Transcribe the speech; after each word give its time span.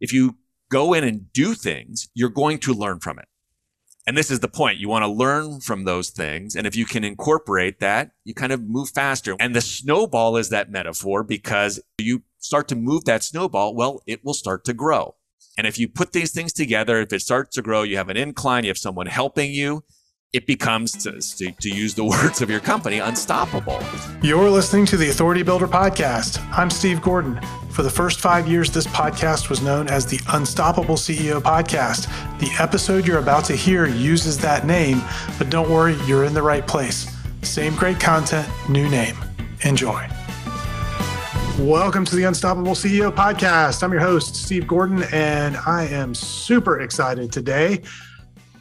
if 0.00 0.12
you 0.12 0.36
go 0.70 0.94
in 0.94 1.04
and 1.04 1.32
do 1.32 1.54
things, 1.54 2.08
you're 2.14 2.28
going 2.28 2.58
to 2.58 2.72
learn 2.72 3.00
from 3.00 3.18
it. 3.18 3.26
And 4.06 4.16
this 4.16 4.30
is 4.30 4.40
the 4.40 4.48
point. 4.48 4.78
You 4.78 4.88
want 4.88 5.02
to 5.02 5.08
learn 5.08 5.60
from 5.60 5.84
those 5.84 6.08
things. 6.08 6.56
And 6.56 6.66
if 6.66 6.74
you 6.74 6.86
can 6.86 7.04
incorporate 7.04 7.78
that, 7.80 8.12
you 8.24 8.32
kind 8.32 8.52
of 8.52 8.62
move 8.66 8.88
faster. 8.88 9.36
And 9.38 9.54
the 9.54 9.60
snowball 9.60 10.38
is 10.38 10.48
that 10.48 10.70
metaphor 10.70 11.22
because 11.22 11.78
you 11.98 12.22
start 12.38 12.68
to 12.68 12.74
move 12.74 13.04
that 13.04 13.22
snowball. 13.22 13.74
Well, 13.74 14.02
it 14.06 14.24
will 14.24 14.32
start 14.32 14.64
to 14.64 14.72
grow. 14.72 15.16
And 15.58 15.66
if 15.66 15.78
you 15.78 15.88
put 15.88 16.12
these 16.12 16.32
things 16.32 16.54
together, 16.54 17.00
if 17.00 17.12
it 17.12 17.20
starts 17.20 17.54
to 17.56 17.62
grow, 17.62 17.82
you 17.82 17.98
have 17.98 18.08
an 18.08 18.16
incline, 18.16 18.64
you 18.64 18.70
have 18.70 18.78
someone 18.78 19.06
helping 19.06 19.50
you, 19.50 19.84
it 20.34 20.46
becomes, 20.46 20.92
to, 20.92 21.52
to, 21.52 21.70
use 21.70 21.94
the 21.94 22.04
words 22.04 22.42
of 22.42 22.50
your 22.50 22.60
company, 22.60 22.98
unstoppable. 22.98 23.80
You're 24.22 24.50
listening 24.50 24.84
to 24.86 24.96
the 24.98 25.08
Authority 25.08 25.42
Builder 25.42 25.66
Podcast. 25.66 26.44
I'm 26.52 26.68
Steve 26.68 27.00
Gordon. 27.00 27.40
For 27.70 27.82
the 27.82 27.90
first 27.90 28.20
five 28.20 28.46
years, 28.46 28.70
this 28.70 28.86
podcast 28.88 29.48
was 29.48 29.62
known 29.62 29.88
as 29.88 30.04
the 30.04 30.20
Unstoppable 30.28 30.96
CEO 30.96 31.40
Podcast. 31.40 32.08
The 32.40 32.50
episode 32.62 33.06
you're 33.06 33.20
about 33.20 33.46
to 33.46 33.54
hear 33.54 33.86
uses 33.86 34.36
that 34.38 34.66
name, 34.66 35.00
but 35.38 35.48
don't 35.48 35.70
worry, 35.70 35.96
you're 36.06 36.24
in 36.24 36.34
the 36.34 36.42
right 36.42 36.66
place. 36.66 37.10
Same 37.42 37.74
great 37.74 37.98
content, 37.98 38.46
new 38.68 38.88
name. 38.90 39.16
Enjoy. 39.64 40.06
Welcome 41.58 42.04
to 42.04 42.16
the 42.16 42.24
Unstoppable 42.24 42.74
CEO 42.74 43.10
podcast. 43.10 43.82
I'm 43.82 43.92
your 43.92 44.02
host, 44.02 44.36
Steve 44.36 44.66
Gordon, 44.66 45.04
and 45.10 45.56
I 45.56 45.86
am 45.86 46.14
super 46.14 46.80
excited 46.80 47.32
today. 47.32 47.82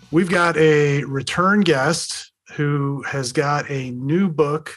We've 0.10 0.30
got 0.30 0.56
a 0.56 1.04
return 1.04 1.62
guest 1.62 2.32
who 2.56 3.04
has 3.04 3.34
got 3.34 3.70
a 3.70 3.92
new 3.92 4.30
book 4.30 4.74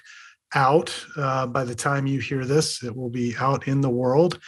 out. 0.57 0.93
Uh, 1.17 1.47
by 1.47 1.63
the 1.63 1.75
time 1.75 2.09
you 2.09 2.19
hear 2.19 2.45
this, 2.45 2.83
it 2.83 2.97
will 2.97 3.11
be 3.11 3.37
out 3.39 3.69
in 3.69 3.81
the 3.81 3.89
world. 3.89 4.41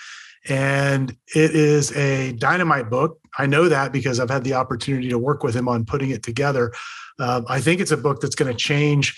And 0.49 1.17
it 1.37 1.55
is 1.55 1.97
a 1.97 2.33
dynamite 2.33 2.91
book. 2.91 3.21
I 3.39 3.47
know 3.47 3.69
that 3.69 3.93
because 3.93 4.19
I've 4.19 4.29
had 4.29 4.43
the 4.43 4.55
opportunity 4.55 5.09
to 5.11 5.19
work 5.19 5.45
with 5.45 5.55
him 5.55 5.69
on 5.69 5.85
putting 5.85 6.11
it 6.11 6.25
together. 6.25 6.73
Uh, 7.17 7.43
I 7.49 7.61
think 7.61 7.81
it's 7.81 7.93
a 7.93 7.97
book 7.97 8.21
that's 8.21 8.35
going 8.35 8.51
to 8.51 8.59
change 8.59 9.17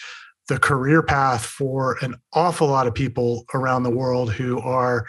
the 0.48 0.58
career 0.58 1.02
path 1.02 1.46
for 1.46 1.96
an 2.02 2.16
awful 2.34 2.68
lot 2.68 2.86
of 2.86 2.92
people 2.92 3.46
around 3.54 3.84
the 3.84 3.90
world 3.90 4.30
who 4.30 4.60
are 4.60 5.06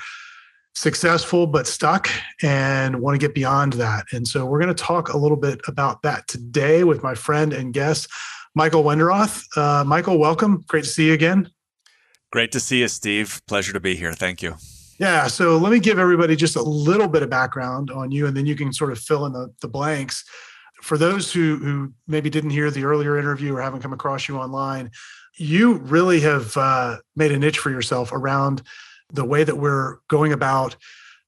successful 0.75 1.47
but 1.47 1.65
stuck 1.65 2.09
and 2.41 3.01
want 3.01 3.15
to 3.15 3.17
get 3.17 3.33
beyond 3.33 3.73
that. 3.73 4.05
And 4.11 4.27
so 4.27 4.45
we're 4.45 4.59
going 4.59 4.73
to 4.73 4.83
talk 4.83 5.13
a 5.13 5.17
little 5.17 5.37
bit 5.37 5.61
about 5.67 6.01
that 6.03 6.27
today 6.27 6.83
with 6.83 7.01
my 7.01 7.15
friend 7.15 7.53
and 7.53 7.73
guest, 7.73 8.09
Michael 8.53 8.83
Wenderoth. 8.83 9.45
Uh, 9.57 9.83
Michael, 9.83 10.17
welcome. 10.17 10.63
Great 10.67 10.83
to 10.83 10.89
see 10.89 11.07
you 11.07 11.13
again. 11.13 11.49
Great 12.31 12.51
to 12.51 12.59
see 12.59 12.81
you, 12.81 12.87
Steve. 12.89 13.41
Pleasure 13.47 13.71
to 13.73 13.79
be 13.79 13.95
here. 13.95 14.13
Thank 14.13 14.41
you. 14.41 14.55
Yeah. 14.99 15.27
So 15.27 15.57
let 15.57 15.71
me 15.71 15.79
give 15.79 15.99
everybody 15.99 16.35
just 16.35 16.55
a 16.55 16.61
little 16.61 17.07
bit 17.07 17.23
of 17.23 17.29
background 17.29 17.91
on 17.91 18.11
you, 18.11 18.27
and 18.27 18.35
then 18.35 18.45
you 18.45 18.55
can 18.55 18.71
sort 18.73 18.91
of 18.91 18.99
fill 18.99 19.25
in 19.25 19.33
the, 19.33 19.53
the 19.61 19.67
blanks. 19.67 20.23
For 20.81 20.97
those 20.97 21.31
who, 21.31 21.57
who 21.57 21.93
maybe 22.07 22.29
didn't 22.29 22.49
hear 22.51 22.69
the 22.69 22.83
earlier 22.83 23.17
interview 23.17 23.55
or 23.55 23.61
haven't 23.61 23.81
come 23.81 23.93
across 23.93 24.27
you 24.27 24.37
online, 24.37 24.91
you 25.37 25.75
really 25.79 26.19
have 26.21 26.55
uh, 26.57 26.97
made 27.15 27.31
a 27.31 27.39
niche 27.39 27.59
for 27.59 27.69
yourself 27.69 28.11
around 28.11 28.61
the 29.11 29.25
way 29.25 29.43
that 29.43 29.57
we're 29.57 29.97
going 30.07 30.33
about 30.33 30.75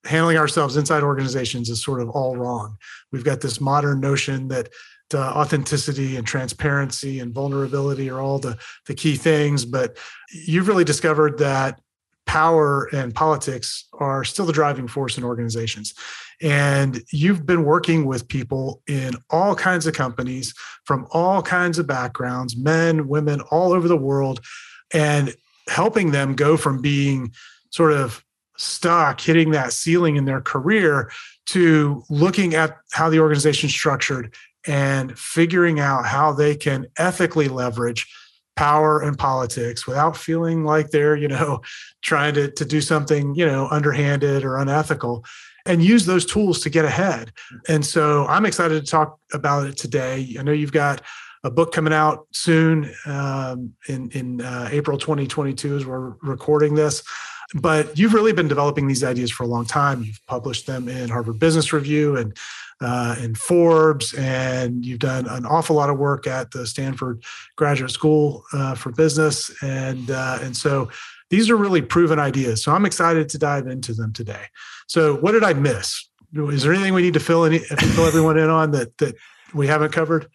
handling 0.05 0.37
ourselves 0.37 0.77
inside 0.77 1.03
organizations 1.03 1.69
is 1.69 1.83
sort 1.83 2.01
of 2.01 2.09
all 2.09 2.35
wrong. 2.35 2.77
We've 3.11 3.23
got 3.23 3.41
this 3.41 3.59
modern 3.59 3.99
notion 3.99 4.47
that 4.47 4.69
uh, 5.13 5.19
authenticity 5.19 6.17
and 6.17 6.27
transparency 6.27 7.19
and 7.19 7.33
vulnerability 7.33 8.09
are 8.09 8.19
all 8.19 8.39
the, 8.39 8.57
the 8.87 8.93
key 8.93 9.15
things, 9.15 9.65
but 9.65 9.97
you've 10.31 10.67
really 10.67 10.83
discovered 10.83 11.37
that 11.39 11.79
power 12.25 12.89
and 12.93 13.15
politics 13.15 13.87
are 13.93 14.25
still 14.25 14.45
the 14.45 14.53
driving 14.53 14.87
force 14.87 15.17
in 15.17 15.23
organizations. 15.23 15.93
And 16.41 17.01
you've 17.11 17.45
been 17.45 17.63
working 17.63 18.05
with 18.05 18.27
people 18.27 18.81
in 18.87 19.13
all 19.29 19.55
kinds 19.55 19.87
of 19.87 19.95
companies 19.95 20.53
from 20.83 21.07
all 21.11 21.41
kinds 21.41 21.79
of 21.79 21.87
backgrounds, 21.87 22.57
men, 22.57 23.07
women, 23.07 23.41
all 23.49 23.71
over 23.71 23.87
the 23.87 23.97
world, 23.97 24.41
and 24.93 25.33
helping 25.69 26.11
them 26.11 26.35
go 26.35 26.57
from 26.57 26.81
being 26.81 27.31
sort 27.71 27.93
of 27.93 28.23
stuck, 28.57 29.21
hitting 29.21 29.51
that 29.51 29.71
ceiling 29.71 30.15
in 30.15 30.25
their 30.25 30.41
career, 30.41 31.11
to 31.47 32.03
looking 32.09 32.55
at 32.55 32.77
how 32.91 33.09
the 33.09 33.19
organization's 33.19 33.73
structured 33.73 34.33
and 34.65 35.17
figuring 35.17 35.79
out 35.79 36.05
how 36.05 36.33
they 36.33 36.55
can 36.55 36.87
ethically 36.97 37.47
leverage 37.47 38.07
power 38.55 39.01
and 39.01 39.17
politics 39.17 39.85
without 39.85 40.17
feeling 40.17 40.65
like 40.65 40.89
they're 40.89 41.15
you 41.15 41.27
know 41.27 41.61
trying 42.01 42.33
to, 42.33 42.51
to 42.51 42.65
do 42.65 42.81
something 42.81 43.33
you 43.35 43.45
know 43.45 43.67
underhanded 43.69 44.43
or 44.43 44.57
unethical 44.57 45.23
and 45.65 45.83
use 45.83 46.05
those 46.05 46.25
tools 46.25 46.61
to 46.61 46.69
get 46.69 46.85
ahead. 46.85 47.31
And 47.69 47.85
so 47.85 48.25
i'm 48.27 48.45
excited 48.45 48.83
to 48.83 48.91
talk 48.91 49.19
about 49.31 49.67
it 49.67 49.77
today. 49.77 50.35
I 50.39 50.43
know 50.43 50.51
you've 50.51 50.71
got 50.71 51.01
a 51.43 51.51
book 51.51 51.71
coming 51.71 51.93
out 51.93 52.27
soon 52.33 52.91
um, 53.05 53.73
in 53.87 54.09
in 54.11 54.41
uh, 54.41 54.69
april 54.71 54.97
2022 54.97 55.77
as 55.77 55.85
we're 55.85 56.15
recording 56.21 56.73
this 56.73 57.03
but 57.55 57.97
you've 57.97 58.13
really 58.13 58.33
been 58.33 58.47
developing 58.47 58.87
these 58.87 59.03
ideas 59.03 59.31
for 59.31 59.43
a 59.43 59.47
long 59.47 59.65
time 59.65 60.03
you've 60.03 60.19
published 60.27 60.67
them 60.67 60.89
in 60.89 61.09
harvard 61.09 61.39
business 61.39 61.71
review 61.71 62.15
and 62.17 62.37
uh, 62.81 63.15
Forbes, 63.35 64.13
and 64.13 64.85
you've 64.85 64.99
done 64.99 65.27
an 65.27 65.45
awful 65.45 65.75
lot 65.75 65.89
of 65.89 65.97
work 65.97 66.27
at 66.27 66.51
the 66.51 66.67
Stanford 66.67 67.23
Graduate 67.55 67.91
School 67.91 68.43
uh, 68.53 68.75
for 68.75 68.91
Business, 68.91 69.51
and 69.63 70.11
uh, 70.11 70.39
and 70.41 70.55
so 70.55 70.89
these 71.29 71.49
are 71.49 71.55
really 71.55 71.81
proven 71.81 72.19
ideas. 72.19 72.63
So 72.63 72.71
I'm 72.71 72.85
excited 72.85 73.29
to 73.29 73.37
dive 73.37 73.67
into 73.67 73.93
them 73.93 74.13
today. 74.13 74.45
So 74.87 75.15
what 75.17 75.33
did 75.33 75.43
I 75.43 75.53
miss? 75.53 76.07
Is 76.33 76.63
there 76.63 76.73
anything 76.73 76.93
we 76.93 77.01
need 77.01 77.15
to 77.15 77.19
fill 77.19 77.45
any, 77.45 77.59
fill 77.59 78.05
everyone 78.05 78.37
in 78.37 78.49
on 78.49 78.71
that 78.71 78.97
that 78.99 79.15
we 79.53 79.67
haven't 79.67 79.91
covered? 79.91 80.27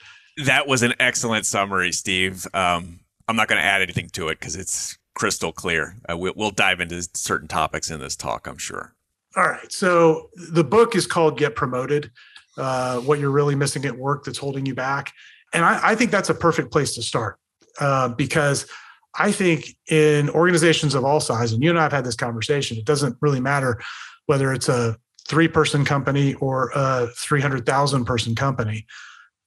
That 0.44 0.67
was 0.67 0.83
an 0.83 0.94
excellent 0.99 1.47
summary, 1.47 1.93
Steve. 1.93 2.47
Um, 2.55 3.00
I'm 3.29 3.37
not 3.37 3.49
going 3.49 3.61
to 3.61 3.65
add 3.67 3.83
anything 3.83 4.09
to 4.11 4.29
it 4.29 4.41
because 4.41 4.56
it's 4.56 4.99
crystal 5.15 5.53
clear. 5.53 5.97
Uh, 6.11 6.17
we'll, 6.17 6.33
we'll 6.37 6.50
dive 6.50 6.81
into 6.81 7.06
certain 7.15 7.49
topics 7.49 7.91
in 7.91 8.00
this 8.00 8.17
talk, 8.17 8.47
I'm 8.47 8.59
sure. 8.59 8.95
All 9.37 9.49
right. 9.49 9.73
So 9.73 10.31
the 10.50 10.65
book 10.65 10.95
is 10.95 11.06
called 11.06 11.39
Get 11.39 11.55
Promoted 11.55 12.11
uh, 12.59 13.00
what 13.00 13.19
you're 13.19 13.31
really 13.31 13.55
missing 13.55 13.84
at 13.84 13.97
work 13.97 14.25
that's 14.25 14.39
holding 14.39 14.67
you 14.67 14.75
back. 14.75 15.12
And 15.55 15.65
I, 15.65 15.93
I 15.93 15.95
think 15.95 16.11
that's 16.11 16.31
a 16.31 16.34
perfect 16.34 16.71
place 16.71 16.95
to 16.95 17.03
start 17.03 17.39
uh, 17.81 18.09
because 18.09 18.67
I 19.15 19.33
think 19.33 19.77
in 19.91 20.31
organizations 20.31 20.95
of 20.95 21.05
all 21.05 21.21
sizes, 21.21 21.55
and 21.55 21.62
you 21.62 21.71
and 21.71 21.79
I 21.79 21.83
have 21.83 21.93
had 21.93 22.05
this 22.05 22.17
conversation, 22.17 22.79
it 22.79 22.84
doesn't 22.84 23.17
really 23.21 23.41
matter 23.41 23.81
whether 24.27 24.53
it's 24.53 24.69
a 24.69 24.97
three 25.29 25.49
person 25.49 25.84
company 25.84 26.34
or 26.34 26.71
a 26.75 27.09
300,000 27.17 28.05
person 28.05 28.34
company, 28.34 28.87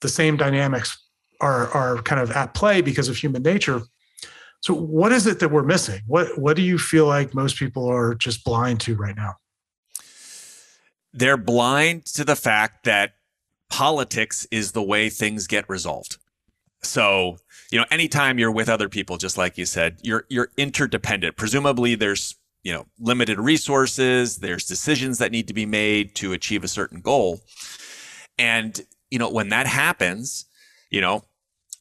the 0.00 0.08
same 0.08 0.36
dynamics 0.36 0.96
are, 1.40 1.68
are 1.68 2.02
kind 2.02 2.20
of 2.20 2.30
at 2.32 2.54
play 2.54 2.80
because 2.80 3.08
of 3.08 3.16
human 3.16 3.42
nature. 3.42 3.82
So, 4.66 4.74
what 4.74 5.12
is 5.12 5.26
it 5.26 5.38
that 5.40 5.50
we're 5.50 5.62
missing? 5.62 6.00
What, 6.06 6.38
what 6.38 6.56
do 6.56 6.62
you 6.62 6.76
feel 6.76 7.06
like 7.06 7.34
most 7.34 7.56
people 7.56 7.88
are 7.88 8.14
just 8.14 8.44
blind 8.44 8.80
to 8.80 8.96
right 8.96 9.16
now? 9.16 9.36
they're 11.16 11.38
blind 11.38 12.04
to 12.04 12.24
the 12.24 12.36
fact 12.36 12.84
that 12.84 13.14
politics 13.70 14.46
is 14.50 14.72
the 14.72 14.82
way 14.82 15.08
things 15.08 15.46
get 15.46 15.68
resolved. 15.68 16.18
So, 16.82 17.38
you 17.70 17.78
know, 17.78 17.86
anytime 17.90 18.38
you're 18.38 18.52
with 18.52 18.68
other 18.68 18.90
people, 18.90 19.16
just 19.16 19.38
like 19.38 19.56
you 19.56 19.64
said, 19.64 19.98
you're 20.02 20.26
you're 20.28 20.50
interdependent. 20.58 21.36
Presumably 21.36 21.94
there's, 21.94 22.36
you 22.62 22.72
know, 22.72 22.86
limited 23.00 23.40
resources, 23.40 24.36
there's 24.36 24.66
decisions 24.66 25.18
that 25.18 25.32
need 25.32 25.48
to 25.48 25.54
be 25.54 25.66
made 25.66 26.14
to 26.16 26.32
achieve 26.32 26.62
a 26.62 26.68
certain 26.68 27.00
goal. 27.00 27.40
And, 28.38 28.78
you 29.10 29.18
know, 29.18 29.30
when 29.30 29.48
that 29.48 29.66
happens, 29.66 30.44
you 30.90 31.00
know, 31.00 31.24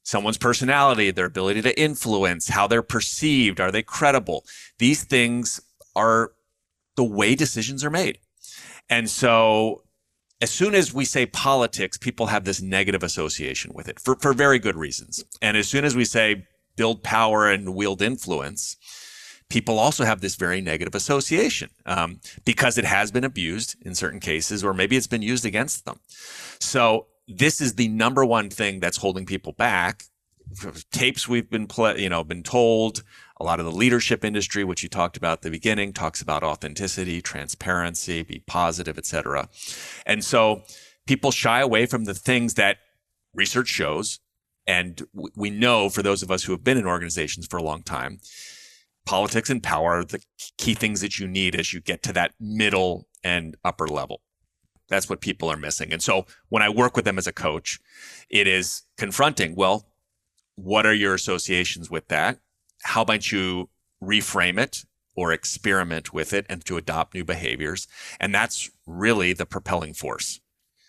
someone's 0.06 0.38
personality, 0.38 1.12
their 1.12 1.26
ability 1.26 1.62
to 1.64 1.78
influence, 1.80 2.48
how 2.48 2.68
they're 2.68 2.82
perceived, 2.82 3.60
are 3.60 3.72
they 3.72 3.84
credible? 3.84 4.46
These 4.80 5.04
things 5.04 5.60
are 5.96 6.32
the 6.96 7.04
way 7.04 7.36
decisions 7.36 7.84
are 7.84 7.90
made. 7.90 8.20
And 8.90 9.10
so 9.10 9.82
as 10.42 10.52
soon 10.52 10.76
as 10.76 10.94
we 10.94 11.06
say 11.06 11.26
politics, 11.26 11.98
people 11.98 12.28
have 12.28 12.46
this 12.46 12.62
negative 12.62 13.04
association 13.04 13.72
with 13.74 13.90
it 13.90 14.00
for, 14.00 14.16
for 14.16 14.34
very 14.34 14.60
good 14.60 14.76
reasons. 14.76 15.24
And 15.42 15.58
as 15.58 15.68
soon 15.68 15.84
as 15.84 15.96
we 15.96 16.06
say 16.06 16.46
build 16.76 17.04
power 17.04 17.50
and 17.50 17.74
wield 17.74 18.02
influence, 18.02 18.78
people 19.50 19.80
also 19.80 20.06
have 20.06 20.22
this 20.22 20.36
very 20.36 20.62
negative 20.62 20.94
association 20.94 21.70
um, 21.86 22.20
because 22.44 22.78
it 22.78 22.86
has 22.86 23.12
been 23.12 23.24
abused 23.24 23.76
in 23.82 23.96
certain 23.96 24.20
cases, 24.20 24.64
or 24.64 24.74
maybe 24.74 24.96
it's 24.96 25.08
been 25.08 25.22
used 25.22 25.46
against 25.46 25.86
them. 25.86 26.00
So 26.60 27.08
this 27.28 27.62
is 27.62 27.76
the 27.76 27.88
number 27.88 28.24
one 28.26 28.50
thing 28.50 28.80
that's 28.80 28.98
holding 28.98 29.26
people 29.26 29.54
back. 29.54 30.04
Tapes 30.92 31.28
we've 31.28 31.50
been, 31.50 31.68
play, 31.68 32.00
you 32.00 32.10
know, 32.10 32.24
been 32.24 32.44
told, 32.44 33.04
a 33.40 33.44
lot 33.44 33.60
of 33.60 33.66
the 33.66 33.72
leadership 33.72 34.24
industry, 34.24 34.64
which 34.64 34.84
you 34.84 34.90
talked 34.90 35.18
about 35.18 35.40
at 35.40 35.42
the 35.42 35.50
beginning, 35.50 35.92
talks 35.92 36.22
about 36.22 36.44
authenticity, 36.44 37.22
transparency, 37.22 38.22
be 38.22 38.44
positive, 38.46 38.98
etc. 38.98 39.50
And 40.06 40.24
so 40.24 40.64
people 41.08 41.32
shy 41.32 41.60
away 41.62 41.86
from 41.88 42.06
the 42.06 42.14
things 42.14 42.54
that 42.54 42.78
research 43.34 43.68
shows, 43.68 44.20
and 44.68 45.02
we 45.36 45.50
know 45.50 45.90
for 45.90 46.04
those 46.04 46.24
of 46.24 46.32
us 46.32 46.44
who 46.44 46.52
have 46.52 46.64
been 46.64 46.78
in 46.78 46.86
organizations 46.86 47.48
for 47.48 47.58
a 47.58 47.64
long 47.64 47.82
time, 47.82 48.20
politics 49.06 49.50
and 49.50 49.62
power 49.62 50.00
are 50.00 50.06
the 50.06 50.22
key 50.58 50.74
things 50.74 51.02
that 51.02 51.20
you 51.20 51.28
need 51.28 51.56
as 51.56 51.74
you 51.74 51.82
get 51.82 52.04
to 52.04 52.14
that 52.14 52.34
middle 52.40 53.08
and 53.24 53.56
upper 53.64 53.88
level. 53.88 54.22
That's 54.88 55.10
what 55.10 55.22
people 55.22 55.50
are 55.50 55.58
missing. 55.58 55.92
And 55.92 56.02
so 56.02 56.26
when 56.50 56.62
I 56.62 56.70
work 56.70 56.96
with 56.96 57.06
them 57.06 57.18
as 57.18 57.28
a 57.28 57.34
coach, 57.34 57.80
it 58.30 58.48
is 58.48 58.84
confronting, 58.98 59.56
well, 59.56 59.88
what 60.56 60.86
are 60.86 60.94
your 60.94 61.14
associations 61.14 61.90
with 61.90 62.08
that? 62.10 62.40
How 62.84 63.04
might 63.04 63.32
you 63.32 63.70
reframe 64.02 64.60
it 64.60 64.86
or 65.16 65.32
experiment 65.32 66.14
with 66.14 66.34
it 66.34 66.46
and 66.50 66.64
to 66.66 66.78
adopt 66.78 67.14
new 67.14 67.26
behaviors? 67.26 67.88
And 68.20 68.34
that's 68.34 68.70
really 68.86 69.34
the 69.34 69.46
propelling 69.46 69.94
force. 69.94 70.40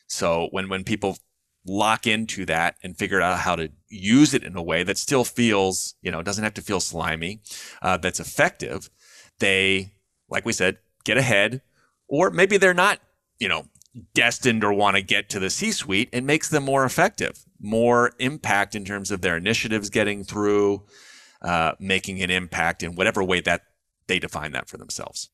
So 0.06 0.48
when, 0.50 0.68
when 0.68 0.84
people 0.84 1.18
lock 1.66 2.06
into 2.06 2.44
that 2.46 2.76
and 2.82 2.96
figure 2.96 3.20
out 3.20 3.40
how 3.40 3.56
to 3.56 3.70
use 3.88 4.34
it 4.34 4.44
in 4.44 4.56
a 4.56 4.62
way 4.62 4.82
that 4.84 4.98
still 4.98 5.24
feels, 5.24 5.94
you 6.00 6.10
know, 6.12 6.22
doesn't 6.22 6.44
have 6.44 6.54
to 6.54 6.62
feel 6.62 6.80
slimy, 6.80 7.40
uh, 7.82 7.96
that's 7.96 8.20
effective, 8.20 8.88
they, 9.38 9.94
like 10.28 10.44
we 10.44 10.52
said, 10.52 10.78
get 11.04 11.16
ahead, 11.16 11.62
or 12.08 12.30
maybe 12.30 12.56
they're 12.56 12.74
not, 12.74 13.00
you 13.38 13.48
know, 13.48 13.66
destined 14.14 14.64
or 14.64 14.72
want 14.72 14.96
to 14.96 15.02
get 15.02 15.28
to 15.30 15.38
the 15.38 15.50
C 15.50 15.72
suite. 15.72 16.08
It 16.12 16.24
makes 16.24 16.48
them 16.48 16.64
more 16.64 16.84
effective, 16.84 17.44
more 17.60 18.12
impact 18.18 18.74
in 18.74 18.84
terms 18.84 19.10
of 19.10 19.20
their 19.20 19.36
initiatives 19.36 19.90
getting 19.90 20.24
through, 20.24 20.82
uh, 21.42 21.72
making 21.78 22.22
an 22.22 22.30
impact 22.30 22.82
in 22.82 22.94
whatever 22.94 23.22
way 23.22 23.40
that 23.40 23.62
they 24.06 24.18
define 24.18 24.52
that 24.52 24.68
for 24.68 24.76
themselves. 24.76 25.30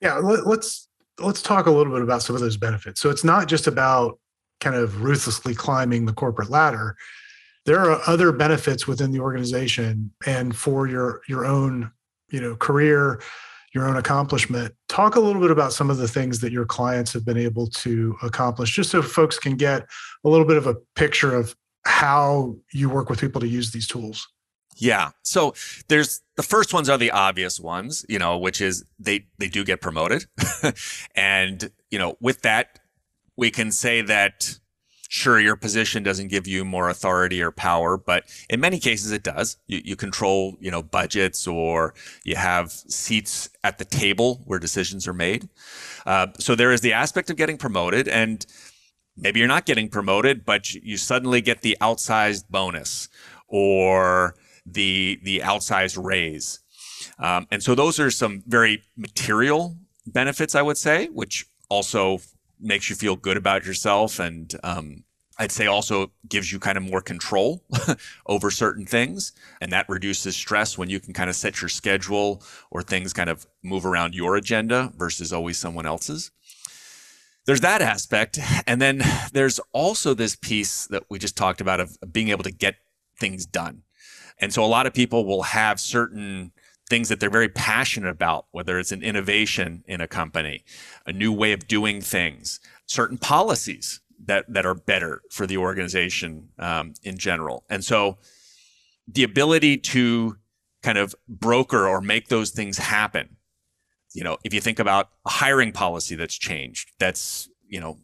Yeah, 0.00 0.16
let, 0.16 0.46
let's 0.46 0.88
let's 1.18 1.42
talk 1.42 1.66
a 1.66 1.70
little 1.70 1.92
bit 1.92 2.02
about 2.02 2.22
some 2.22 2.34
of 2.34 2.40
those 2.40 2.56
benefits. 2.56 3.00
So 3.00 3.10
it's 3.10 3.24
not 3.24 3.46
just 3.46 3.66
about 3.66 4.18
kind 4.60 4.76
of 4.76 5.02
ruthlessly 5.02 5.54
climbing 5.54 6.06
the 6.06 6.12
corporate 6.12 6.50
ladder. 6.50 6.96
There 7.66 7.78
are 7.78 8.00
other 8.06 8.32
benefits 8.32 8.86
within 8.86 9.12
the 9.12 9.20
organization 9.20 10.12
and 10.26 10.56
for 10.56 10.86
your 10.86 11.20
your 11.28 11.44
own, 11.44 11.92
you 12.30 12.40
know, 12.40 12.56
career, 12.56 13.20
your 13.72 13.88
own 13.88 13.96
accomplishment. 13.96 14.74
Talk 14.88 15.16
a 15.16 15.20
little 15.20 15.40
bit 15.40 15.50
about 15.50 15.72
some 15.72 15.90
of 15.90 15.98
the 15.98 16.08
things 16.08 16.40
that 16.40 16.52
your 16.52 16.64
clients 16.64 17.12
have 17.12 17.24
been 17.24 17.36
able 17.36 17.66
to 17.68 18.16
accomplish, 18.22 18.74
just 18.74 18.90
so 18.90 19.02
folks 19.02 19.38
can 19.38 19.56
get 19.56 19.86
a 20.24 20.28
little 20.28 20.46
bit 20.46 20.56
of 20.56 20.66
a 20.66 20.74
picture 20.96 21.34
of 21.34 21.54
how 21.84 22.56
you 22.72 22.88
work 22.88 23.08
with 23.08 23.20
people 23.20 23.40
to 23.40 23.48
use 23.48 23.72
these 23.72 23.86
tools. 23.86 24.28
Yeah. 24.76 25.10
So 25.22 25.54
there's 25.88 26.22
the 26.36 26.42
first 26.42 26.72
ones 26.72 26.88
are 26.88 26.98
the 26.98 27.10
obvious 27.10 27.60
ones, 27.60 28.04
you 28.08 28.18
know, 28.18 28.38
which 28.38 28.60
is 28.60 28.84
they 28.98 29.26
they 29.38 29.48
do 29.48 29.64
get 29.64 29.80
promoted. 29.80 30.24
and, 31.14 31.70
you 31.90 31.98
know, 31.98 32.16
with 32.20 32.42
that 32.42 32.80
we 33.40 33.50
can 33.50 33.72
say 33.72 34.02
that 34.02 34.58
sure 35.10 35.40
your 35.40 35.56
position 35.56 36.04
doesn't 36.04 36.28
give 36.28 36.46
you 36.46 36.64
more 36.64 36.88
authority 36.88 37.42
or 37.42 37.50
power 37.50 37.96
but 37.96 38.24
in 38.48 38.60
many 38.60 38.78
cases 38.78 39.10
it 39.10 39.24
does. 39.24 39.56
You, 39.66 39.82
you 39.84 39.96
control 39.96 40.56
you 40.60 40.70
know 40.70 40.84
budgets 40.84 41.48
or 41.48 41.94
you 42.22 42.36
have 42.36 42.70
seats 42.70 43.50
at 43.64 43.78
the 43.78 43.84
table 43.84 44.40
where 44.44 44.60
decisions 44.60 45.08
are 45.08 45.12
made. 45.12 45.48
Uh, 46.06 46.28
so 46.38 46.54
there 46.54 46.70
is 46.70 46.80
the 46.80 46.92
aspect 46.92 47.28
of 47.28 47.36
getting 47.36 47.58
promoted 47.58 48.06
and 48.06 48.46
maybe 49.16 49.40
you're 49.40 49.48
not 49.48 49.66
getting 49.66 49.88
promoted 49.88 50.44
but 50.44 50.72
you 50.74 50.96
suddenly 50.96 51.40
get 51.40 51.62
the 51.62 51.76
outsized 51.80 52.48
bonus 52.48 53.08
or 53.48 54.36
the 54.64 55.18
the 55.24 55.40
outsized 55.40 56.02
raise. 56.02 56.60
Um, 57.18 57.48
and 57.50 57.64
so 57.64 57.74
those 57.74 57.98
are 57.98 58.12
some 58.12 58.44
very 58.46 58.84
material 58.96 59.76
benefits 60.06 60.54
i 60.54 60.62
would 60.62 60.78
say 60.78 61.06
which 61.08 61.46
also 61.68 62.18
makes 62.60 62.90
you 62.90 62.96
feel 62.96 63.16
good 63.16 63.36
about 63.36 63.64
yourself 63.64 64.18
and 64.18 64.54
um, 64.62 65.04
I'd 65.40 65.50
say 65.50 65.66
also 65.66 66.12
gives 66.28 66.52
you 66.52 66.58
kind 66.60 66.76
of 66.76 66.84
more 66.84 67.00
control 67.00 67.64
over 68.26 68.50
certain 68.50 68.84
things. 68.84 69.32
And 69.62 69.72
that 69.72 69.88
reduces 69.88 70.36
stress 70.36 70.76
when 70.76 70.90
you 70.90 71.00
can 71.00 71.14
kind 71.14 71.30
of 71.30 71.36
set 71.36 71.62
your 71.62 71.70
schedule 71.70 72.42
or 72.70 72.82
things 72.82 73.14
kind 73.14 73.30
of 73.30 73.46
move 73.62 73.86
around 73.86 74.14
your 74.14 74.36
agenda 74.36 74.92
versus 74.98 75.32
always 75.32 75.56
someone 75.56 75.86
else's. 75.86 76.30
There's 77.46 77.62
that 77.62 77.80
aspect. 77.80 78.38
And 78.66 78.82
then 78.82 79.02
there's 79.32 79.58
also 79.72 80.12
this 80.12 80.36
piece 80.36 80.86
that 80.88 81.04
we 81.08 81.18
just 81.18 81.38
talked 81.38 81.62
about 81.62 81.80
of 81.80 81.96
being 82.12 82.28
able 82.28 82.44
to 82.44 82.52
get 82.52 82.76
things 83.18 83.46
done. 83.46 83.82
And 84.40 84.52
so 84.52 84.62
a 84.62 84.66
lot 84.66 84.86
of 84.86 84.92
people 84.92 85.24
will 85.24 85.42
have 85.42 85.80
certain 85.80 86.52
things 86.90 87.08
that 87.08 87.20
they're 87.20 87.30
very 87.30 87.48
passionate 87.48 88.10
about, 88.10 88.46
whether 88.50 88.78
it's 88.78 88.92
an 88.92 89.02
innovation 89.02 89.84
in 89.86 90.00
a 90.00 90.08
company, 90.08 90.64
a 91.06 91.12
new 91.12 91.32
way 91.32 91.52
of 91.52 91.66
doing 91.66 92.00
things, 92.00 92.60
certain 92.86 93.16
policies 93.16 94.00
that 94.26 94.44
that 94.52 94.66
are 94.66 94.74
better 94.74 95.22
for 95.30 95.46
the 95.46 95.56
organization 95.56 96.50
um, 96.58 96.92
in 97.02 97.16
general. 97.16 97.64
And 97.70 97.84
so, 97.84 98.18
the 99.08 99.22
ability 99.22 99.78
to 99.78 100.36
kind 100.82 100.98
of 100.98 101.14
broker 101.28 101.88
or 101.88 102.00
make 102.00 102.28
those 102.28 102.50
things 102.50 102.76
happen. 102.78 103.36
You 104.12 104.24
know, 104.24 104.38
if 104.44 104.52
you 104.52 104.60
think 104.60 104.78
about 104.78 105.10
a 105.24 105.30
hiring 105.30 105.72
policy 105.72 106.16
that's 106.16 106.36
changed, 106.36 106.90
that's 106.98 107.48
you 107.66 107.80
know 107.80 107.98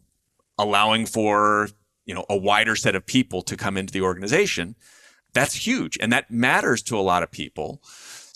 allowing 0.57 1.05
for 1.05 1.69
you 2.05 2.15
know 2.15 2.25
a 2.29 2.37
wider 2.37 2.75
set 2.75 2.95
of 2.95 3.05
people 3.05 3.41
to 3.43 3.57
come 3.57 3.77
into 3.77 3.93
the 3.93 4.01
organization 4.01 4.75
that's 5.33 5.67
huge 5.67 5.97
and 6.01 6.11
that 6.11 6.31
matters 6.31 6.81
to 6.81 6.97
a 6.97 7.01
lot 7.01 7.21
of 7.21 7.29
people 7.29 7.81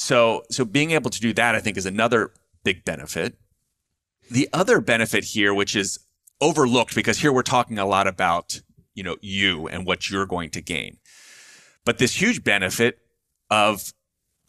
so, 0.01 0.45
so 0.49 0.65
being 0.65 0.89
able 0.91 1.11
to 1.11 1.21
do 1.21 1.31
that, 1.33 1.53
I 1.53 1.59
think, 1.59 1.77
is 1.77 1.85
another 1.85 2.33
big 2.63 2.83
benefit. 2.83 3.35
The 4.31 4.49
other 4.51 4.81
benefit 4.81 5.25
here, 5.25 5.53
which 5.53 5.75
is 5.75 5.99
overlooked 6.41 6.95
because 6.95 7.19
here 7.19 7.31
we're 7.31 7.43
talking 7.43 7.77
a 7.77 7.85
lot 7.85 8.07
about, 8.07 8.61
you 8.95 9.03
know, 9.03 9.17
you 9.21 9.67
and 9.67 9.85
what 9.85 10.09
you're 10.09 10.25
going 10.25 10.49
to 10.49 10.61
gain. 10.61 10.97
But 11.85 11.99
this 11.99 12.19
huge 12.19 12.43
benefit 12.43 12.97
of 13.51 13.93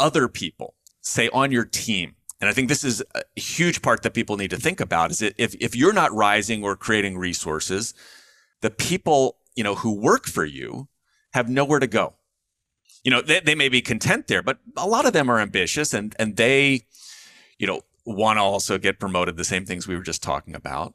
other 0.01 0.27
people, 0.27 0.73
say 1.03 1.29
on 1.35 1.53
your 1.53 1.67
team. 1.67 2.15
And 2.41 2.49
I 2.49 2.55
think 2.55 2.71
this 2.71 2.83
is 2.83 3.03
a 3.15 3.23
huge 3.39 3.83
part 3.83 4.03
that 4.05 4.15
people 4.15 4.39
need 4.39 4.53
to 4.53 4.57
think 4.57 4.81
about 4.81 5.11
is 5.11 5.21
if, 5.21 5.55
if 5.61 5.77
you're 5.77 5.93
not 5.93 6.15
rising 6.15 6.65
or 6.65 6.77
creating 6.77 7.19
resources, 7.19 7.93
the 8.63 8.71
people, 8.71 9.37
you 9.55 9.65
know, 9.65 9.75
who 9.75 9.93
work 9.93 10.25
for 10.25 10.47
you 10.47 10.89
have 11.35 11.51
nowhere 11.51 11.79
to 11.79 11.87
go 11.87 12.15
you 13.05 13.11
know, 13.11 13.21
they, 13.21 13.41
they 13.41 13.55
may 13.55 13.69
be 13.69 13.81
content 13.81 14.29
there, 14.29 14.43
but 14.43 14.59
a 14.77 14.87
lot 14.87 15.07
of 15.07 15.13
them 15.13 15.31
are 15.31 15.41
ambitious 15.41 15.93
and, 15.93 16.15
and 16.19 16.37
they, 16.37 16.83
you 17.59 17.67
know, 17.67 17.83
want 18.05 18.39
to 18.39 18.43
also 18.43 18.79
get 18.79 18.99
promoted, 18.99 19.37
the 19.37 19.45
same 19.45 19.65
things 19.65 19.87
we 19.87 19.97
were 19.97 20.03
just 20.03 20.23
talking 20.23 20.55
about. 20.55 20.95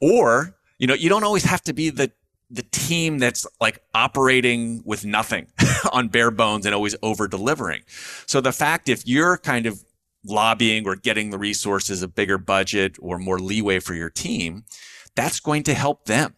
Or, 0.00 0.56
you 0.78 0.86
know, 0.86 0.94
you 0.94 1.08
don't 1.08 1.24
always 1.24 1.44
have 1.44 1.62
to 1.62 1.72
be 1.72 1.90
the, 1.90 2.12
the 2.50 2.62
team 2.62 3.18
that's 3.18 3.46
like 3.60 3.82
operating 3.94 4.82
with 4.84 5.04
nothing 5.04 5.46
on 5.92 6.08
bare 6.08 6.30
bones 6.30 6.66
and 6.66 6.74
always 6.74 6.96
over 7.02 7.28
delivering. 7.28 7.82
So 8.26 8.40
the 8.40 8.52
fact 8.52 8.88
if 8.88 9.06
you're 9.06 9.36
kind 9.38 9.66
of 9.66 9.84
lobbying 10.24 10.86
or 10.86 10.96
getting 10.96 11.30
the 11.30 11.38
resources, 11.38 12.02
a 12.02 12.08
bigger 12.08 12.38
budget 12.38 12.96
or 13.00 13.18
more 13.18 13.38
leeway 13.38 13.78
for 13.78 13.94
your 13.94 14.10
team, 14.10 14.64
that's 15.14 15.40
going 15.40 15.62
to 15.64 15.74
help 15.74 16.06
them. 16.06 16.34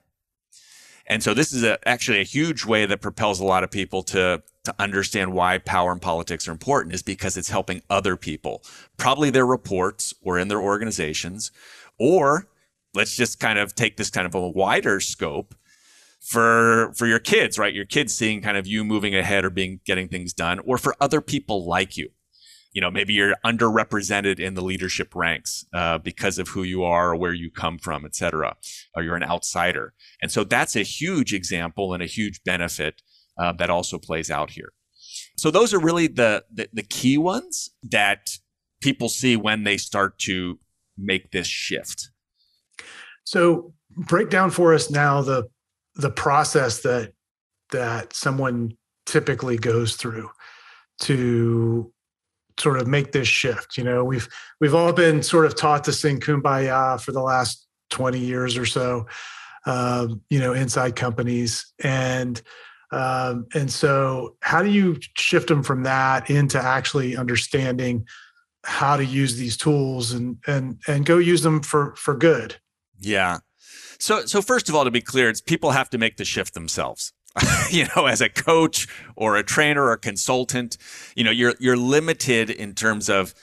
And 1.06 1.22
so 1.22 1.34
this 1.34 1.52
is 1.52 1.64
a, 1.64 1.78
actually 1.88 2.20
a 2.20 2.24
huge 2.24 2.64
way 2.64 2.86
that 2.86 3.00
propels 3.00 3.40
a 3.40 3.44
lot 3.44 3.64
of 3.64 3.70
people 3.70 4.02
to 4.04 4.42
to 4.64 4.74
understand 4.78 5.32
why 5.32 5.58
power 5.58 5.90
and 5.90 6.00
politics 6.00 6.46
are 6.46 6.52
important 6.52 6.94
is 6.94 7.02
because 7.02 7.36
it's 7.36 7.50
helping 7.50 7.82
other 7.90 8.16
people, 8.16 8.62
probably 8.96 9.28
their 9.28 9.46
reports 9.46 10.14
or 10.22 10.38
in 10.38 10.46
their 10.46 10.60
organizations, 10.60 11.50
or 11.98 12.46
let's 12.94 13.16
just 13.16 13.40
kind 13.40 13.58
of 13.58 13.74
take 13.74 13.96
this 13.96 14.08
kind 14.08 14.24
of 14.24 14.34
a 14.36 14.48
wider 14.48 15.00
scope 15.00 15.54
for 16.20 16.92
for 16.96 17.06
your 17.06 17.18
kids, 17.18 17.58
right? 17.58 17.74
Your 17.74 17.84
kids 17.84 18.14
seeing 18.14 18.40
kind 18.40 18.56
of 18.56 18.66
you 18.66 18.84
moving 18.84 19.14
ahead 19.16 19.44
or 19.44 19.50
being 19.50 19.80
getting 19.84 20.08
things 20.08 20.32
done, 20.32 20.60
or 20.60 20.78
for 20.78 20.94
other 21.00 21.20
people 21.20 21.66
like 21.66 21.96
you. 21.96 22.10
You 22.72 22.80
know, 22.80 22.90
maybe 22.90 23.12
you're 23.12 23.34
underrepresented 23.44 24.40
in 24.40 24.54
the 24.54 24.62
leadership 24.62 25.14
ranks 25.14 25.64
uh, 25.74 25.98
because 25.98 26.38
of 26.38 26.48
who 26.48 26.62
you 26.62 26.84
are 26.84 27.10
or 27.10 27.16
where 27.16 27.34
you 27.34 27.50
come 27.50 27.78
from, 27.78 28.04
et 28.04 28.14
cetera, 28.14 28.56
or 28.94 29.02
you're 29.02 29.16
an 29.16 29.22
outsider. 29.22 29.92
And 30.20 30.32
so 30.32 30.44
that's 30.44 30.74
a 30.76 30.82
huge 30.82 31.34
example 31.34 31.92
and 31.92 32.02
a 32.02 32.06
huge 32.06 32.42
benefit 32.44 33.02
uh, 33.38 33.52
that 33.52 33.70
also 33.70 33.98
plays 33.98 34.30
out 34.30 34.50
here. 34.50 34.72
So 35.36 35.50
those 35.50 35.74
are 35.74 35.80
really 35.80 36.06
the, 36.06 36.44
the, 36.52 36.68
the 36.72 36.82
key 36.82 37.18
ones 37.18 37.70
that 37.90 38.30
people 38.80 39.08
see 39.08 39.36
when 39.36 39.64
they 39.64 39.76
start 39.76 40.18
to 40.20 40.58
make 40.96 41.30
this 41.30 41.46
shift. 41.46 42.10
So 43.24 43.74
break 43.96 44.30
down 44.30 44.50
for 44.50 44.74
us 44.74 44.90
now 44.90 45.22
the 45.22 45.48
the 45.94 46.10
process 46.10 46.80
that 46.80 47.12
that 47.70 48.12
someone 48.12 48.72
typically 49.06 49.56
goes 49.56 49.96
through 49.96 50.30
to 51.00 51.92
sort 52.58 52.78
of 52.80 52.86
make 52.86 53.12
this 53.12 53.28
shift. 53.28 53.76
You 53.76 53.84
know, 53.84 54.04
we've 54.04 54.28
we've 54.60 54.74
all 54.74 54.92
been 54.92 55.22
sort 55.22 55.46
of 55.46 55.56
taught 55.56 55.84
to 55.84 55.92
sing 55.92 56.20
kumbaya 56.20 57.00
for 57.00 57.12
the 57.12 57.22
last 57.22 57.66
20 57.90 58.18
years 58.18 58.56
or 58.56 58.66
so, 58.66 59.06
um, 59.66 60.22
you 60.30 60.38
know, 60.38 60.52
inside 60.52 60.96
companies. 60.96 61.72
And 61.82 62.40
um, 62.90 63.46
and 63.54 63.70
so, 63.70 64.36
how 64.40 64.62
do 64.62 64.70
you 64.70 64.98
shift 65.16 65.48
them 65.48 65.62
from 65.62 65.84
that 65.84 66.28
into 66.28 66.58
actually 66.58 67.16
understanding 67.16 68.06
how 68.64 68.96
to 68.96 69.04
use 69.04 69.36
these 69.36 69.56
tools 69.56 70.12
and 70.12 70.36
and 70.46 70.80
and 70.86 71.06
go 71.06 71.18
use 71.18 71.42
them 71.42 71.62
for 71.62 71.94
for 71.96 72.14
good? 72.14 72.56
Yeah. 72.98 73.38
So 73.98 74.26
so 74.26 74.42
first 74.42 74.68
of 74.68 74.74
all, 74.74 74.84
to 74.84 74.90
be 74.90 75.00
clear, 75.00 75.30
it's 75.30 75.40
people 75.40 75.70
have 75.70 75.88
to 75.90 75.98
make 75.98 76.16
the 76.18 76.24
shift 76.24 76.54
themselves. 76.54 77.12
you 77.70 77.86
know, 77.96 78.06
as 78.06 78.20
a 78.20 78.28
coach 78.28 78.86
or 79.16 79.36
a 79.36 79.42
trainer 79.42 79.82
or 79.82 79.92
a 79.92 79.98
consultant, 79.98 80.76
you 81.16 81.24
know, 81.24 81.30
you're 81.30 81.54
you're 81.58 81.76
limited 81.76 82.50
in 82.50 82.74
terms 82.74 83.08
of 83.08 83.34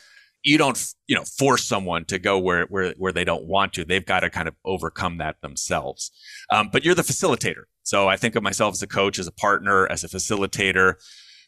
you 0.44 0.58
don't, 0.58 0.94
you 1.08 1.16
know, 1.16 1.24
force 1.24 1.66
someone 1.66 2.06
to 2.06 2.18
go 2.18 2.40
where, 2.40 2.66
where, 2.66 2.94
where 2.98 3.12
they 3.12 3.26
don't 3.26 3.46
want 3.46 3.74
to. 3.74 3.84
They've 3.84 4.06
got 4.06 4.22
to 4.22 4.30
kind 4.30 4.48
of 4.48 4.56
overcome 4.64 5.18
that 5.18 5.42
themselves. 5.42 6.12
Um, 6.52 6.70
but 6.72 6.86
you're 6.86 6.96
the 6.96 7.02
facilitator. 7.02 7.64
So 7.84 8.08
I 8.08 8.16
think 8.16 8.36
of 8.36 8.44
myself 8.44 8.74
as 8.74 8.82
a 8.82 8.88
coach, 8.88 9.20
as 9.20 9.28
a 9.28 9.32
partner, 9.32 9.88
as 9.92 10.04
a 10.04 10.08
facilitator 10.08 10.96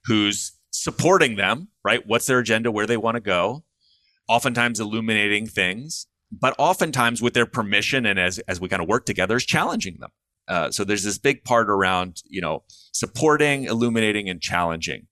who's 0.05 0.53
supporting 0.71 1.35
them, 1.35 1.69
right? 1.85 2.05
What's 2.05 2.25
their 2.25 2.39
agenda, 2.39 2.71
where 2.71 2.87
they 2.87 2.97
want 2.97 3.15
to 3.15 3.21
go, 3.21 3.63
oftentimes 4.27 4.79
illuminating 4.79 5.45
things, 5.45 6.07
but 6.31 6.55
oftentimes 6.57 7.21
with 7.21 7.33
their 7.33 7.45
permission 7.45 8.05
and 8.05 8.19
as, 8.19 8.39
as 8.39 8.59
we 8.59 8.67
kind 8.67 8.81
of 8.81 8.87
work 8.87 9.05
together 9.05 9.35
is 9.37 9.45
challenging 9.45 9.97
them. 9.99 10.11
Uh, 10.51 10.69
so 10.69 10.83
there's 10.83 11.03
this 11.03 11.17
big 11.17 11.45
part 11.45 11.69
around, 11.69 12.21
you 12.25 12.41
know, 12.41 12.61
supporting, 12.91 13.63
illuminating, 13.63 14.27
and 14.27 14.41
challenging. 14.41 15.07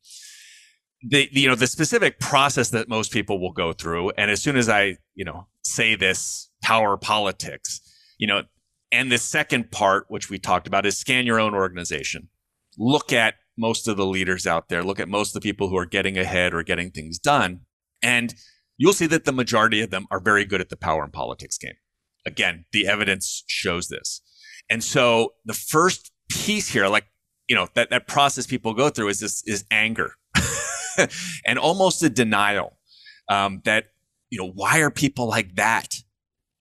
The, 1.01 1.29
the, 1.31 1.39
you 1.39 1.47
know, 1.47 1.55
the 1.55 1.65
specific 1.65 2.19
process 2.19 2.71
that 2.71 2.89
most 2.89 3.13
people 3.13 3.39
will 3.39 3.53
go 3.53 3.71
through. 3.71 4.11
And 4.17 4.29
as 4.29 4.41
soon 4.41 4.57
as 4.57 4.67
I, 4.67 4.97
you 5.15 5.23
know, 5.23 5.47
say 5.63 5.95
this 5.95 6.51
power 6.61 6.97
politics, 6.97 7.79
you 8.17 8.27
know, 8.27 8.41
and 8.91 9.09
the 9.09 9.17
second 9.17 9.71
part, 9.71 10.07
which 10.09 10.29
we 10.29 10.39
talked 10.39 10.67
about 10.67 10.85
is 10.85 10.97
scan 10.97 11.25
your 11.25 11.39
own 11.39 11.53
organization. 11.53 12.27
Look 12.77 13.13
at 13.13 13.35
most 13.57 13.87
of 13.87 13.95
the 13.95 14.05
leaders 14.05 14.45
out 14.45 14.67
there. 14.67 14.83
Look 14.83 14.99
at 14.99 15.07
most 15.07 15.29
of 15.29 15.41
the 15.41 15.47
people 15.49 15.69
who 15.69 15.77
are 15.77 15.85
getting 15.85 16.17
ahead 16.17 16.53
or 16.53 16.63
getting 16.63 16.91
things 16.91 17.17
done. 17.17 17.61
And 18.03 18.35
you'll 18.77 18.91
see 18.91 19.07
that 19.07 19.23
the 19.23 19.31
majority 19.31 19.79
of 19.79 19.89
them 19.89 20.05
are 20.11 20.19
very 20.19 20.43
good 20.43 20.59
at 20.59 20.67
the 20.67 20.75
power 20.75 21.01
and 21.01 21.13
politics 21.13 21.57
game. 21.57 21.75
Again, 22.25 22.65
the 22.73 22.89
evidence 22.89 23.45
shows 23.47 23.87
this. 23.87 24.21
And 24.69 24.83
so 24.83 25.33
the 25.45 25.53
first 25.53 26.11
piece 26.29 26.69
here, 26.69 26.87
like, 26.87 27.05
you 27.47 27.55
know, 27.55 27.67
that, 27.73 27.89
that 27.89 28.07
process 28.07 28.45
people 28.45 28.73
go 28.73 28.89
through 28.89 29.09
is 29.09 29.19
this, 29.19 29.43
is 29.45 29.65
anger 29.71 30.13
and 31.45 31.57
almost 31.57 32.03
a 32.03 32.09
denial, 32.09 32.77
um, 33.27 33.61
that, 33.65 33.85
you 34.29 34.37
know, 34.37 34.49
why 34.49 34.79
are 34.79 34.91
people 34.91 35.27
like 35.27 35.55
that 35.55 35.95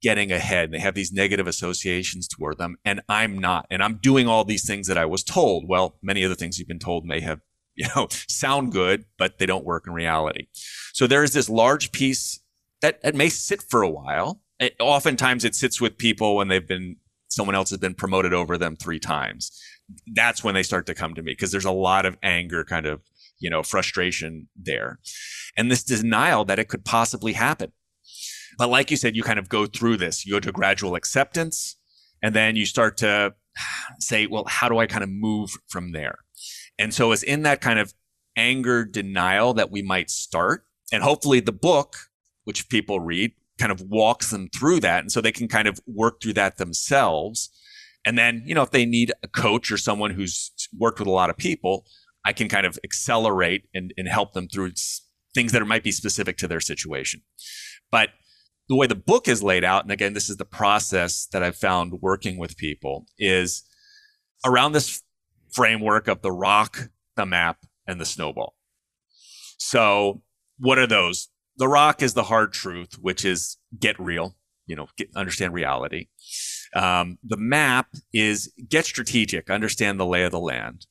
getting 0.01 0.33
ahead? 0.33 0.71
They 0.71 0.79
have 0.79 0.95
these 0.95 1.13
negative 1.13 1.47
associations 1.47 2.27
toward 2.27 2.57
them 2.57 2.77
and 2.85 3.03
I'm 3.09 3.39
not, 3.39 3.67
and 3.71 3.83
I'm 3.83 3.97
doing 3.97 4.27
all 4.27 4.45
these 4.45 4.67
things 4.67 4.87
that 4.87 4.97
I 4.97 5.05
was 5.05 5.23
told. 5.23 5.69
Well, 5.69 5.97
many 6.03 6.23
of 6.23 6.31
the 6.31 6.37
things 6.37 6.59
you've 6.59 6.69
been 6.69 6.79
told 6.79 7.05
may 7.05 7.21
have, 7.21 7.41
you 7.75 7.87
know, 7.95 8.09
sound 8.29 8.73
good, 8.73 9.05
but 9.19 9.39
they 9.39 9.47
don't 9.47 9.67
work 9.67 9.87
in 9.87 9.93
reality. 9.93 10.47
So 10.95 11.07
there 11.07 11.23
is 11.23 11.35
this 11.35 11.51
large 11.51 11.93
piece 11.93 12.41
that, 12.81 13.03
that 13.03 13.15
may 13.15 13.29
sit 13.29 13.63
for 13.63 13.83
a 13.83 13.91
while. 13.91 14.41
It, 14.59 14.75
oftentimes 14.81 15.45
it 15.45 15.55
sits 15.55 15.81
with 15.81 15.99
people 15.99 16.37
when 16.37 16.49
they've 16.49 16.67
been 16.67 16.97
someone 17.29 17.55
else 17.55 17.71
has 17.71 17.79
been 17.79 17.95
promoted 17.95 18.33
over 18.33 18.59
them 18.59 18.77
three 18.77 18.99
times. 18.99 19.53
That's 20.15 20.43
when 20.43 20.55
they 20.55 20.63
start 20.63 20.87
to 20.87 20.95
come 20.95 21.15
to 21.15 21.23
me 21.23 21.33
because 21.33 21.53
there's 21.53 21.65
a 21.65 21.71
lot 21.71 22.05
of 22.05 22.19
anger, 22.23 22.65
kind 22.65 22.87
of, 22.87 23.03
you 23.39 23.49
know, 23.49 23.63
frustration 23.63 24.49
there. 24.57 24.99
And 25.57 25.71
this 25.71 25.85
denial 25.85 26.45
that 26.47 26.59
it 26.59 26.69
could 26.69 26.85
possibly 26.85 27.33
happen. 27.33 27.73
But 28.59 28.71
like 28.71 28.91
you 28.91 28.97
said, 28.97 29.17
you 29.17 29.23
kind 29.23 29.39
of 29.39 29.49
go 29.49 29.67
through 29.67 29.99
this, 29.99 30.27
you 30.27 30.33
go 30.33 30.41
to 30.41 30.53
gradual 30.53 30.95
acceptance, 30.95 31.77
and 32.23 32.35
then 32.35 32.57
you 32.57 32.67
start 32.67 32.97
to 32.99 33.35
say, 34.01 34.27
well, 34.27 34.45
how 34.47 34.69
do 34.69 34.79
I 34.79 34.87
kind 34.87 35.05
of 35.05 35.11
move 35.11 35.51
from 35.69 35.93
there? 35.93 36.19
And 36.79 36.93
so 36.93 37.13
it's 37.13 37.23
in 37.23 37.43
that 37.43 37.61
kind 37.61 37.79
of 37.79 37.95
anger 38.37 38.85
denial 38.85 39.55
that 39.55 39.71
we 39.71 39.83
might 39.83 40.11
start. 40.11 40.65
And 40.93 41.03
hopefully 41.03 41.41
the 41.41 41.53
book, 41.53 41.97
which 42.45 42.69
people 42.69 43.01
read, 43.01 43.33
kind 43.59 43.73
of 43.73 43.81
walks 43.83 44.31
them 44.31 44.49
through 44.49 44.81
that. 44.81 45.01
And 45.01 45.13
so 45.13 45.21
they 45.21 45.33
can 45.33 45.49
kind 45.49 45.69
of 45.69 45.81
work 45.87 46.21
through 46.21 46.35
that 46.35 46.59
themselves. 46.59 47.51
And 48.05 48.17
then, 48.17 48.43
you 48.47 48.55
know, 48.55 48.63
if 48.63 48.71
they 48.71 48.87
need 48.87 49.13
a 49.23 49.29
coach 49.29 49.71
or 49.71 49.77
someone 49.77 50.13
who's 50.13 50.53
worked 50.77 50.99
with 50.99 51.09
a 51.09 51.13
lot 51.13 51.31
of 51.31 51.37
people, 51.37 51.87
I 52.25 52.33
can 52.33 52.49
kind 52.49 52.67
of 52.67 52.79
accelerate 52.85 53.65
and, 53.75 53.93
and 53.97 54.09
help 54.09 54.33
them 54.33 54.49
through 54.49 54.73
things 55.35 55.53
that 55.53 55.65
might 55.67 55.83
be 55.83 55.93
specific 55.93 56.37
to 56.39 56.49
their 56.49 56.61
situation. 56.61 57.23
But 57.91 58.11
the 58.69 58.77
way 58.77 58.87
the 58.87 58.95
book 58.95 59.29
is 59.29 59.43
laid 59.43 59.65
out, 59.65 59.83
and 59.83 59.93
again, 59.93 60.13
this 60.13 60.29
is 60.29 60.37
the 60.37 60.45
process 60.45 61.27
that 61.33 61.43
I've 61.43 61.57
found 61.57 62.01
working 62.01 62.39
with 62.39 62.57
people, 62.57 63.07
is 63.19 63.65
around 64.45 64.73
this 64.73 65.03
framework 65.51 66.07
of 66.07 66.23
the 66.23 66.33
rock, 66.33 66.91
the 67.17 67.27
map, 67.27 67.59
and 67.87 68.01
the 68.01 68.05
snowball. 68.05 68.55
So, 69.59 70.23
what 70.59 70.79
are 70.79 70.87
those? 70.87 71.29
The 71.59 71.69
rock 71.69 72.03
is 72.03 72.15
the 72.15 72.25
hard 72.25 72.53
truth, 72.53 72.95
which 73.01 73.25
is 73.25 73.59
get 73.79 73.99
real, 73.99 74.37
you 74.67 74.77
know, 74.77 74.89
get, 74.97 75.11
understand 75.15 75.53
reality. 75.53 76.07
Um, 76.75 77.19
the 77.23 77.37
map 77.37 77.89
is 78.13 78.53
get 78.69 78.85
strategic, 78.85 79.51
understand 79.51 79.99
the 79.99 80.07
lay 80.07 80.25
of 80.25 80.31
the 80.31 80.41
land. 80.41 80.87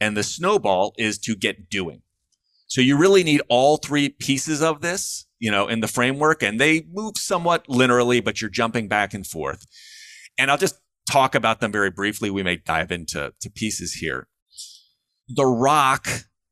And 0.00 0.16
the 0.16 0.22
snowball 0.22 0.94
is 0.98 1.18
to 1.20 1.34
get 1.34 1.68
doing. 1.68 2.02
So 2.66 2.80
you 2.80 2.96
really 2.96 3.24
need 3.24 3.42
all 3.48 3.76
three 3.76 4.08
pieces 4.08 4.62
of 4.62 4.80
this, 4.80 5.26
you 5.38 5.50
know, 5.50 5.68
in 5.68 5.80
the 5.80 5.88
framework 5.88 6.42
and 6.42 6.60
they 6.60 6.86
move 6.92 7.16
somewhat 7.16 7.66
linearly, 7.68 8.24
but 8.24 8.40
you're 8.40 8.50
jumping 8.50 8.88
back 8.88 9.14
and 9.14 9.26
forth. 9.26 9.66
And 10.38 10.50
I'll 10.50 10.58
just 10.58 10.80
talk 11.10 11.34
about 11.34 11.60
them 11.60 11.72
very 11.72 11.90
briefly. 11.90 12.30
We 12.30 12.42
may 12.42 12.56
dive 12.56 12.90
into 12.90 13.32
to 13.40 13.50
pieces 13.50 13.94
here. 13.94 14.28
The 15.28 15.46
rock, 15.46 16.08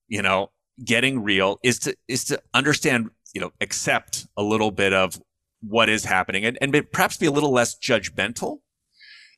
you 0.09 0.23
know, 0.23 0.51
getting 0.85 1.23
real 1.23 1.59
is 1.63 1.79
to, 1.81 1.97
is 2.09 2.25
to 2.27 2.41
understand 2.55 3.11
you 3.33 3.41
know, 3.41 3.53
accept 3.61 4.27
a 4.37 4.43
little 4.43 4.71
bit 4.71 4.93
of 4.93 5.21
what 5.61 5.89
is 5.89 6.05
happening 6.05 6.45
and, 6.45 6.59
and 6.61 6.73
perhaps 6.93 7.17
be 7.17 7.27
a 7.27 7.31
little 7.31 7.53
less 7.53 7.79
judgmental 7.79 8.59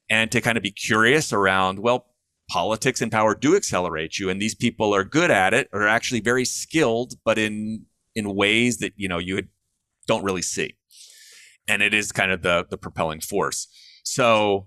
and 0.08 0.32
to 0.32 0.40
kind 0.40 0.56
of 0.56 0.62
be 0.62 0.70
curious 0.70 1.32
around, 1.32 1.78
well, 1.78 2.06
politics 2.50 3.00
and 3.00 3.10
power 3.10 3.34
do 3.34 3.56
accelerate 3.56 4.18
you 4.18 4.28
and 4.28 4.40
these 4.40 4.54
people 4.54 4.94
are 4.94 5.04
good 5.04 5.30
at 5.30 5.54
it 5.54 5.68
or 5.72 5.86
actually 5.86 6.20
very 6.20 6.44
skilled, 6.44 7.14
but 7.24 7.38
in, 7.38 7.86
in 8.14 8.34
ways 8.34 8.78
that, 8.78 8.92
you 8.96 9.08
know, 9.08 9.18
you 9.18 9.42
don't 10.06 10.24
really 10.24 10.42
see. 10.42 10.76
And 11.66 11.82
it 11.82 11.94
is 11.94 12.12
kind 12.12 12.30
of 12.30 12.42
the, 12.42 12.66
the 12.68 12.76
propelling 12.76 13.20
force. 13.20 13.68
So 14.02 14.66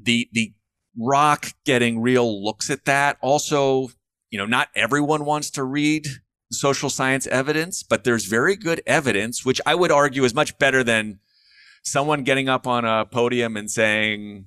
the, 0.00 0.28
the 0.32 0.54
rock 0.98 1.52
getting 1.64 2.00
real 2.00 2.44
looks 2.44 2.70
at 2.70 2.84
that. 2.86 3.18
Also, 3.20 3.88
you 4.30 4.38
know, 4.38 4.46
not 4.46 4.68
everyone 4.74 5.24
wants 5.24 5.50
to 5.50 5.64
read 5.64 6.06
social 6.50 6.90
science 6.90 7.26
evidence, 7.26 7.82
but 7.82 8.04
there's 8.04 8.24
very 8.24 8.56
good 8.56 8.82
evidence, 8.86 9.44
which 9.44 9.60
I 9.66 9.74
would 9.74 9.92
argue 9.92 10.24
is 10.24 10.34
much 10.34 10.58
better 10.58 10.82
than 10.82 11.20
someone 11.82 12.24
getting 12.24 12.48
up 12.48 12.66
on 12.66 12.84
a 12.84 13.04
podium 13.04 13.56
and 13.56 13.70
saying, 13.70 14.46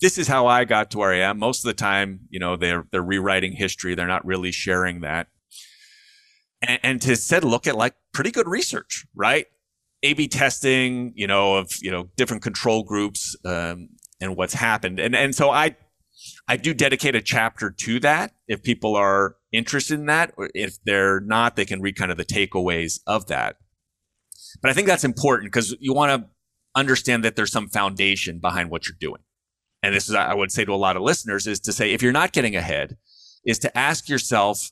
this 0.00 0.18
is 0.18 0.28
how 0.28 0.46
I 0.46 0.64
got 0.64 0.90
to 0.92 0.98
where 0.98 1.12
I 1.12 1.18
am. 1.18 1.38
Most 1.38 1.64
of 1.64 1.68
the 1.68 1.74
time, 1.74 2.20
you 2.30 2.38
know, 2.38 2.56
they're, 2.56 2.84
they're 2.92 3.02
rewriting 3.02 3.52
history. 3.52 3.94
They're 3.94 4.06
not 4.06 4.24
really 4.24 4.52
sharing 4.52 5.00
that. 5.00 5.28
And, 6.62 6.80
and 6.82 7.02
to 7.02 7.16
said, 7.16 7.44
look 7.44 7.66
at 7.66 7.76
like 7.76 7.94
pretty 8.12 8.30
good 8.30 8.48
research, 8.48 9.06
right? 9.14 9.46
A/B 10.02 10.28
testing, 10.28 11.12
you 11.16 11.26
know, 11.26 11.56
of 11.56 11.72
you 11.80 11.90
know 11.90 12.08
different 12.16 12.42
control 12.42 12.84
groups 12.84 13.36
um, 13.44 13.88
and 14.20 14.36
what's 14.36 14.54
happened, 14.54 15.00
and 15.00 15.14
and 15.16 15.34
so 15.34 15.50
I 15.50 15.76
I 16.48 16.56
do 16.56 16.74
dedicate 16.74 17.14
a 17.14 17.22
chapter 17.22 17.70
to 17.70 18.00
that 18.00 18.32
if 18.46 18.62
people 18.62 18.96
are 18.96 19.36
interested 19.52 19.98
in 19.98 20.06
that. 20.06 20.32
Or 20.36 20.50
if 20.54 20.78
they're 20.84 21.20
not, 21.20 21.56
they 21.56 21.64
can 21.64 21.80
read 21.80 21.96
kind 21.96 22.10
of 22.10 22.16
the 22.16 22.24
takeaways 22.24 23.00
of 23.06 23.26
that. 23.26 23.56
But 24.62 24.70
I 24.70 24.74
think 24.74 24.86
that's 24.86 25.04
important 25.04 25.52
because 25.52 25.76
you 25.80 25.94
want 25.94 26.22
to 26.22 26.28
understand 26.74 27.24
that 27.24 27.36
there's 27.36 27.52
some 27.52 27.68
foundation 27.68 28.38
behind 28.38 28.70
what 28.70 28.86
you're 28.86 28.96
doing. 28.98 29.22
And 29.82 29.94
this 29.94 30.08
is, 30.08 30.14
I 30.14 30.34
would 30.34 30.50
say 30.50 30.64
to 30.64 30.72
a 30.72 30.76
lot 30.76 30.96
of 30.96 31.02
listeners 31.02 31.46
is 31.46 31.60
to 31.60 31.72
say, 31.72 31.92
if 31.92 32.02
you're 32.02 32.12
not 32.12 32.32
getting 32.32 32.56
ahead, 32.56 32.96
is 33.44 33.58
to 33.60 33.78
ask 33.78 34.08
yourself, 34.08 34.70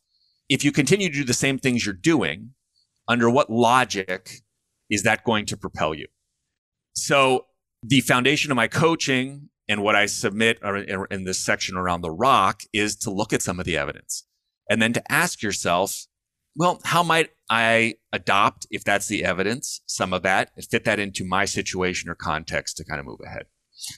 if 0.49 0.65
you 0.65 0.73
continue 0.73 1.09
to 1.09 1.15
do 1.15 1.25
the 1.25 1.35
same 1.35 1.59
things 1.59 1.85
you're 1.85 1.95
doing, 1.95 2.50
under 3.09 3.31
what 3.31 3.50
logic 3.50 4.43
is 4.91 5.05
that 5.05 5.25
going 5.25 5.47
to 5.47 5.57
propel 5.57 5.95
you? 5.95 6.07
So 6.95 7.47
the 7.83 8.00
foundation 8.00 8.50
of 8.50 8.57
my 8.57 8.67
coaching 8.67 9.49
and 9.69 9.83
what 9.83 9.97
I 9.97 10.07
submit 10.07 10.59
in 11.11 11.25
this 11.25 11.39
section 11.39 11.77
around 11.77 12.03
the 12.03 12.11
rock 12.11 12.63
is 12.73 12.97
to 12.99 13.11
look 13.11 13.33
at 13.33 13.43
some 13.43 13.59
of 13.59 13.67
the 13.67 13.77
evidence 13.77 14.27
and 14.71 14.81
then 14.81 14.93
to 14.93 15.13
ask 15.13 15.43
yourself, 15.43 16.07
well, 16.55 16.81
how 16.85 17.03
might 17.03 17.31
I 17.51 17.95
adopt, 18.13 18.67
if 18.71 18.85
that's 18.85 19.09
the 19.09 19.25
evidence, 19.25 19.83
some 19.87 20.13
of 20.13 20.23
that 20.23 20.51
fit 20.71 20.85
that 20.85 20.99
into 20.99 21.25
my 21.25 21.45
situation 21.45 22.09
or 22.09 22.15
context 22.15 22.77
to 22.77 22.85
kind 22.85 23.01
of 23.01 23.07
move 23.07 23.21
ahead? 23.25 23.47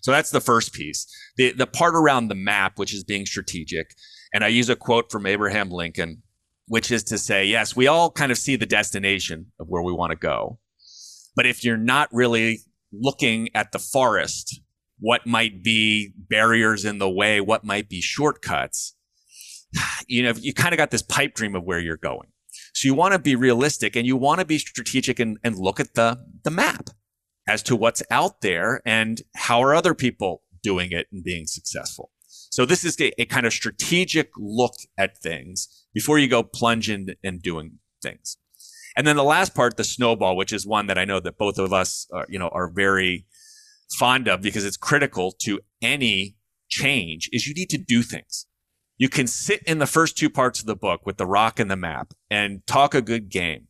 So 0.03 0.11
that's 0.11 0.31
the 0.31 0.41
first 0.41 0.73
piece. 0.73 1.07
The, 1.37 1.53
the 1.53 1.67
part 1.67 1.95
around 1.95 2.29
the 2.29 2.35
map, 2.35 2.79
which 2.79 2.93
is 2.93 3.05
being 3.05 3.27
strategic. 3.27 3.95
And 4.35 4.43
I 4.43 4.49
use 4.49 4.69
a 4.69 4.77
quote 4.77 5.13
from 5.13 5.25
Abraham 5.25 5.71
Lincoln, 5.71 6.23
which 6.67 6.91
is 6.91 7.05
to 7.05 7.19
say, 7.19 7.45
yes, 7.45 7.77
we 7.77 7.87
all 7.87 8.11
kind 8.11 8.33
of 8.33 8.39
see 8.39 8.57
the 8.57 8.67
destination 8.67 9.53
of 9.61 9.69
where 9.69 9.83
we 9.83 9.93
want 9.93 10.11
to 10.11 10.17
go. 10.17 10.59
But 11.37 11.47
if 11.47 11.63
you're 11.63 11.77
not 11.77 12.09
really 12.13 12.61
looking 12.93 13.51
at 13.55 13.71
the 13.71 13.79
forest 13.79 14.61
what 15.00 15.26
might 15.26 15.62
be 15.62 16.12
barriers 16.17 16.85
in 16.85 16.99
the 16.99 17.11
way, 17.11 17.40
what 17.40 17.64
might 17.64 17.88
be 17.88 18.00
shortcuts. 18.00 18.95
You 20.11 20.23
know, 20.23 20.33
you 20.38 20.55
kind 20.55 20.73
of 20.73 20.78
got 20.78 20.90
this 20.90 21.02
pipe 21.02 21.35
dream 21.35 21.55
of 21.55 21.64
where 21.64 21.78
you're 21.78 21.99
going. 21.99 22.28
So 22.73 22.88
you 22.88 22.95
want 22.95 23.12
to 23.12 23.19
be 23.19 23.37
realistic 23.37 23.95
and 23.95 24.07
you 24.07 24.17
want 24.17 24.40
to 24.40 24.47
be 24.47 24.57
strategic 24.57 25.21
and, 25.21 25.37
and 25.45 25.59
look 25.59 25.78
at 25.81 25.93
the, 25.93 26.25
the 26.45 26.50
map 26.50 26.88
as 27.47 27.62
to 27.64 27.76
what's 27.76 28.02
out 28.11 28.40
there 28.40 28.81
and 28.87 29.21
how 29.37 29.62
are 29.62 29.75
other 29.75 29.95
people 29.95 30.43
doing 30.62 30.93
it 30.93 31.09
and 31.12 31.23
being 31.23 31.47
successful. 31.47 32.11
So 32.50 32.64
this 32.64 32.85
is 32.85 32.99
a, 33.00 33.21
a 33.21 33.26
kind 33.26 33.47
of 33.47 33.52
strategic 33.52 34.31
look 34.38 34.76
at 34.97 35.19
things 35.19 35.87
before 35.93 36.19
you 36.19 36.28
go 36.28 36.43
plunge 36.43 36.88
in 36.88 37.14
and 37.23 37.43
doing 37.43 37.78
things. 38.02 38.38
And 38.97 39.07
then 39.07 39.17
the 39.17 39.25
last 39.25 39.55
part, 39.55 39.76
the 39.76 39.85
snowball, 39.85 40.37
which 40.37 40.52
is 40.52 40.67
one 40.67 40.87
that 40.87 40.99
I 40.99 41.05
know 41.05 41.21
that 41.21 41.38
both 41.38 41.59
of 41.59 41.73
us, 41.73 42.07
are, 42.12 42.26
you 42.28 42.38
know, 42.38 42.49
are 42.49 42.69
very 42.69 43.26
fond 43.90 44.28
of 44.28 44.42
because 44.42 44.64
it's 44.64 44.76
critical 44.76 45.33
to 45.33 45.61
any 45.83 46.37
change 46.68 47.28
is 47.33 47.47
you 47.47 47.54
need 47.54 47.71
to 47.71 47.78
do 47.78 48.02
things. 48.02 48.47
You 48.99 49.09
can 49.09 49.26
sit 49.26 49.62
in 49.62 49.78
the 49.78 49.87
first 49.87 50.18
two 50.18 50.28
parts 50.28 50.61
of 50.61 50.66
the 50.66 50.76
book 50.76 51.07
with 51.07 51.16
the 51.16 51.26
rock 51.26 51.61
and 51.61 51.71
the 51.71 51.76
map 51.76 52.14
and 52.30 52.66
talk 52.66 52.95
a 52.95 53.02
good 53.02 53.28
game. 53.28 53.68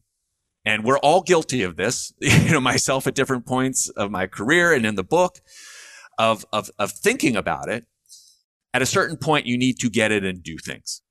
And 0.64 0.84
we're 0.84 0.98
all 0.98 1.22
guilty 1.22 1.62
of 1.62 1.76
this, 1.76 2.12
you 2.20 2.50
know, 2.50 2.60
myself 2.60 3.06
at 3.06 3.14
different 3.14 3.46
points 3.46 3.88
of 3.90 4.10
my 4.10 4.26
career 4.26 4.72
and 4.72 4.84
in 4.84 4.94
the 4.94 5.04
book 5.04 5.38
of, 6.18 6.44
of, 6.52 6.70
of 6.78 6.90
thinking 6.92 7.36
about 7.36 7.68
it. 7.68 7.86
At 8.74 8.82
a 8.82 8.86
certain 8.86 9.16
point, 9.16 9.46
you 9.46 9.56
need 9.56 9.78
to 9.78 9.88
get 9.88 10.12
it 10.12 10.24
and 10.24 10.42
do 10.42 10.58
things. 10.58 11.02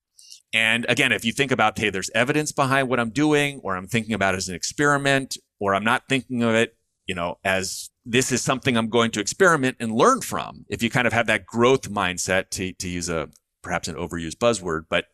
And 0.53 0.85
again, 0.87 1.11
if 1.11 1.25
you 1.25 1.33
think 1.33 1.51
about, 1.51 1.77
hey, 1.77 1.89
there's 1.89 2.09
evidence 2.11 2.51
behind 2.51 2.87
what 2.87 2.99
I'm 2.99 3.09
doing, 3.09 3.59
or 3.63 3.75
I'm 3.75 3.87
thinking 3.87 4.13
about 4.13 4.35
as 4.35 4.47
an 4.47 4.55
experiment, 4.55 5.37
or 5.59 5.75
I'm 5.75 5.83
not 5.83 6.03
thinking 6.07 6.43
of 6.43 6.53
it, 6.55 6.77
you 7.05 7.15
know, 7.15 7.37
as 7.43 7.89
this 8.09 8.31
is 8.31 8.41
something 8.41 8.77
I'm 8.77 8.87
going 8.87 9.11
to 9.11 9.19
experiment 9.19 9.75
and 9.81 9.91
learn 9.91 10.21
from. 10.21 10.65
If 10.69 10.81
you 10.81 10.89
kind 10.89 11.05
of 11.05 11.13
have 11.13 11.27
that 11.27 11.45
growth 11.45 11.91
mindset 11.91 12.49
to, 12.51 12.71
to 12.71 12.87
use 12.87 13.09
a 13.09 13.29
perhaps 13.61 13.89
an 13.89 13.95
overused 13.95 14.37
buzzword, 14.37 14.83
but 14.89 15.05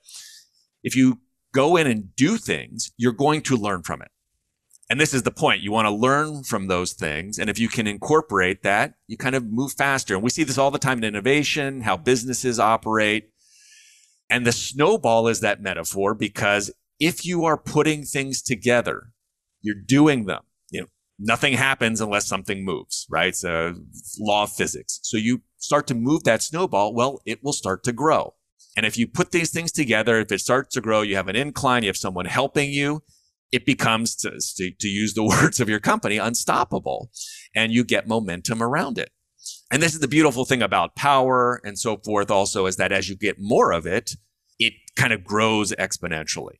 if 0.84 0.96
you 0.96 1.20
go 1.56 1.76
in 1.76 1.88
and 1.88 2.16
do 2.16 2.38
things, 2.38 2.92
you're 2.96 3.12
going 3.12 3.42
to 3.42 3.58
learn 3.58 3.82
from 3.82 4.04
it. 4.04 4.10
And 4.92 5.02
this 5.02 5.14
is 5.14 5.24
the 5.24 5.32
point. 5.32 5.62
You 5.62 5.72
want 5.72 5.88
to 5.88 5.92
learn 5.94 6.44
from 6.44 6.68
those 6.68 6.94
things. 6.94 7.40
And 7.40 7.50
if 7.50 7.58
you 7.58 7.68
can 7.68 7.88
incorporate 7.88 8.62
that, 8.62 8.94
you 9.08 9.18
kind 9.18 9.34
of 9.34 9.52
move 9.52 9.74
faster. 9.74 10.14
And 10.14 10.24
we 10.24 10.30
see 10.30 10.44
this 10.44 10.60
all 10.60 10.70
the 10.70 10.78
time 10.78 11.00
in 11.00 11.04
innovation, 11.04 11.82
how 11.82 11.98
businesses 11.98 12.60
operate. 12.60 13.30
And 14.30 14.46
the 14.46 14.52
snowball 14.52 15.28
is 15.28 15.40
that 15.40 15.62
metaphor 15.62 16.14
because 16.14 16.72
if 17.00 17.26
you 17.26 17.44
are 17.46 17.58
putting 17.58 18.04
things 18.04 18.42
together, 18.44 19.14
you're 19.62 19.82
doing 19.84 20.26
them. 20.26 20.42
Nothing 21.20 21.54
happens 21.54 22.02
unless 22.02 22.28
something 22.28 22.66
moves, 22.66 23.06
right? 23.10 23.30
It's 23.30 23.44
a 23.44 23.76
law 24.20 24.44
of 24.44 24.52
physics. 24.52 25.00
So 25.04 25.18
you 25.18 25.42
start 25.58 25.88
to 25.88 25.96
move 25.96 26.24
that 26.24 26.42
snowball. 26.42 26.94
Well, 26.94 27.22
it 27.26 27.44
will 27.44 27.54
start 27.54 27.84
to 27.84 27.94
grow. 27.94 28.34
And 28.76 28.86
if 28.86 28.98
you 28.98 29.08
put 29.08 29.32
these 29.32 29.52
things 29.52 29.72
together, 29.72 30.20
if 30.20 30.32
it 30.32 30.40
starts 30.40 30.74
to 30.74 30.82
grow, 30.82 31.02
you 31.02 31.16
have 31.16 31.28
an 31.28 31.36
incline, 31.36 31.84
you 31.84 31.90
have 31.90 31.98
someone 31.98 32.26
helping 32.26 32.72
you, 32.72 33.04
it 33.52 33.66
becomes, 33.66 34.16
to, 34.16 34.72
to, 34.72 34.88
use 34.88 35.14
the 35.14 35.24
words 35.42 35.60
of 35.60 35.70
your 35.70 35.80
company, 35.80 36.18
unstoppable. 36.18 37.12
And 37.56 37.72
you 37.72 37.84
get 37.84 38.08
momentum 38.08 38.64
around 38.64 38.98
it. 38.98 39.12
And 39.72 39.82
this 39.82 39.94
is 39.94 40.00
the 40.00 40.08
beautiful 40.08 40.46
thing 40.46 40.64
about 40.64 40.96
power 40.96 41.62
and 41.64 41.78
so 41.78 41.98
forth 41.98 42.32
also 42.32 42.66
is 42.66 42.78
that 42.78 42.92
as 42.92 43.10
you 43.10 43.16
get 43.16 43.38
more 43.40 43.72
of 43.72 43.86
it, 43.86 44.16
it 44.58 44.74
kind 44.96 45.14
of 45.14 45.24
grows 45.24 45.72
exponentially. 45.74 46.58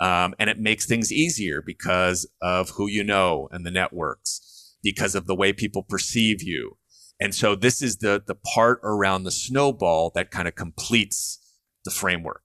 Um, 0.00 0.34
and 0.38 0.48
it 0.48 0.58
makes 0.58 0.86
things 0.86 1.12
easier 1.12 1.62
because 1.64 2.28
of 2.40 2.70
who 2.70 2.86
you 2.86 3.04
know 3.04 3.48
and 3.52 3.66
the 3.66 3.70
networks, 3.70 4.76
because 4.82 5.14
of 5.14 5.26
the 5.26 5.34
way 5.34 5.52
people 5.52 5.82
perceive 5.82 6.42
you. 6.42 6.78
And 7.20 7.34
so 7.34 7.54
this 7.54 7.82
is 7.82 7.98
the, 7.98 8.22
the 8.26 8.34
part 8.34 8.80
around 8.82 9.24
the 9.24 9.30
snowball 9.30 10.10
that 10.14 10.30
kind 10.30 10.48
of 10.48 10.54
completes 10.54 11.38
the 11.84 11.90
framework. 11.90 12.42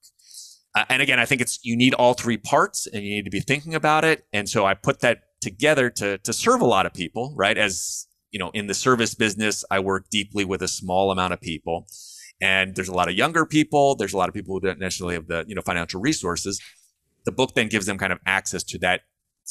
Uh, 0.75 0.83
and 0.89 1.01
again, 1.01 1.19
I 1.19 1.25
think 1.25 1.39
it's, 1.39 1.59
you 1.63 1.77
need 1.77 1.93
all 1.93 2.13
three 2.13 2.37
parts 2.37 2.87
and 2.87 3.01
you 3.03 3.15
need 3.15 3.23
to 3.23 3.31
be 3.31 3.39
thinking 3.39 3.73
about 3.73 4.03
it. 4.03 4.25
And 4.33 4.49
so 4.49 4.65
I 4.65 4.73
put 4.73 4.99
that 4.99 5.19
together 5.39 5.89
to, 5.91 6.17
to 6.17 6.33
serve 6.33 6.59
a 6.59 6.65
lot 6.65 6.85
of 6.85 6.93
people, 6.93 7.33
right? 7.37 7.57
As, 7.57 8.07
you 8.31 8.39
know, 8.39 8.51
in 8.53 8.67
the 8.67 8.73
service 8.73 9.15
business, 9.15 9.63
I 9.71 9.79
work 9.79 10.09
deeply 10.09 10.43
with 10.43 10.61
a 10.61 10.67
small 10.67 11.11
amount 11.11 11.31
of 11.31 11.39
people 11.39 11.87
and 12.41 12.75
there's 12.75 12.89
a 12.89 12.93
lot 12.93 13.07
of 13.07 13.15
younger 13.15 13.45
people. 13.45 13.95
There's 13.95 14.13
a 14.13 14.17
lot 14.17 14.27
of 14.27 14.35
people 14.35 14.55
who 14.55 14.67
don't 14.67 14.79
necessarily 14.79 15.15
have 15.15 15.27
the, 15.27 15.45
you 15.47 15.55
know, 15.55 15.61
financial 15.61 16.01
resources. 16.01 16.61
The 17.25 17.31
book 17.31 17.55
then 17.55 17.67
gives 17.67 17.85
them 17.85 17.97
kind 17.97 18.13
of 18.13 18.19
access 18.25 18.63
to 18.63 18.79
that 18.79 19.01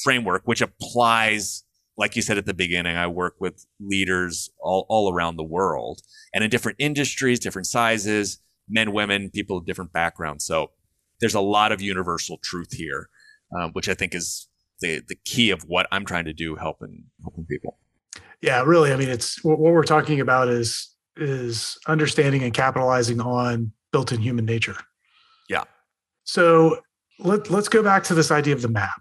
framework, 0.02 0.42
which 0.44 0.60
applies, 0.60 1.64
like 1.96 2.16
you 2.16 2.22
said 2.22 2.38
at 2.38 2.46
the 2.46 2.54
beginning, 2.54 2.96
I 2.96 3.06
work 3.06 3.36
with 3.40 3.66
leaders 3.80 4.50
all, 4.60 4.86
all 4.88 5.12
around 5.12 5.36
the 5.36 5.44
world 5.44 6.00
and 6.32 6.42
in 6.42 6.50
different 6.50 6.76
industries, 6.80 7.38
different 7.40 7.66
sizes, 7.66 8.38
men, 8.68 8.92
women, 8.92 9.30
people 9.30 9.58
of 9.58 9.66
different 9.66 9.92
backgrounds. 9.92 10.44
So 10.44 10.70
there's 11.20 11.34
a 11.34 11.40
lot 11.40 11.72
of 11.72 11.80
universal 11.80 12.38
truth 12.42 12.72
here, 12.72 13.08
um, 13.56 13.70
which 13.72 13.88
I 13.88 13.94
think 13.94 14.14
is 14.14 14.48
the, 14.80 15.02
the 15.06 15.16
key 15.24 15.50
of 15.50 15.62
what 15.62 15.86
I'm 15.92 16.04
trying 16.04 16.24
to 16.24 16.32
do, 16.32 16.56
helping, 16.56 17.04
helping 17.22 17.46
people. 17.46 17.78
Yeah, 18.40 18.62
really. 18.62 18.92
I 18.92 18.96
mean, 18.96 19.08
it's 19.08 19.42
what, 19.44 19.58
what 19.58 19.72
we're 19.72 19.84
talking 19.84 20.20
about 20.20 20.48
is 20.48 20.90
is 21.16 21.78
understanding 21.86 22.42
and 22.42 22.52
capitalizing 22.52 23.20
on 23.20 23.70
built-in 23.92 24.20
human 24.20 24.44
nature. 24.44 24.76
Yeah. 25.48 25.62
So 26.24 26.80
let, 27.18 27.50
let's 27.50 27.68
go 27.68 27.82
back 27.82 28.04
to 28.04 28.14
this 28.14 28.30
idea 28.30 28.54
of 28.54 28.62
the 28.62 28.68
map. 28.68 29.00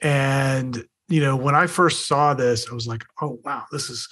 And 0.00 0.84
you 1.08 1.20
know, 1.20 1.36
when 1.36 1.54
I 1.54 1.66
first 1.66 2.06
saw 2.06 2.34
this, 2.34 2.70
I 2.70 2.74
was 2.74 2.86
like, 2.86 3.04
"Oh 3.20 3.40
wow, 3.44 3.64
this 3.72 3.88
is 3.88 4.08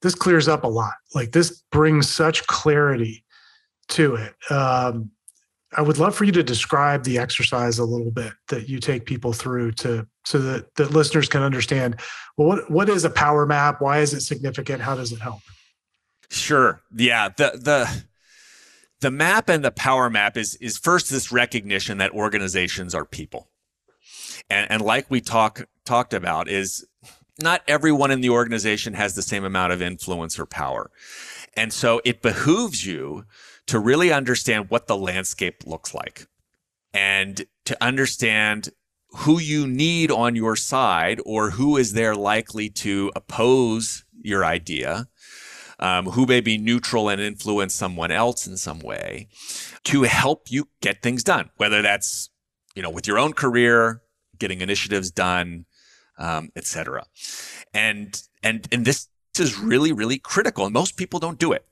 this 0.00 0.14
clears 0.14 0.48
up 0.48 0.64
a 0.64 0.68
lot. 0.68 0.94
Like 1.14 1.32
this 1.32 1.62
brings 1.70 2.08
such 2.08 2.46
clarity 2.46 3.24
to 3.88 4.14
it." 4.14 4.34
Um, 4.50 5.10
I 5.74 5.82
would 5.82 5.98
love 5.98 6.14
for 6.14 6.24
you 6.24 6.32
to 6.32 6.42
describe 6.42 7.04
the 7.04 7.18
exercise 7.18 7.78
a 7.78 7.84
little 7.84 8.10
bit 8.10 8.32
that 8.48 8.68
you 8.68 8.78
take 8.78 9.06
people 9.06 9.32
through 9.32 9.72
to 9.72 10.06
so 10.24 10.38
that 10.38 10.74
that 10.76 10.92
listeners 10.92 11.28
can 11.28 11.42
understand. 11.42 12.00
Well, 12.36 12.48
what 12.48 12.70
what 12.70 12.88
is 12.88 13.04
a 13.04 13.10
power 13.10 13.46
map? 13.46 13.80
Why 13.80 13.98
is 13.98 14.14
it 14.14 14.20
significant? 14.20 14.80
How 14.82 14.94
does 14.94 15.12
it 15.12 15.20
help? 15.20 15.40
Sure. 16.30 16.80
Yeah. 16.94 17.30
The 17.36 17.58
the 17.60 18.04
the 19.02 19.10
map 19.10 19.48
and 19.48 19.64
the 19.64 19.70
power 19.72 20.08
map 20.08 20.36
is 20.36 20.54
is 20.56 20.78
first 20.78 21.10
this 21.10 21.30
recognition 21.32 21.98
that 21.98 22.12
organizations 22.12 22.94
are 22.94 23.04
people. 23.04 23.50
And 24.48 24.70
and 24.70 24.80
like 24.80 25.10
we 25.10 25.20
talk 25.20 25.68
talked 25.84 26.14
about 26.14 26.48
is 26.48 26.86
not 27.40 27.62
everyone 27.66 28.10
in 28.10 28.20
the 28.20 28.30
organization 28.30 28.94
has 28.94 29.14
the 29.14 29.22
same 29.22 29.44
amount 29.44 29.72
of 29.72 29.82
influence 29.82 30.38
or 30.38 30.46
power. 30.46 30.90
And 31.56 31.72
so 31.72 32.00
it 32.04 32.22
behooves 32.22 32.86
you 32.86 33.24
to 33.66 33.78
really 33.78 34.12
understand 34.12 34.70
what 34.70 34.86
the 34.86 34.96
landscape 34.96 35.66
looks 35.66 35.94
like 35.94 36.26
and 36.94 37.44
to 37.64 37.76
understand 37.82 38.70
who 39.08 39.40
you 39.40 39.66
need 39.66 40.10
on 40.10 40.36
your 40.36 40.56
side 40.56 41.20
or 41.26 41.50
who 41.50 41.76
is 41.76 41.92
there 41.92 42.14
likely 42.14 42.70
to 42.70 43.10
oppose 43.16 44.04
your 44.22 44.44
idea 44.44 45.08
um, 45.82 46.06
who 46.06 46.26
may 46.26 46.40
be 46.40 46.56
neutral 46.56 47.08
and 47.08 47.20
influence 47.20 47.74
someone 47.74 48.12
else 48.12 48.46
in 48.46 48.56
some 48.56 48.78
way 48.78 49.26
to 49.82 50.04
help 50.04 50.48
you 50.48 50.68
get 50.80 51.02
things 51.02 51.24
done, 51.24 51.50
whether 51.56 51.82
that's, 51.82 52.30
you 52.76 52.82
know, 52.82 52.88
with 52.88 53.08
your 53.08 53.18
own 53.18 53.32
career, 53.32 54.00
getting 54.38 54.60
initiatives 54.60 55.10
done, 55.10 55.66
um, 56.18 56.50
etc. 56.54 57.04
And, 57.74 58.22
and, 58.44 58.68
and 58.70 58.84
this 58.84 59.08
is 59.36 59.58
really, 59.58 59.92
really 59.92 60.18
critical. 60.18 60.64
And 60.64 60.72
most 60.72 60.96
people 60.96 61.18
don't 61.18 61.38
do 61.38 61.50
it. 61.50 61.66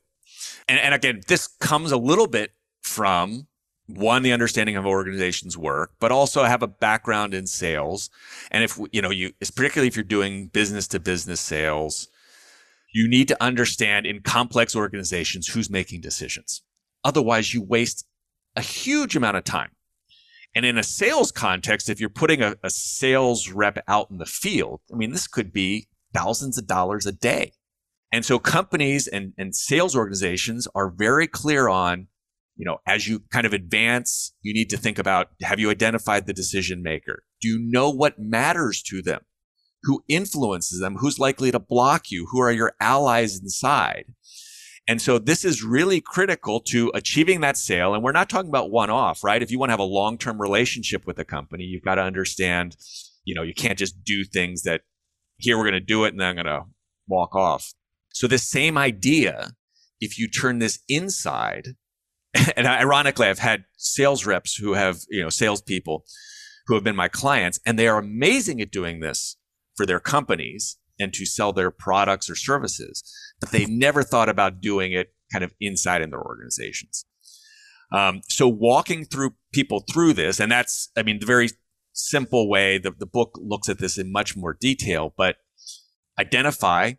And, 0.68 0.80
and 0.80 0.92
again, 0.92 1.20
this 1.28 1.46
comes 1.46 1.92
a 1.92 1.96
little 1.96 2.26
bit 2.26 2.50
from 2.82 3.46
one 3.86 4.22
the 4.22 4.32
understanding 4.32 4.76
of 4.76 4.86
organizations 4.86 5.58
work 5.58 5.92
but 5.98 6.12
also 6.12 6.44
have 6.44 6.62
a 6.62 6.68
background 6.68 7.34
in 7.34 7.44
sales 7.44 8.08
and 8.52 8.62
if 8.62 8.78
you 8.92 9.02
know 9.02 9.10
you 9.10 9.32
particularly 9.56 9.88
if 9.88 9.96
you're 9.96 10.04
doing 10.04 10.46
business 10.46 10.86
to 10.86 11.00
business 11.00 11.40
sales 11.40 12.06
you 12.92 13.08
need 13.08 13.28
to 13.28 13.42
understand 13.42 14.06
in 14.06 14.20
complex 14.20 14.74
organizations 14.74 15.48
who's 15.48 15.70
making 15.70 16.00
decisions. 16.00 16.62
Otherwise, 17.04 17.54
you 17.54 17.62
waste 17.62 18.06
a 18.56 18.60
huge 18.60 19.16
amount 19.16 19.36
of 19.36 19.44
time. 19.44 19.70
And 20.54 20.66
in 20.66 20.76
a 20.76 20.82
sales 20.82 21.30
context, 21.30 21.88
if 21.88 22.00
you're 22.00 22.08
putting 22.08 22.42
a, 22.42 22.56
a, 22.64 22.70
sales 22.70 23.50
rep 23.50 23.78
out 23.86 24.10
in 24.10 24.18
the 24.18 24.26
field, 24.26 24.80
I 24.92 24.96
mean, 24.96 25.12
this 25.12 25.28
could 25.28 25.52
be 25.52 25.88
thousands 26.12 26.58
of 26.58 26.66
dollars 26.66 27.06
a 27.06 27.12
day. 27.12 27.52
And 28.12 28.24
so 28.24 28.40
companies 28.40 29.06
and, 29.06 29.32
and 29.38 29.54
sales 29.54 29.94
organizations 29.94 30.66
are 30.74 30.90
very 30.90 31.28
clear 31.28 31.68
on, 31.68 32.08
you 32.56 32.64
know, 32.64 32.78
as 32.84 33.06
you 33.06 33.20
kind 33.30 33.46
of 33.46 33.52
advance, 33.52 34.34
you 34.42 34.52
need 34.52 34.70
to 34.70 34.76
think 34.76 34.98
about, 34.98 35.28
have 35.42 35.60
you 35.60 35.70
identified 35.70 36.26
the 36.26 36.32
decision 36.32 36.82
maker? 36.82 37.22
Do 37.40 37.46
you 37.46 37.60
know 37.60 37.88
what 37.88 38.18
matters 38.18 38.82
to 38.82 39.00
them? 39.00 39.20
Who 39.82 40.04
influences 40.08 40.80
them, 40.80 40.96
who's 40.96 41.18
likely 41.18 41.50
to 41.50 41.58
block 41.58 42.10
you, 42.10 42.26
who 42.30 42.40
are 42.40 42.52
your 42.52 42.74
allies 42.80 43.38
inside. 43.38 44.06
And 44.86 45.00
so 45.00 45.18
this 45.18 45.44
is 45.44 45.62
really 45.62 46.00
critical 46.00 46.60
to 46.62 46.90
achieving 46.94 47.40
that 47.40 47.56
sale. 47.56 47.94
And 47.94 48.02
we're 48.02 48.12
not 48.12 48.28
talking 48.28 48.48
about 48.48 48.70
one 48.70 48.90
off, 48.90 49.22
right? 49.22 49.42
If 49.42 49.50
you 49.50 49.58
want 49.58 49.68
to 49.68 49.74
have 49.74 49.80
a 49.80 49.84
long 49.84 50.18
term 50.18 50.40
relationship 50.40 51.06
with 51.06 51.18
a 51.18 51.24
company, 51.24 51.64
you've 51.64 51.84
got 51.84 51.94
to 51.94 52.02
understand, 52.02 52.76
you 53.24 53.34
know, 53.34 53.42
you 53.42 53.54
can't 53.54 53.78
just 53.78 54.02
do 54.04 54.24
things 54.24 54.62
that 54.62 54.82
here 55.36 55.56
we're 55.56 55.64
going 55.64 55.74
to 55.74 55.80
do 55.80 56.04
it 56.04 56.08
and 56.08 56.20
then 56.20 56.28
I'm 56.28 56.34
going 56.34 56.46
to 56.46 56.64
walk 57.06 57.34
off. 57.34 57.72
So 58.12 58.26
this 58.26 58.48
same 58.48 58.76
idea, 58.76 59.52
if 60.00 60.18
you 60.18 60.28
turn 60.28 60.58
this 60.58 60.80
inside, 60.88 61.68
and 62.56 62.66
ironically, 62.66 63.28
I've 63.28 63.38
had 63.38 63.64
sales 63.76 64.26
reps 64.26 64.56
who 64.56 64.74
have, 64.74 65.00
you 65.08 65.22
know, 65.22 65.30
salespeople 65.30 66.04
who 66.66 66.74
have 66.74 66.84
been 66.84 66.96
my 66.96 67.08
clients 67.08 67.58
and 67.64 67.78
they 67.78 67.88
are 67.88 67.98
amazing 67.98 68.60
at 68.60 68.70
doing 68.70 69.00
this 69.00 69.36
for 69.80 69.86
their 69.86 69.98
companies 69.98 70.76
and 70.98 71.10
to 71.14 71.24
sell 71.24 71.54
their 71.54 71.70
products 71.70 72.28
or 72.28 72.36
services, 72.36 73.02
but 73.40 73.48
they 73.48 73.64
never 73.64 74.02
thought 74.02 74.28
about 74.28 74.60
doing 74.60 74.92
it 74.92 75.14
kind 75.32 75.42
of 75.42 75.54
inside 75.58 76.02
in 76.02 76.10
their 76.10 76.20
organizations. 76.20 77.06
Um, 77.90 78.20
so 78.28 78.46
walking 78.46 79.06
through 79.06 79.36
people 79.54 79.82
through 79.90 80.12
this, 80.12 80.38
and 80.38 80.52
that's, 80.52 80.90
I 80.98 81.02
mean, 81.02 81.18
the 81.18 81.24
very 81.24 81.48
simple 81.94 82.46
way, 82.46 82.76
the, 82.76 82.90
the 82.90 83.06
book 83.06 83.38
looks 83.40 83.70
at 83.70 83.78
this 83.78 83.96
in 83.96 84.12
much 84.12 84.36
more 84.36 84.54
detail, 84.60 85.14
but 85.16 85.36
identify 86.18 86.92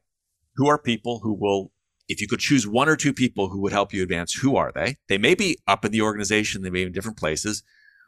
who 0.56 0.67
are 0.67 0.80
people 0.80 1.20
who 1.22 1.38
will 1.39 1.72
if 2.08 2.20
you 2.20 2.28
could 2.28 2.39
choose 2.39 2.67
one 2.67 2.89
or 2.89 2.96
two 2.96 3.13
people 3.13 3.50
who 3.50 3.62
would 3.62 3.72
help 3.72 3.94
you 3.94 4.02
advance, 4.02 4.34
who 4.34 4.56
are 4.56 4.72
they? 4.74 4.98
They 5.08 5.20
may 5.20 5.36
be 5.36 5.60
up 5.67 5.86
in 5.86 5.91
the 5.91 6.02
organization, 6.02 6.63
they 6.63 6.72
may 6.72 6.80
be 6.80 6.88
in 6.88 6.94
different 6.94 7.20
places. 7.20 7.62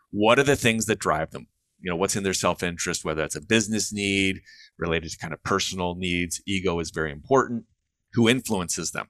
What 0.10 0.40
are 0.40 0.44
the 0.44 0.56
things 0.56 0.88
that 0.88 0.98
drive 0.98 1.30
them? 1.30 1.48
You 1.84 1.92
know, 1.92 1.98
what's 1.98 2.16
in 2.16 2.24
their 2.24 2.34
self 2.34 2.64
interest, 2.64 3.04
whether 3.04 3.22
that's 3.22 3.36
a 3.36 3.42
business 3.42 3.94
need 3.94 4.42
related 4.80 5.12
to 5.12 5.18
kind 5.18 5.34
of 5.34 5.44
personal 5.44 5.96
needs, 5.96 6.42
ego 6.48 6.80
is 6.80 6.92
very 6.92 7.12
important. 7.12 7.66
Who 8.14 8.30
influences 8.30 8.92
them? 8.92 9.10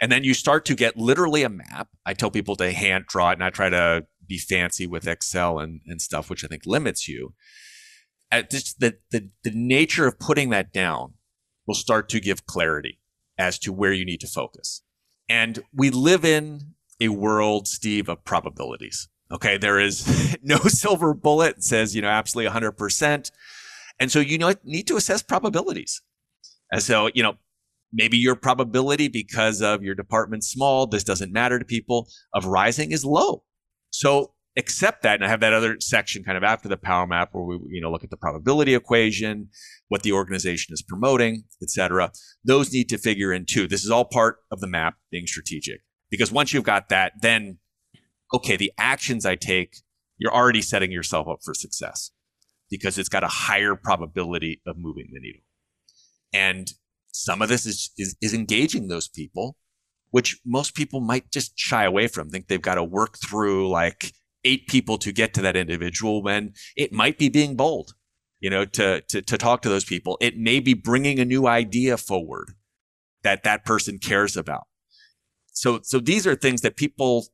And 0.00 0.10
then 0.10 0.24
you 0.24 0.34
start 0.34 0.64
to 0.66 0.74
get 0.74 0.96
literally 0.96 1.44
a 1.44 1.48
map. 1.48 1.88
I 2.04 2.14
tell 2.14 2.30
people 2.30 2.56
to 2.56 2.72
hand 2.72 3.04
draw 3.06 3.30
it, 3.30 3.34
and 3.34 3.44
I 3.44 3.50
try 3.50 3.70
to 3.70 4.06
be 4.26 4.38
fancy 4.38 4.86
with 4.86 5.06
Excel 5.06 5.58
and, 5.58 5.80
and 5.86 6.02
stuff, 6.02 6.28
which 6.28 6.44
I 6.44 6.48
think 6.48 6.62
limits 6.66 7.08
you. 7.08 7.34
At 8.30 8.50
just 8.50 8.80
the, 8.80 8.96
the, 9.10 9.30
the 9.44 9.52
nature 9.54 10.06
of 10.06 10.18
putting 10.18 10.50
that 10.50 10.72
down 10.72 11.14
will 11.66 11.74
start 11.74 12.08
to 12.10 12.20
give 12.20 12.46
clarity 12.46 12.98
as 13.38 13.58
to 13.60 13.72
where 13.72 13.92
you 13.92 14.04
need 14.04 14.20
to 14.20 14.26
focus. 14.26 14.82
And 15.28 15.62
we 15.72 15.90
live 15.90 16.24
in 16.24 16.74
a 17.00 17.08
world, 17.08 17.68
Steve, 17.68 18.08
of 18.08 18.24
probabilities. 18.24 19.08
Okay. 19.32 19.56
There 19.56 19.80
is 19.80 20.36
no 20.42 20.58
silver 20.58 21.14
bullet 21.14 21.62
says, 21.64 21.94
you 21.94 22.02
know, 22.02 22.08
absolutely 22.08 22.52
100%. 22.52 23.30
And 24.00 24.10
so 24.10 24.20
you 24.20 24.38
know, 24.38 24.54
need 24.64 24.86
to 24.88 24.96
assess 24.96 25.22
probabilities. 25.22 26.02
And 26.70 26.82
so, 26.82 27.10
you 27.14 27.22
know, 27.22 27.34
maybe 27.92 28.16
your 28.16 28.34
probability 28.34 29.08
because 29.08 29.60
of 29.60 29.82
your 29.82 29.94
department 29.94 30.44
small, 30.44 30.86
this 30.86 31.04
doesn't 31.04 31.32
matter 31.32 31.58
to 31.58 31.64
people 31.64 32.08
of 32.32 32.46
rising 32.46 32.92
is 32.92 33.04
low. 33.04 33.44
So 33.90 34.32
accept 34.56 35.02
that. 35.02 35.16
And 35.16 35.24
I 35.24 35.28
have 35.28 35.40
that 35.40 35.52
other 35.52 35.76
section 35.80 36.24
kind 36.24 36.36
of 36.36 36.44
after 36.44 36.68
the 36.68 36.76
power 36.76 37.06
map 37.06 37.30
where 37.32 37.44
we, 37.44 37.58
you 37.70 37.80
know, 37.80 37.90
look 37.90 38.04
at 38.04 38.10
the 38.10 38.16
probability 38.16 38.74
equation, 38.74 39.48
what 39.88 40.02
the 40.02 40.12
organization 40.12 40.72
is 40.72 40.82
promoting, 40.82 41.44
et 41.62 41.70
cetera. 41.70 42.10
Those 42.44 42.72
need 42.72 42.88
to 42.90 42.98
figure 42.98 43.32
in 43.32 43.46
too. 43.46 43.66
This 43.66 43.84
is 43.84 43.90
all 43.90 44.04
part 44.04 44.38
of 44.50 44.60
the 44.60 44.66
map 44.66 44.94
being 45.10 45.26
strategic 45.26 45.80
because 46.10 46.32
once 46.32 46.52
you've 46.52 46.64
got 46.64 46.88
that, 46.90 47.12
then, 47.20 47.58
okay, 48.32 48.56
the 48.56 48.72
actions 48.78 49.26
I 49.26 49.36
take, 49.36 49.76
you're 50.18 50.34
already 50.34 50.62
setting 50.62 50.92
yourself 50.92 51.28
up 51.28 51.38
for 51.44 51.54
success 51.54 52.10
because 52.70 52.98
it's 52.98 53.08
got 53.08 53.24
a 53.24 53.28
higher 53.28 53.74
probability 53.74 54.60
of 54.66 54.76
moving 54.78 55.08
the 55.12 55.20
needle. 55.20 55.42
And 56.32 56.72
some 57.12 57.42
of 57.42 57.48
this 57.48 57.66
is, 57.66 57.90
is, 57.98 58.16
is 58.22 58.32
engaging 58.32 58.88
those 58.88 59.08
people 59.08 59.56
which 60.12 60.38
most 60.44 60.74
people 60.74 61.00
might 61.00 61.30
just 61.32 61.58
shy 61.58 61.84
away 61.84 62.06
from, 62.06 62.28
think 62.28 62.46
they've 62.46 62.62
got 62.62 62.76
to 62.76 62.84
work 62.84 63.16
through 63.18 63.68
like 63.68 64.12
eight 64.44 64.68
people 64.68 64.98
to 64.98 65.10
get 65.10 65.34
to 65.34 65.42
that 65.42 65.56
individual 65.56 66.22
when 66.22 66.52
it 66.76 66.92
might 66.92 67.18
be 67.18 67.30
being 67.30 67.56
bold, 67.56 67.94
you 68.38 68.50
know, 68.50 68.64
to, 68.66 69.00
to, 69.08 69.22
to 69.22 69.38
talk 69.38 69.62
to 69.62 69.70
those 69.70 69.84
people. 69.84 70.18
It 70.20 70.36
may 70.36 70.60
be 70.60 70.74
bringing 70.74 71.18
a 71.18 71.24
new 71.24 71.46
idea 71.46 71.96
forward 71.96 72.52
that 73.22 73.42
that 73.44 73.64
person 73.64 73.98
cares 73.98 74.36
about. 74.36 74.64
So, 75.54 75.80
so 75.82 75.98
these 75.98 76.26
are 76.26 76.34
things 76.34 76.60
that 76.60 76.76
people 76.76 77.26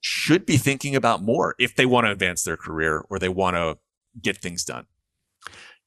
should 0.00 0.46
be 0.46 0.56
thinking 0.56 0.94
about 0.94 1.22
more 1.22 1.54
if 1.58 1.74
they 1.74 1.86
want 1.86 2.06
to 2.06 2.10
advance 2.10 2.44
their 2.44 2.56
career 2.56 3.04
or 3.10 3.18
they 3.18 3.28
want 3.28 3.56
to 3.56 3.78
get 4.20 4.38
things 4.38 4.64
done. 4.64 4.86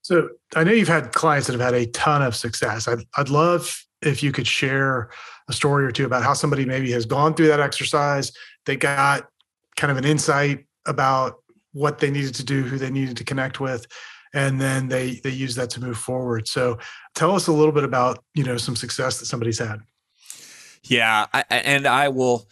So 0.01 0.29
I 0.55 0.63
know 0.63 0.71
you've 0.71 0.87
had 0.87 1.13
clients 1.13 1.47
that 1.47 1.53
have 1.53 1.61
had 1.61 1.73
a 1.73 1.85
ton 1.87 2.21
of 2.21 2.35
success. 2.35 2.87
I'd, 2.87 2.99
I'd 3.17 3.29
love 3.29 3.85
if 4.01 4.23
you 4.23 4.31
could 4.31 4.47
share 4.47 5.11
a 5.47 5.53
story 5.53 5.85
or 5.85 5.91
two 5.91 6.05
about 6.05 6.23
how 6.23 6.33
somebody 6.33 6.65
maybe 6.65 6.91
has 6.91 7.05
gone 7.05 7.33
through 7.33 7.47
that 7.47 7.59
exercise. 7.59 8.31
They 8.65 8.75
got 8.75 9.27
kind 9.75 9.91
of 9.91 9.97
an 9.97 10.05
insight 10.05 10.65
about 10.87 11.35
what 11.73 11.99
they 11.99 12.09
needed 12.09 12.35
to 12.35 12.43
do, 12.43 12.63
who 12.63 12.77
they 12.77 12.89
needed 12.89 13.17
to 13.17 13.23
connect 13.23 13.59
with, 13.59 13.85
and 14.33 14.59
then 14.59 14.87
they 14.87 15.21
they 15.23 15.29
use 15.29 15.55
that 15.55 15.69
to 15.71 15.81
move 15.81 15.97
forward. 15.97 16.47
So 16.47 16.79
tell 17.15 17.35
us 17.35 17.47
a 17.47 17.51
little 17.51 17.71
bit 17.71 17.83
about 17.83 18.23
you 18.33 18.43
know 18.43 18.57
some 18.57 18.75
success 18.75 19.19
that 19.19 19.25
somebody's 19.27 19.59
had. 19.59 19.81
Yeah, 20.83 21.27
I, 21.31 21.43
and 21.49 21.85
I 21.85 22.09
will 22.09 22.47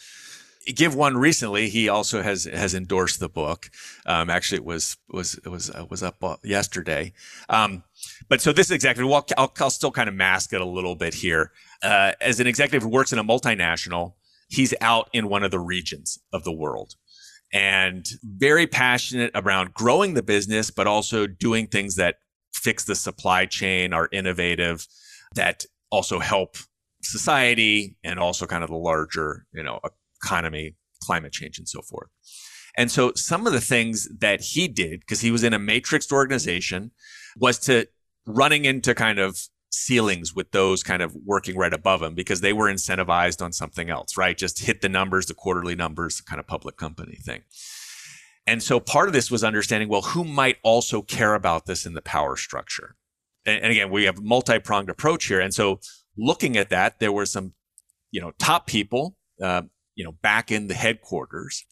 give 0.66 0.96
one 0.96 1.18
recently. 1.18 1.70
He 1.70 1.90
also 1.90 2.22
has 2.22 2.46
has 2.46 2.74
endorsed 2.74 3.20
the 3.20 3.30
book. 3.30 3.70
Um, 4.06 4.30
actually, 4.30 4.58
it 4.58 4.66
was 4.66 4.98
was 5.10 5.36
it 5.46 5.50
was 5.50 5.70
uh, 5.70 5.86
was 5.90 6.04
up 6.04 6.24
uh, 6.24 6.38
yesterday. 6.44 7.14
Um, 7.50 7.84
but 8.28 8.42
so 8.42 8.52
this 8.52 8.72
executive, 8.72 9.10
well, 9.10 9.26
I'll, 9.38 9.52
I'll 9.60 9.70
still 9.70 9.92
kind 9.92 10.10
of 10.10 10.16
mask 10.16 10.54
it 10.54 10.62
a 10.62 10.66
little 10.66 10.96
bit 10.96 11.14
here. 11.14 11.52
Uh, 11.82 12.14
as 12.22 12.40
an 12.40 12.48
executive 12.48 12.84
who 12.84 12.90
works 12.90 13.14
in 13.14 13.20
a 13.20 13.24
multinational, 13.24 14.14
he's 14.50 14.74
out 14.82 15.10
in 15.14 15.30
one 15.30 15.44
of 15.44 15.52
the 15.52 15.60
regions 15.60 16.20
of 16.34 16.44
the 16.44 16.52
world 16.52 16.96
and 17.52 18.08
very 18.24 18.68
passionate 18.68 19.32
around 19.34 19.74
growing 19.74 20.14
the 20.14 20.24
business, 20.24 20.70
but 20.70 20.88
also 20.88 21.26
doing 21.26 21.68
things 21.68 21.96
that 21.96 22.18
fix 22.54 22.84
the 22.86 22.96
supply 22.96 23.46
chain, 23.46 23.94
are 23.94 24.10
innovative, 24.12 24.86
that 25.36 25.66
also 25.90 26.20
help 26.20 26.58
society 27.02 27.96
and 28.04 28.20
also 28.20 28.46
kind 28.46 28.64
of 28.64 28.70
the 28.70 28.76
larger, 28.76 29.46
you 29.54 29.64
know, 29.64 29.80
economy, 30.24 30.76
climate 31.04 31.32
change, 31.32 31.58
and 31.58 31.68
so 31.68 31.82
forth. 31.82 32.10
And 32.78 32.92
so 32.92 33.12
some 33.16 33.48
of 33.48 33.54
the 33.54 33.62
things 33.62 34.08
that 34.20 34.42
he 34.42 34.68
did, 34.68 35.02
because 35.02 35.22
he 35.22 35.32
was 35.32 35.44
in 35.44 35.54
a 35.54 35.60
matrixed 35.60 36.12
organization, 36.12 36.92
was 37.38 37.60
to 37.60 37.88
running 38.26 38.66
into 38.66 38.94
kind 38.94 39.20
of 39.20 39.40
ceilings 39.72 40.34
with 40.36 40.52
those 40.52 40.84
kind 40.84 41.02
of 41.02 41.16
working 41.26 41.58
right 41.58 41.74
above 41.74 42.02
him 42.02 42.16
because 42.16 42.42
they 42.42 42.54
were 42.54 42.72
incentivized 42.72 43.44
on 43.44 43.54
something 43.54 43.90
else, 43.90 44.18
right? 44.18 44.38
Just 44.38 44.60
hit 44.60 44.82
the 44.82 44.90
numbers, 44.90 45.26
the 45.26 45.34
quarterly 45.34 45.76
numbers, 45.76 46.18
the 46.18 46.24
kind 46.24 46.40
of 46.40 46.48
public 46.48 46.78
company 46.78 47.16
thing. 47.16 47.42
And 48.48 48.64
so 48.64 48.80
part 48.80 49.08
of 49.08 49.14
this 49.14 49.30
was 49.30 49.44
understanding, 49.44 49.90
well, 49.90 50.02
who 50.02 50.24
might 50.24 50.58
also 50.64 51.02
care 51.02 51.36
about 51.36 51.66
this 51.66 51.86
in 51.86 51.94
the 51.94 52.02
power 52.02 52.36
structure? 52.36 52.96
And, 53.46 53.62
and 53.62 53.72
again, 53.72 53.92
we 53.92 54.06
have 54.06 54.18
a 54.18 54.22
multi-pronged 54.22 54.90
approach 54.90 55.26
here. 55.26 55.40
And 55.40 55.54
so 55.54 55.80
looking 56.18 56.58
at 56.58 56.70
that, 56.70 57.00
there 57.00 57.12
were 57.12 57.28
some, 57.28 57.54
you 58.12 58.20
know, 58.20 58.32
top 58.40 58.66
people, 58.66 59.16
uh, 59.42 59.64
you 60.00 60.06
know, 60.06 60.14
back 60.22 60.50
in 60.50 60.68
the 60.68 60.74
headquarters. 60.74 61.66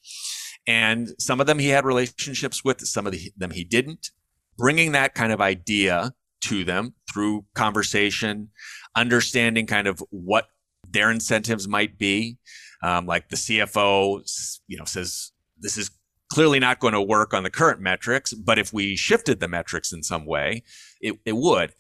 And 0.67 1.11
some 1.17 1.39
of 1.39 1.47
them 1.47 1.59
he 1.59 1.69
had 1.69 1.85
relationships 1.85 2.61
with, 2.61 2.81
some 2.81 3.05
of 3.05 3.13
the, 3.13 3.31
them 3.37 3.51
he 3.51 3.63
didn't. 3.63 4.09
Bringing 4.57 4.91
that 4.91 5.15
kind 5.15 5.31
of 5.31 5.39
idea 5.39 6.11
to 6.41 6.65
them 6.65 6.93
through 7.09 7.45
conversation, 7.55 8.49
understanding 8.97 9.65
kind 9.65 9.87
of 9.87 10.03
what 10.09 10.49
their 10.89 11.09
incentives 11.09 11.69
might 11.69 11.97
be. 11.97 12.37
Um, 12.83 13.05
like 13.05 13.29
the 13.29 13.37
CFO, 13.37 14.59
you 14.67 14.77
know, 14.77 14.83
says 14.83 15.31
this 15.57 15.77
is 15.77 15.89
clearly 16.29 16.59
not 16.59 16.79
going 16.79 16.93
to 16.93 17.01
work 17.01 17.33
on 17.33 17.43
the 17.43 17.49
current 17.49 17.79
metrics, 17.79 18.33
but 18.33 18.59
if 18.59 18.73
we 18.73 18.97
shifted 18.97 19.39
the 19.39 19.47
metrics 19.47 19.93
in 19.93 20.03
some 20.03 20.25
way, 20.25 20.63
it, 20.99 21.17
it 21.23 21.37
would. 21.37 21.71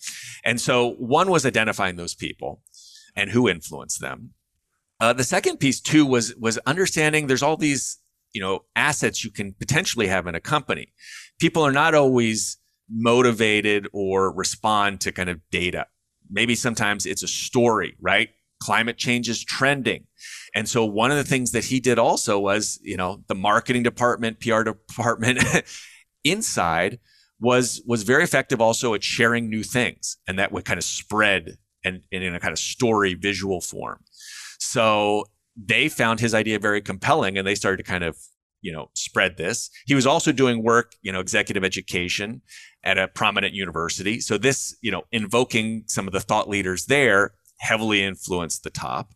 And 0.45 0.61
so 0.61 0.91
one 0.93 1.29
was 1.29 1.45
identifying 1.45 1.97
those 1.97 2.15
people 2.15 2.61
and 3.17 3.31
who 3.31 3.49
influenced 3.49 3.99
them. 3.99 4.31
Uh, 4.99 5.13
the 5.13 5.23
second 5.23 5.57
piece 5.57 5.79
too 5.79 6.05
was 6.05 6.35
was 6.35 6.57
understanding 6.59 7.27
there's 7.27 7.43
all 7.43 7.57
these 7.57 7.99
you 8.33 8.41
know 8.41 8.65
assets 8.75 9.23
you 9.23 9.31
can 9.31 9.53
potentially 9.53 10.07
have 10.07 10.27
in 10.27 10.35
a 10.35 10.39
company. 10.39 10.93
People 11.39 11.63
are 11.63 11.71
not 11.71 11.93
always 11.93 12.57
motivated 12.89 13.87
or 13.93 14.31
respond 14.33 15.01
to 15.01 15.11
kind 15.11 15.29
of 15.29 15.39
data. 15.51 15.87
Maybe 16.29 16.55
sometimes 16.55 17.05
it's 17.05 17.23
a 17.23 17.27
story, 17.27 17.95
right? 17.99 18.29
Climate 18.61 18.97
change 18.97 19.29
is 19.29 19.43
trending. 19.43 20.05
And 20.55 20.67
so 20.67 20.83
one 20.85 21.11
of 21.11 21.17
the 21.17 21.23
things 21.23 21.51
that 21.51 21.65
he 21.65 21.79
did 21.79 21.99
also 21.99 22.39
was, 22.39 22.79
you 22.81 22.97
know, 22.97 23.23
the 23.27 23.35
marketing 23.35 23.83
department, 23.83 24.39
PR 24.39 24.63
department 24.63 25.39
inside 26.23 26.99
was 27.39 27.83
was 27.85 28.03
very 28.03 28.23
effective 28.23 28.59
also 28.59 28.93
at 28.93 29.03
sharing 29.03 29.49
new 29.49 29.63
things 29.63 30.17
and 30.27 30.39
that 30.39 30.51
would 30.51 30.65
kind 30.65 30.79
of 30.79 30.83
spread 30.83 31.57
and, 31.83 32.01
and 32.11 32.23
in 32.23 32.33
a 32.33 32.39
kind 32.39 32.51
of 32.51 32.59
story 32.59 33.13
visual 33.13 33.61
form. 33.61 34.03
So 34.57 35.25
they 35.55 35.89
found 35.89 36.19
his 36.19 36.33
idea 36.33 36.59
very 36.59 36.81
compelling 36.81 37.37
and 37.37 37.47
they 37.47 37.55
started 37.55 37.77
to 37.77 37.83
kind 37.83 38.03
of 38.03 38.17
you 38.61 38.71
know 38.71 38.89
spread 38.93 39.37
this. 39.37 39.69
He 39.85 39.95
was 39.95 40.07
also 40.07 40.31
doing 40.31 40.63
work 40.63 40.93
you 41.01 41.11
know 41.11 41.19
executive 41.19 41.63
education 41.63 42.41
at 42.83 42.97
a 42.97 43.07
prominent 43.07 43.53
university. 43.53 44.19
So 44.19 44.37
this 44.37 44.75
you 44.81 44.91
know 44.91 45.03
invoking 45.11 45.83
some 45.87 46.07
of 46.07 46.13
the 46.13 46.19
thought 46.19 46.49
leaders 46.49 46.85
there 46.85 47.33
heavily 47.59 48.03
influenced 48.03 48.63
the 48.63 48.69
top. 48.69 49.13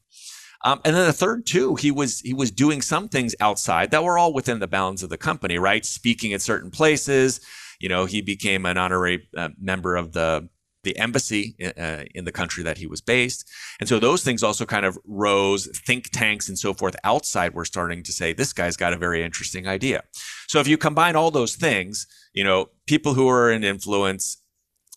Um, 0.64 0.80
and 0.86 0.96
then 0.96 1.08
the 1.08 1.14
third 1.14 1.46
too 1.46 1.76
he 1.76 1.92
was 1.92 2.20
he 2.22 2.34
was 2.34 2.52
doing 2.52 2.82
some 2.82 3.10
things 3.10 3.36
outside 3.40 3.92
that 3.92 4.04
were 4.04 4.18
all 4.18 4.34
within 4.34 4.60
the 4.60 4.68
bounds 4.68 5.04
of 5.04 5.10
the 5.10 5.18
company 5.18 5.58
right? 5.58 5.86
Speaking 5.86 6.34
at 6.34 6.42
certain 6.42 6.72
places. 6.72 7.42
You 7.80 7.90
know 7.90 8.06
he 8.06 8.22
became 8.22 8.66
an 8.68 8.78
honorary 8.78 9.28
uh, 9.36 9.50
member 9.60 9.96
of 9.96 10.14
the 10.14 10.50
the 10.84 10.98
embassy 10.98 11.56
uh, 11.78 12.04
in 12.16 12.26
the 12.26 12.32
country 12.32 12.64
that 12.64 12.78
he 12.78 12.88
was 12.88 13.02
based. 13.02 13.50
And 13.80 13.88
so 13.88 14.00
those 14.00 14.24
things 14.24 14.44
also 14.44 14.66
kind 14.66 14.86
of 14.86 14.98
rose, 15.06 15.68
think 15.86 16.10
tanks 16.12 16.50
and 16.50 16.58
so 16.58 16.74
forth 16.74 16.96
outside 17.04 17.54
were 17.54 17.66
starting 17.66 18.04
to 18.04 18.12
say, 18.12 18.34
this 18.34 18.54
guy's 18.54 18.78
got 18.78 18.94
a 18.94 18.98
very 18.98 19.24
interesting 19.24 19.68
idea. 19.68 20.04
So 20.48 20.60
if 20.60 20.68
you 20.68 20.78
combine 20.78 21.16
all 21.16 21.32
those 21.32 21.56
things, 21.56 22.08
you 22.34 22.44
know, 22.44 22.70
people 22.88 23.14
who 23.14 23.28
are 23.30 23.52
in 23.52 23.64
influence 23.64 24.42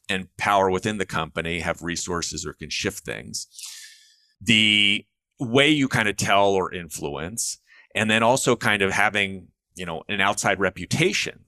and 0.09 0.29
power 0.37 0.71
within 0.71 0.99
the 0.99 1.07
company 1.07 1.61
have 1.61 1.83
resources 1.83 2.45
or 2.45 2.53
can 2.53 2.71
shift 2.71 3.05
things. 3.05 3.47
The 4.41 5.05
way 5.41 5.69
you 5.69 5.89
kind 5.89 6.09
of 6.09 6.17
tell 6.17 6.49
or 6.49 6.73
influence, 6.73 7.59
and 7.95 8.11
then 8.11 8.23
also 8.23 8.57
kind 8.57 8.83
of 8.83 8.93
having, 8.93 9.49
you 9.75 9.87
know, 9.87 10.03
an 10.09 10.21
outside 10.21 10.61
reputation 10.61 11.45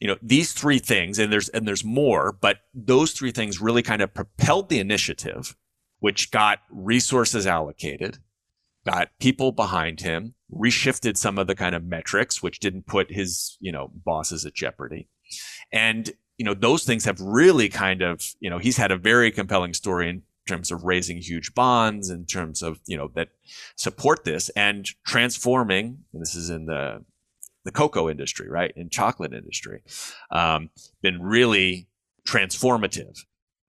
you 0.00 0.08
know, 0.08 0.16
these 0.22 0.52
three 0.52 0.78
things, 0.78 1.18
and 1.18 1.32
there's 1.32 1.48
and 1.50 1.66
there's 1.66 1.84
more, 1.84 2.32
but 2.32 2.58
those 2.74 3.12
three 3.12 3.32
things 3.32 3.60
really 3.60 3.82
kind 3.82 4.02
of 4.02 4.14
propelled 4.14 4.68
the 4.68 4.78
initiative, 4.78 5.56
which 6.00 6.30
got 6.30 6.60
resources 6.70 7.46
allocated, 7.46 8.18
got 8.86 9.10
people 9.18 9.52
behind 9.52 10.00
him, 10.00 10.34
reshifted 10.52 11.16
some 11.16 11.38
of 11.38 11.46
the 11.46 11.54
kind 11.54 11.74
of 11.74 11.84
metrics, 11.84 12.42
which 12.42 12.60
didn't 12.60 12.86
put 12.86 13.10
his, 13.10 13.56
you 13.60 13.72
know, 13.72 13.90
bosses 14.04 14.46
at 14.46 14.54
jeopardy. 14.54 15.08
And, 15.72 16.10
you 16.38 16.44
know, 16.44 16.54
those 16.54 16.84
things 16.84 17.04
have 17.04 17.20
really 17.20 17.68
kind 17.68 18.02
of, 18.02 18.22
you 18.40 18.50
know, 18.50 18.58
he's 18.58 18.76
had 18.76 18.92
a 18.92 18.98
very 18.98 19.30
compelling 19.30 19.74
story 19.74 20.08
in 20.08 20.22
terms 20.46 20.70
of 20.70 20.84
raising 20.84 21.18
huge 21.18 21.54
bonds, 21.54 22.10
in 22.10 22.26
terms 22.26 22.62
of, 22.62 22.80
you 22.86 22.96
know, 22.96 23.10
that 23.14 23.30
support 23.74 24.24
this 24.24 24.48
and 24.50 24.88
transforming, 25.04 25.98
and 26.12 26.22
this 26.22 26.34
is 26.34 26.50
in 26.50 26.66
the 26.66 27.04
the 27.66 27.72
cocoa 27.72 28.08
industry, 28.08 28.48
right? 28.48 28.72
In 28.76 28.88
chocolate 28.88 29.32
industry, 29.32 29.82
um, 30.30 30.70
been 31.02 31.22
really 31.22 31.88
transformative. 32.26 33.24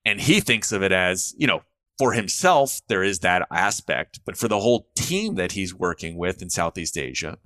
And 0.05 0.21
he 0.21 0.39
thinks 0.39 0.71
of 0.71 0.81
it 0.81 0.91
as, 0.91 1.35
you 1.37 1.47
know, 1.47 1.63
for 1.97 2.13
himself, 2.13 2.81
there 2.87 3.03
is 3.03 3.19
that 3.19 3.47
aspect, 3.51 4.19
but 4.25 4.37
for 4.37 4.47
the 4.47 4.59
whole 4.59 4.87
team 4.95 5.35
that 5.35 5.53
he's 5.53 5.73
working 5.73 6.15
with 6.15 6.41
in 6.41 6.49
Southeast 6.49 6.97
Asia, 6.97 7.39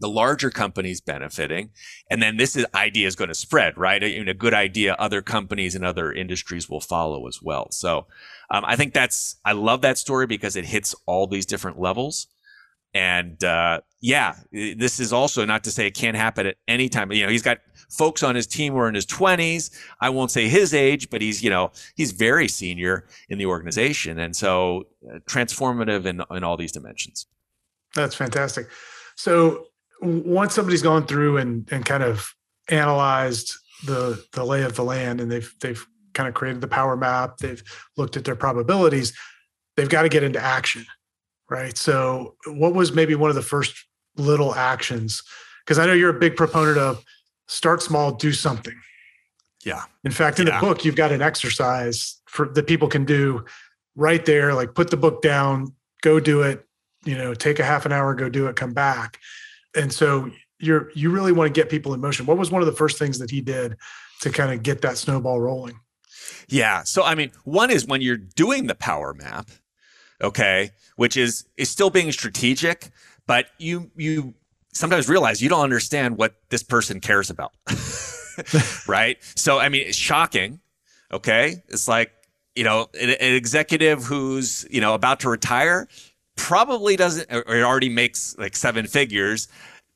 the 0.00 0.08
larger 0.08 0.50
companies 0.50 1.00
benefiting. 1.00 1.70
And 2.10 2.22
then 2.22 2.36
this 2.36 2.56
is, 2.56 2.66
idea 2.74 3.06
is 3.06 3.16
going 3.16 3.28
to 3.28 3.34
spread, 3.34 3.78
right? 3.78 4.02
A 4.02 4.34
good 4.34 4.54
idea, 4.54 4.94
other 4.94 5.22
companies 5.22 5.74
and 5.74 5.84
other 5.84 6.12
industries 6.12 6.68
will 6.68 6.80
follow 6.80 7.26
as 7.26 7.40
well. 7.42 7.70
So 7.70 8.06
um, 8.50 8.64
I 8.64 8.76
think 8.76 8.94
that's, 8.94 9.36
I 9.44 9.52
love 9.52 9.80
that 9.82 9.98
story 9.98 10.26
because 10.26 10.56
it 10.56 10.66
hits 10.66 10.94
all 11.06 11.26
these 11.26 11.46
different 11.46 11.80
levels. 11.80 12.26
And 12.94 13.42
uh, 13.44 13.80
yeah, 14.00 14.34
this 14.52 15.00
is 15.00 15.12
also 15.12 15.44
not 15.44 15.64
to 15.64 15.70
say 15.70 15.86
it 15.86 15.94
can't 15.94 16.16
happen 16.16 16.46
at 16.46 16.56
any 16.68 16.88
time. 16.88 17.10
You 17.10 17.26
know, 17.26 17.32
he's 17.32 17.42
got 17.42 17.58
folks 17.90 18.22
on 18.22 18.34
his 18.34 18.46
team 18.46 18.72
who 18.72 18.78
are 18.78 18.88
in 18.88 18.94
his 18.94 19.06
20s. 19.06 19.70
I 20.00 20.10
won't 20.10 20.30
say 20.30 20.48
his 20.48 20.72
age, 20.72 21.10
but 21.10 21.20
he's, 21.20 21.42
you 21.42 21.50
know, 21.50 21.72
he's 21.96 22.12
very 22.12 22.46
senior 22.48 23.06
in 23.28 23.38
the 23.38 23.46
organization. 23.46 24.18
And 24.20 24.36
so 24.36 24.84
uh, 25.08 25.18
transformative 25.28 26.06
in, 26.06 26.22
in 26.30 26.44
all 26.44 26.56
these 26.56 26.72
dimensions. 26.72 27.26
That's 27.94 28.14
fantastic. 28.14 28.68
So 29.16 29.66
once 30.00 30.54
somebody's 30.54 30.82
gone 30.82 31.06
through 31.06 31.38
and, 31.38 31.68
and 31.72 31.84
kind 31.84 32.04
of 32.04 32.32
analyzed 32.68 33.54
the, 33.84 34.22
the 34.32 34.44
lay 34.44 34.62
of 34.62 34.76
the 34.76 34.84
land 34.84 35.20
and 35.20 35.30
they've, 35.30 35.52
they've 35.60 35.84
kind 36.14 36.28
of 36.28 36.34
created 36.34 36.60
the 36.60 36.68
power 36.68 36.96
map, 36.96 37.38
they've 37.38 37.62
looked 37.96 38.16
at 38.16 38.24
their 38.24 38.36
probabilities, 38.36 39.12
they've 39.76 39.88
got 39.88 40.02
to 40.02 40.08
get 40.08 40.22
into 40.22 40.40
action. 40.40 40.84
Right. 41.50 41.76
So 41.76 42.34
what 42.46 42.74
was 42.74 42.92
maybe 42.92 43.14
one 43.14 43.30
of 43.30 43.36
the 43.36 43.42
first 43.42 43.74
little 44.16 44.54
actions? 44.54 45.22
Because 45.64 45.78
I 45.78 45.86
know 45.86 45.94
you're 45.94 46.14
a 46.14 46.18
big 46.18 46.36
proponent 46.36 46.78
of 46.78 47.02
start 47.46 47.82
small, 47.82 48.12
do 48.12 48.32
something. 48.32 48.78
Yeah. 49.64 49.84
In 50.04 50.12
fact, 50.12 50.38
in 50.40 50.46
yeah. 50.46 50.60
the 50.60 50.66
book, 50.66 50.84
you've 50.84 50.96
got 50.96 51.10
an 51.10 51.22
exercise 51.22 52.20
for 52.26 52.48
that 52.50 52.66
people 52.66 52.88
can 52.88 53.04
do 53.04 53.44
right 53.96 54.24
there. 54.24 54.54
Like 54.54 54.74
put 54.74 54.90
the 54.90 54.96
book 54.96 55.22
down, 55.22 55.74
go 56.02 56.20
do 56.20 56.42
it. 56.42 56.64
You 57.04 57.16
know, 57.16 57.32
take 57.32 57.58
a 57.58 57.64
half 57.64 57.86
an 57.86 57.92
hour, 57.92 58.14
go 58.14 58.28
do 58.28 58.46
it, 58.48 58.56
come 58.56 58.74
back. 58.74 59.18
And 59.74 59.92
so 59.92 60.30
you're 60.58 60.90
you 60.94 61.10
really 61.10 61.32
want 61.32 61.52
to 61.52 61.58
get 61.58 61.70
people 61.70 61.94
in 61.94 62.00
motion. 62.00 62.26
What 62.26 62.38
was 62.38 62.50
one 62.50 62.60
of 62.60 62.66
the 62.66 62.72
first 62.72 62.98
things 62.98 63.18
that 63.18 63.30
he 63.30 63.40
did 63.40 63.76
to 64.20 64.30
kind 64.30 64.52
of 64.52 64.62
get 64.62 64.82
that 64.82 64.98
snowball 64.98 65.40
rolling? 65.40 65.78
Yeah. 66.48 66.82
So 66.82 67.04
I 67.04 67.14
mean, 67.14 67.32
one 67.44 67.70
is 67.70 67.86
when 67.86 68.00
you're 68.00 68.16
doing 68.16 68.66
the 68.66 68.74
power 68.74 69.14
map, 69.14 69.48
okay, 70.22 70.70
which 70.96 71.16
is 71.16 71.44
is 71.56 71.68
still 71.68 71.90
being 71.90 72.12
strategic, 72.12 72.90
but 73.26 73.46
you 73.58 73.90
you 73.96 74.34
sometimes 74.72 75.08
realize 75.08 75.42
you 75.42 75.48
don't 75.48 75.62
understand 75.62 76.16
what 76.16 76.34
this 76.50 76.62
person 76.62 77.00
cares 77.00 77.30
about. 77.30 77.52
right? 78.88 79.18
So, 79.34 79.58
I 79.58 79.68
mean, 79.68 79.86
it's 79.86 79.96
shocking. 79.96 80.60
Okay. 81.12 81.62
It's 81.68 81.88
like, 81.88 82.12
you 82.54 82.64
know, 82.64 82.88
an, 83.00 83.10
an, 83.10 83.34
executive 83.34 84.04
who's, 84.04 84.66
you 84.70 84.80
know, 84.80 84.94
about 84.94 85.20
to 85.20 85.30
retire 85.30 85.88
probably 86.36 86.96
doesn't, 86.96 87.30
or 87.32 87.62
already 87.62 87.88
makes 87.88 88.36
like 88.38 88.54
seven 88.56 88.86
figures, 88.86 89.48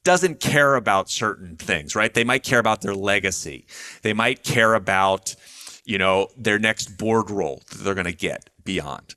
doesn't 0.05 0.41
care 0.41 0.75
about 0.75 1.09
certain 1.09 1.57
things, 1.57 1.95
right? 1.95 2.13
They 2.13 2.25
might 2.25 2.43
care 2.43 2.59
about 2.59 2.81
their 2.81 2.95
legacy. 2.95 3.67
They 4.03 4.13
might 4.13 4.43
care 4.43 4.75
about, 4.75 5.37
you 5.85 5.99
know, 5.99 6.29
their 6.37 6.59
next 6.59 6.97
board 6.97 7.31
role 7.31 7.63
that 7.71 7.79
they're 7.79 7.95
going 7.95 8.07
to 8.07 8.13
get 8.13 8.51
beyond. 8.65 9.15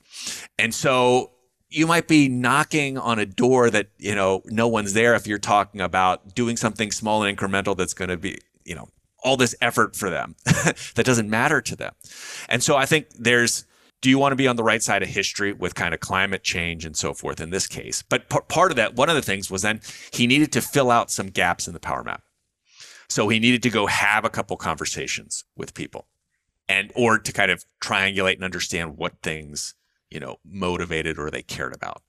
And 0.58 0.74
so 0.74 1.32
you 1.70 1.88
might 1.88 2.08
be 2.08 2.30
knocking 2.30 2.98
on 2.98 3.20
a 3.20 3.26
door 3.26 3.70
that 3.70 3.90
you 3.98 4.16
know 4.16 4.42
no 4.46 4.68
one's 4.68 4.94
there 4.94 5.16
if 5.16 5.28
you're 5.28 5.38
talking 5.38 5.82
about 5.82 6.34
doing 6.36 6.58
something 6.58 6.92
small 6.92 7.24
and 7.24 7.38
incremental 7.38 7.76
that's 7.76 7.94
going 7.94 8.10
to 8.10 8.18
be 8.18 8.38
you 8.64 8.76
know 8.76 8.88
all 9.24 9.38
this 9.38 9.56
effort 9.62 9.96
for 9.96 10.10
them 10.10 10.36
that 10.46 11.06
doesn't 11.06 11.30
matter 11.30 11.62
to 11.62 11.76
them. 11.76 11.94
And 12.50 12.64
so 12.64 12.76
i 12.76 12.86
think 12.86 13.08
there's 13.18 13.66
do 14.02 14.10
you 14.10 14.20
want 14.20 14.34
to 14.34 14.36
be 14.36 14.48
on 14.48 14.56
the 14.56 14.64
right 14.64 14.84
side 14.84 15.02
of 15.02 15.10
history 15.10 15.52
with 15.52 15.74
kind 15.74 15.94
of 15.94 16.00
climate 16.00 16.44
change 16.44 16.86
and 16.86 16.96
so 16.96 17.14
forth 17.14 17.42
in 17.42 17.50
this 17.50 17.66
case? 17.66 18.04
But 18.08 18.30
p- 18.30 18.40
part 18.48 18.72
of 18.72 18.78
that 18.78 18.96
one 18.96 19.10
of 19.10 19.16
the 19.16 19.22
things 19.22 19.50
was 19.50 19.64
then 19.64 19.82
he 20.12 20.28
needed 20.28 20.52
to 20.54 20.62
fill 20.62 20.92
out 20.92 21.10
some 21.10 21.28
gaps 21.28 21.68
in 21.68 21.74
the 21.74 21.80
power 21.80 22.04
map. 22.04 22.22
So 23.10 23.30
he 23.30 23.40
needed 23.40 23.64
to 23.64 23.70
go 23.70 23.88
have 23.88 24.24
a 24.24 24.30
couple 24.30 24.58
conversations 24.58 25.44
with 25.56 25.74
people 25.74 26.08
and 26.68 26.92
or 26.96 27.20
to 27.20 27.32
kind 27.32 27.52
of 27.52 27.66
triangulate 27.82 28.36
and 28.36 28.44
understand 28.44 28.98
what 28.98 29.22
things 29.22 29.76
you 30.10 30.20
know, 30.20 30.38
motivated 30.46 31.20
or 31.20 31.30
they 31.30 31.42
cared 31.42 31.76
about. 31.76 32.02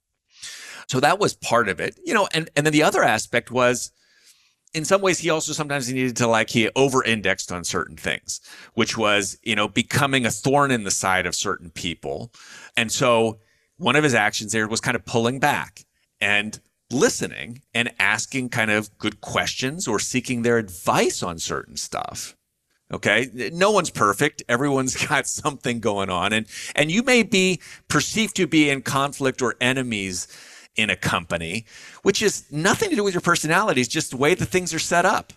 So 0.87 0.99
that 1.01 1.19
was 1.19 1.35
part 1.35 1.67
of 1.67 1.81
it, 1.81 1.99
you 2.05 2.13
know, 2.13 2.29
and, 2.33 2.49
and 2.55 2.65
then 2.65 2.71
the 2.71 2.83
other 2.83 3.03
aspect 3.03 3.51
was 3.51 3.91
in 4.73 4.85
some 4.85 5.01
ways 5.01 5.19
he 5.19 5.29
also 5.29 5.51
sometimes 5.51 5.91
needed 5.91 6.15
to 6.17 6.27
like 6.27 6.49
he 6.49 6.69
over 6.75 7.03
indexed 7.03 7.51
on 7.51 7.63
certain 7.63 7.97
things, 7.97 8.39
which 8.75 8.97
was, 8.97 9.37
you 9.43 9.55
know, 9.55 9.67
becoming 9.67 10.25
a 10.25 10.31
thorn 10.31 10.71
in 10.71 10.83
the 10.83 10.91
side 10.91 11.25
of 11.25 11.35
certain 11.35 11.69
people. 11.69 12.31
And 12.77 12.91
so 12.91 13.39
one 13.77 13.97
of 13.97 14.03
his 14.03 14.13
actions 14.13 14.53
there 14.53 14.67
was 14.67 14.79
kind 14.79 14.95
of 14.95 15.05
pulling 15.05 15.39
back 15.39 15.83
and 16.21 16.59
listening 16.89 17.61
and 17.73 17.91
asking 17.99 18.49
kind 18.49 18.71
of 18.71 18.97
good 18.97 19.19
questions 19.19 19.87
or 19.87 19.99
seeking 19.99 20.43
their 20.43 20.57
advice 20.57 21.21
on 21.21 21.39
certain 21.39 21.75
stuff. 21.75 22.37
Okay. 22.91 23.51
No 23.53 23.71
one's 23.71 23.89
perfect. 23.89 24.43
Everyone's 24.47 24.95
got 25.07 25.27
something 25.27 25.79
going 25.79 26.09
on. 26.09 26.33
And, 26.33 26.45
and 26.75 26.91
you 26.91 27.03
may 27.03 27.23
be 27.23 27.59
perceived 27.87 28.35
to 28.37 28.47
be 28.47 28.69
in 28.69 28.81
conflict 28.81 29.41
or 29.41 29.55
enemies 29.59 30.27
in 30.75 30.89
a 30.89 30.95
company, 30.95 31.65
which 32.03 32.21
is 32.21 32.45
nothing 32.51 32.89
to 32.91 32.95
do 32.95 33.03
with 33.03 33.13
your 33.13 33.21
personality. 33.21 33.81
It's 33.81 33.89
just 33.89 34.11
the 34.11 34.17
way 34.17 34.35
the 34.35 34.45
things 34.45 34.73
are 34.73 34.79
set 34.79 35.05
up. 35.05 35.33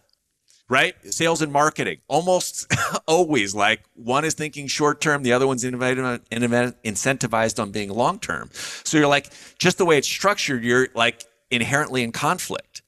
Right? 0.68 0.94
Sales 1.12 1.42
and 1.42 1.52
marketing, 1.52 1.98
almost 2.06 2.72
always 3.08 3.56
like 3.56 3.82
one 3.94 4.24
is 4.24 4.34
thinking 4.34 4.68
short 4.68 5.00
term, 5.00 5.24
the 5.24 5.32
other 5.32 5.44
one's 5.44 5.64
incentivized 5.64 7.60
on 7.60 7.72
being 7.72 7.90
long 7.90 8.20
term. 8.20 8.50
So 8.84 8.96
you're 8.96 9.08
like, 9.08 9.32
just 9.58 9.78
the 9.78 9.84
way 9.84 9.98
it's 9.98 10.06
structured, 10.06 10.62
you're 10.62 10.86
like 10.94 11.24
inherently 11.50 12.04
in 12.04 12.12
conflict. 12.12 12.82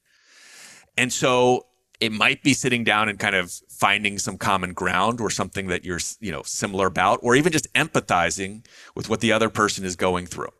And 0.96 1.12
so 1.12 1.66
it 2.02 2.10
might 2.10 2.42
be 2.42 2.52
sitting 2.52 2.82
down 2.82 3.08
and 3.08 3.16
kind 3.16 3.36
of 3.36 3.52
finding 3.68 4.18
some 4.18 4.36
common 4.36 4.72
ground 4.72 5.20
or 5.20 5.30
something 5.30 5.68
that 5.68 5.84
you're 5.84 6.00
you 6.18 6.32
know 6.32 6.42
similar 6.42 6.88
about 6.88 7.20
or 7.22 7.36
even 7.36 7.52
just 7.52 7.72
empathizing 7.74 8.66
with 8.96 9.08
what 9.08 9.20
the 9.20 9.30
other 9.30 9.48
person 9.48 9.84
is 9.84 9.94
going 9.94 10.26
through. 10.26 10.50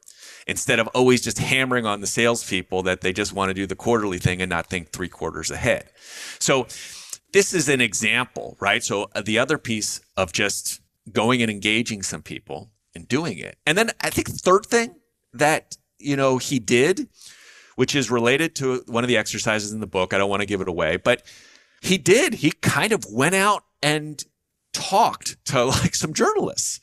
Instead 0.47 0.79
of 0.79 0.87
always 0.89 1.21
just 1.21 1.39
hammering 1.39 1.85
on 1.85 2.01
the 2.01 2.07
salespeople 2.07 2.85
that 2.85 3.01
they 3.01 3.13
just 3.13 3.33
want 3.33 3.51
to 3.51 3.55
do 3.55 3.67
the 3.67 3.75
quarterly 3.75 4.19
thing 4.19 4.41
and 4.41 4.51
not 4.51 4.69
think 4.69 4.91
three 4.91 5.09
quarters 5.09 5.51
ahead. 5.51 5.91
So 6.39 6.69
this 7.33 7.53
is 7.53 7.69
an 7.69 7.81
example 7.81 8.57
right? 8.61 8.85
So 8.85 9.11
uh, 9.13 9.21
the 9.21 9.41
other 9.41 9.59
piece 9.59 10.01
of 10.17 10.33
just 10.33 10.81
going 11.13 11.43
and 11.43 11.51
engaging 11.51 12.05
some 12.05 12.23
people 12.23 12.71
and 12.95 13.09
doing 13.09 13.39
it. 13.39 13.57
And 13.67 13.77
then 13.77 13.91
i 14.01 14.11
think 14.11 14.29
the 14.29 14.39
third 14.39 14.65
thing 14.67 14.95
that 15.33 15.77
you 15.99 16.15
know 16.15 16.39
he 16.39 16.61
did 16.61 17.09
which 17.77 17.95
is 17.95 18.11
related 18.11 18.55
to 18.57 18.83
one 18.87 19.05
of 19.05 19.09
the 19.09 19.17
exercises 19.17 19.73
in 19.73 19.81
the 19.81 19.87
book. 19.87 20.13
I 20.13 20.19
don't 20.19 20.31
want 20.31 20.41
to 20.41 20.47
give 20.47 20.61
it 20.61 20.69
away, 20.69 20.97
but 20.97 21.23
he 21.81 21.99
did. 21.99 22.35
He 22.35 22.53
kind 22.53 22.93
of 22.93 23.05
went 23.11 23.35
out 23.35 23.65
and 23.83 24.23
talked 24.73 25.45
to 25.47 25.65
like 25.67 25.95
some 25.95 26.15
journalists. 26.15 26.81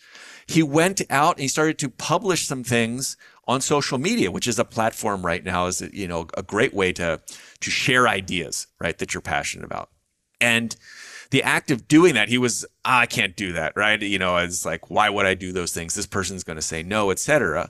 He 0.47 0.63
went 0.63 1.01
out 1.09 1.35
and 1.35 1.41
he 1.41 1.47
started 1.47 1.77
to 1.79 1.89
publish 1.89 2.47
some 2.47 2.63
things 2.63 3.17
on 3.47 3.61
social 3.61 3.97
media, 3.97 4.31
which 4.31 4.47
is 4.47 4.59
a 4.59 4.65
platform 4.65 5.25
right 5.25 5.43
now 5.43 5.65
is 5.65 5.81
you 5.91 6.07
know 6.07 6.27
a 6.37 6.43
great 6.43 6.73
way 6.73 6.93
to 6.93 7.19
to 7.59 7.71
share 7.71 8.07
ideas, 8.07 8.67
right, 8.79 8.97
that 8.97 9.13
you're 9.13 9.21
passionate 9.21 9.65
about. 9.65 9.89
And 10.41 10.75
the 11.31 11.43
act 11.43 11.69
of 11.69 11.87
doing 11.87 12.13
that, 12.15 12.29
he 12.29 12.37
was, 12.37 12.65
ah, 12.85 12.99
I 12.99 13.05
can't 13.05 13.35
do 13.35 13.53
that, 13.53 13.73
right? 13.75 14.01
You 14.01 14.17
know, 14.17 14.37
it's 14.37 14.65
like, 14.65 14.89
why 14.89 15.09
would 15.09 15.25
I 15.25 15.33
do 15.35 15.51
those 15.51 15.73
things? 15.73 15.93
This 15.93 16.07
person's 16.07 16.43
going 16.43 16.55
to 16.55 16.61
say 16.61 16.81
no, 16.81 17.11
etc. 17.11 17.69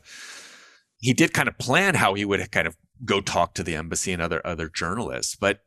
He 1.00 1.14
did 1.14 1.34
kind 1.34 1.50
of 1.50 1.58
plan 1.58 1.96
how 1.96 2.14
he 2.14 2.26
would 2.26 2.52
kind 2.52 2.68
of 2.68 2.78
go 3.06 3.22
talk 3.22 3.54
to 3.54 3.64
the 3.64 3.76
embassy 3.76 4.12
and 4.12 4.22
other 4.22 4.46
other 4.46 4.70
journalists, 4.70 5.36
but 5.36 5.62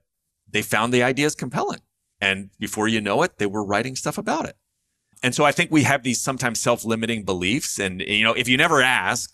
they 0.49 0.63
found 0.63 0.93
the 0.93 1.03
ideas 1.03 1.35
compelling. 1.35 1.81
And 2.21 2.51
before 2.59 2.89
you 2.89 3.01
know 3.01 3.23
it, 3.23 3.39
they 3.39 3.47
were 3.47 3.65
writing 3.65 3.97
stuff 3.97 4.19
about 4.19 4.47
it. 4.47 4.57
And 5.23 5.35
so 5.35 5.45
I 5.45 5.53
think 5.53 5.71
we 5.71 5.85
have 5.85 6.03
these 6.03 6.21
sometimes 6.21 6.61
self-limiting 6.61 7.25
beliefs. 7.25 7.79
And 7.79 8.01
you 8.01 8.25
know, 8.25 8.33
if 8.35 8.49
you 8.49 8.57
never 8.57 8.83
ask, 8.83 9.33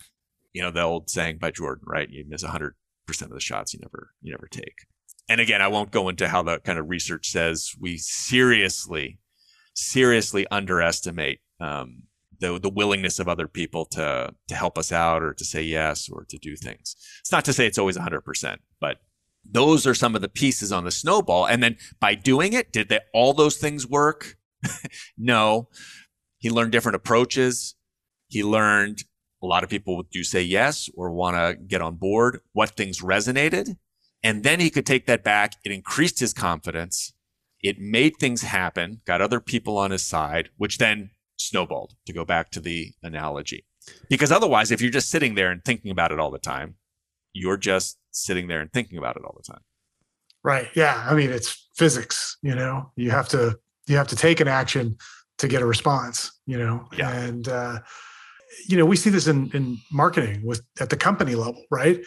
you 0.53 0.61
know, 0.61 0.71
the 0.71 0.81
old 0.81 1.09
saying 1.09 1.37
by 1.39 1.51
Jordan, 1.51 1.85
right? 1.87 2.09
You 2.09 2.25
miss 2.27 2.43
hundred 2.43 2.75
percent 3.05 3.31
of 3.31 3.35
the 3.35 3.41
shots 3.41 3.73
you 3.73 3.79
never 3.81 4.11
you 4.21 4.31
never 4.31 4.47
take. 4.47 4.85
and 5.29 5.39
again, 5.39 5.61
I 5.61 5.67
won't 5.67 5.91
go 5.91 6.09
into 6.09 6.27
how 6.27 6.41
the 6.41 6.59
kind 6.59 6.79
of 6.79 6.89
research 6.89 7.29
says 7.29 7.73
we 7.79 7.97
seriously, 7.97 9.19
seriously 9.75 10.47
underestimate 10.49 11.39
um, 11.59 12.03
the 12.39 12.59
the 12.59 12.69
willingness 12.69 13.19
of 13.19 13.27
other 13.27 13.47
people 13.47 13.85
to 13.85 14.33
to 14.47 14.55
help 14.55 14.77
us 14.77 14.91
out 14.91 15.21
or 15.23 15.33
to 15.33 15.45
say 15.45 15.61
yes 15.61 16.09
or 16.09 16.25
to 16.29 16.37
do 16.37 16.55
things. 16.55 16.95
It's 17.19 17.31
not 17.31 17.45
to 17.45 17.53
say 17.53 17.65
it's 17.65 17.77
always 17.77 17.97
100%, 17.97 18.57
but 18.79 18.97
those 19.49 19.87
are 19.87 19.95
some 19.95 20.15
of 20.15 20.21
the 20.21 20.29
pieces 20.29 20.71
on 20.71 20.83
the 20.83 20.91
snowball. 20.91 21.45
And 21.45 21.63
then 21.63 21.77
by 21.99 22.15
doing 22.15 22.53
it, 22.53 22.71
did 22.71 22.89
they, 22.89 22.99
all 23.13 23.33
those 23.33 23.57
things 23.57 23.87
work? 23.87 24.37
no. 25.17 25.69
He 26.37 26.49
learned 26.49 26.71
different 26.71 26.95
approaches. 26.95 27.75
He 28.27 28.43
learned 28.43 29.03
a 29.41 29.47
lot 29.47 29.63
of 29.63 29.69
people 29.69 30.03
do 30.11 30.23
say 30.23 30.41
yes 30.41 30.89
or 30.95 31.11
want 31.11 31.35
to 31.35 31.55
get 31.63 31.81
on 31.81 31.95
board, 31.95 32.41
what 32.53 32.71
things 32.71 33.01
resonated. 33.01 33.77
And 34.21 34.43
then 34.43 34.59
he 34.59 34.69
could 34.69 34.85
take 34.85 35.05
that 35.07 35.23
back. 35.23 35.53
It 35.63 35.71
increased 35.71 36.19
his 36.19 36.33
confidence. 36.33 37.13
It 37.61 37.79
made 37.79 38.17
things 38.17 38.41
happen, 38.41 39.01
got 39.05 39.21
other 39.21 39.39
people 39.39 39.77
on 39.77 39.91
his 39.91 40.05
side, 40.05 40.49
which 40.57 40.77
then 40.77 41.11
snowballed 41.49 41.95
to 42.05 42.13
go 42.13 42.25
back 42.25 42.51
to 42.51 42.59
the 42.59 42.93
analogy. 43.03 43.65
Because 44.09 44.31
otherwise, 44.31 44.71
if 44.71 44.81
you're 44.81 44.91
just 44.91 45.09
sitting 45.09 45.35
there 45.35 45.51
and 45.51 45.63
thinking 45.63 45.91
about 45.91 46.11
it 46.11 46.19
all 46.19 46.31
the 46.31 46.39
time, 46.39 46.75
you're 47.33 47.57
just 47.57 47.97
sitting 48.11 48.47
there 48.47 48.61
and 48.61 48.71
thinking 48.71 48.97
about 48.97 49.15
it 49.17 49.23
all 49.23 49.35
the 49.35 49.51
time. 49.51 49.61
Right. 50.43 50.67
Yeah. 50.75 51.05
I 51.09 51.15
mean, 51.15 51.29
it's 51.31 51.69
physics, 51.75 52.37
you 52.41 52.55
know, 52.55 52.91
you 52.95 53.11
have 53.11 53.27
to, 53.29 53.57
you 53.87 53.97
have 53.97 54.07
to 54.07 54.15
take 54.15 54.39
an 54.39 54.47
action 54.47 54.97
to 55.37 55.47
get 55.47 55.61
a 55.61 55.65
response, 55.65 56.31
you 56.45 56.57
know, 56.57 56.87
yeah. 56.97 57.11
and, 57.11 57.47
uh, 57.47 57.79
you 58.67 58.77
know, 58.77 58.85
we 58.85 58.95
see 58.95 59.09
this 59.09 59.27
in, 59.27 59.49
in 59.51 59.77
marketing 59.91 60.41
with 60.43 60.61
at 60.79 60.89
the 60.89 60.97
company 60.97 61.35
level, 61.35 61.63
right? 61.71 61.99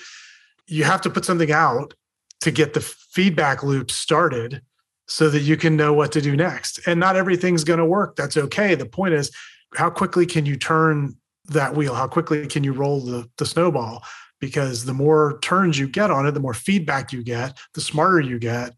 You 0.67 0.85
have 0.85 1.01
to 1.03 1.11
put 1.11 1.25
something 1.25 1.53
out 1.53 1.95
to 2.41 2.51
get 2.51 2.75
the 2.75 2.81
feedback 2.81 3.63
loop 3.63 3.91
started 3.91 4.63
so 5.13 5.29
that 5.29 5.43
you 5.43 5.59
can 5.59 5.77
know 5.77 5.93
what 5.93 6.11
to 6.11 6.23
do 6.23 6.35
next. 6.35 6.81
And 6.87 6.99
not 6.99 7.17
everything's 7.17 7.65
going 7.65 7.79
to 7.79 7.85
work. 7.85 8.17
That's 8.17 8.39
okay. 8.39 8.75
The 8.75 8.87
point 8.87 9.13
is, 9.13 9.31
how 9.75 9.91
quickly 9.91 10.25
can 10.25 10.47
you 10.47 10.57
turn 10.57 11.15
that 11.51 11.77
wheel? 11.77 11.95
How 11.95 12.09
quickly 12.09 12.47
can 12.47 12.65
you 12.65 12.73
roll 12.73 13.01
the, 13.01 13.29
the 13.37 13.45
snowball? 13.45 14.03
Because 14.41 14.87
the 14.87 14.95
more 14.95 15.39
turns 15.43 15.79
you 15.79 15.87
get 15.87 16.11
on 16.11 16.27
it, 16.27 16.31
the 16.31 16.41
more 16.41 16.55
feedback 16.55 17.13
you 17.13 17.23
get, 17.23 17.59
the 17.75 17.83
smarter 17.83 18.21
you 18.21 18.39
get, 18.39 18.75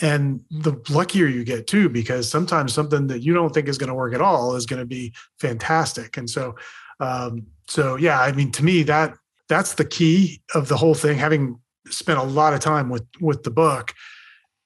and 0.00 0.40
the 0.52 0.80
luckier 0.88 1.26
you 1.26 1.42
get 1.42 1.66
too. 1.66 1.88
Because 1.88 2.28
sometimes 2.28 2.72
something 2.72 3.08
that 3.08 3.24
you 3.24 3.34
don't 3.34 3.52
think 3.52 3.66
is 3.66 3.76
going 3.76 3.88
to 3.88 3.94
work 3.94 4.14
at 4.14 4.20
all 4.20 4.54
is 4.54 4.66
going 4.66 4.80
to 4.80 4.86
be 4.86 5.12
fantastic. 5.40 6.16
And 6.16 6.30
so, 6.30 6.54
um, 7.00 7.44
so 7.66 7.96
yeah, 7.96 8.20
I 8.20 8.30
mean, 8.30 8.52
to 8.52 8.64
me, 8.64 8.84
that 8.84 9.14
that's 9.48 9.74
the 9.74 9.84
key 9.84 10.42
of 10.54 10.68
the 10.68 10.76
whole 10.76 10.94
thing. 10.94 11.18
Having 11.18 11.58
spent 11.88 12.20
a 12.20 12.22
lot 12.22 12.54
of 12.54 12.60
time 12.60 12.88
with 12.88 13.04
with 13.20 13.42
the 13.42 13.50
book, 13.50 13.94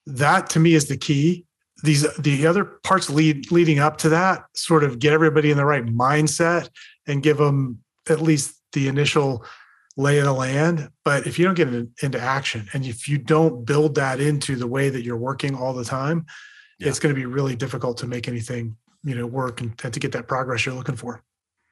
that 0.07 0.49
to 0.51 0.61
me 0.61 0.75
is 0.75 0.89
the 0.89 0.97
key 0.97 1.45
these 1.83 2.07
the 2.17 2.47
other 2.47 2.65
parts 2.65 3.11
lead 3.11 3.51
leading 3.53 3.79
up 3.79 3.99
to 3.99 4.09
that 4.09 4.45
sort 4.55 4.83
of 4.83 4.99
get 4.99 5.13
everybody 5.13 5.51
in 5.51 5.57
the 5.57 5.65
right 5.65 5.85
mindset 5.85 6.69
and 7.07 7.23
give 7.23 7.37
them 7.37 7.79
at 8.09 8.23
least 8.23 8.55
the 8.73 8.89
initial 8.89 9.45
lay 9.97 10.19
of 10.19 10.25
the 10.25 10.33
land 10.33 10.89
but 11.05 11.27
if 11.27 11.39
you 11.39 11.45
don't 11.45 11.55
get 11.55 11.69
into 11.69 12.21
action 12.21 12.67
and 12.73 12.87
if 12.87 13.09
you 13.09 13.19
don't 13.19 13.65
build 13.65 13.95
that 13.95 14.21
into 14.21 14.57
the 14.57 14.67
way 14.67 14.89
that 14.89 15.03
you're 15.03 15.17
working 15.17 15.55
all 15.55 15.73
the 15.73 15.85
time 15.85 16.25
yeah. 16.79 16.89
it's 16.89 16.99
going 16.99 17.15
to 17.15 17.19
be 17.19 17.27
really 17.27 17.57
difficult 17.57 17.97
to 17.99 18.07
make 18.07 18.29
anything 18.29 18.77
you 19.05 19.15
know 19.15 19.27
work 19.27 19.61
and, 19.61 19.79
and 19.85 19.93
to 19.93 20.01
get 20.01 20.13
that 20.13 20.29
progress 20.29 20.65
you're 20.65 20.75
looking 20.75 20.97
for 20.97 21.23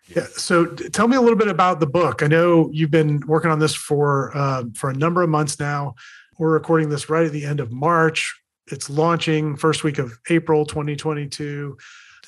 yeah. 0.08 0.26
So 0.36 0.66
tell 0.66 1.08
me 1.08 1.16
a 1.16 1.20
little 1.20 1.38
bit 1.38 1.48
about 1.48 1.80
the 1.80 1.86
book. 1.86 2.22
I 2.22 2.26
know 2.26 2.68
you've 2.72 2.90
been 2.90 3.22
working 3.26 3.50
on 3.50 3.58
this 3.58 3.74
for 3.74 4.36
uh, 4.36 4.64
for 4.74 4.90
a 4.90 4.94
number 4.94 5.22
of 5.22 5.30
months 5.30 5.58
now. 5.58 5.94
We're 6.38 6.52
recording 6.52 6.88
this 6.88 7.08
right 7.08 7.26
at 7.26 7.32
the 7.32 7.44
end 7.44 7.60
of 7.60 7.70
March. 7.70 8.34
It's 8.72 8.90
launching 8.90 9.56
first 9.56 9.84
week 9.84 9.98
of 9.98 10.18
April 10.30 10.66
2022. 10.66 11.76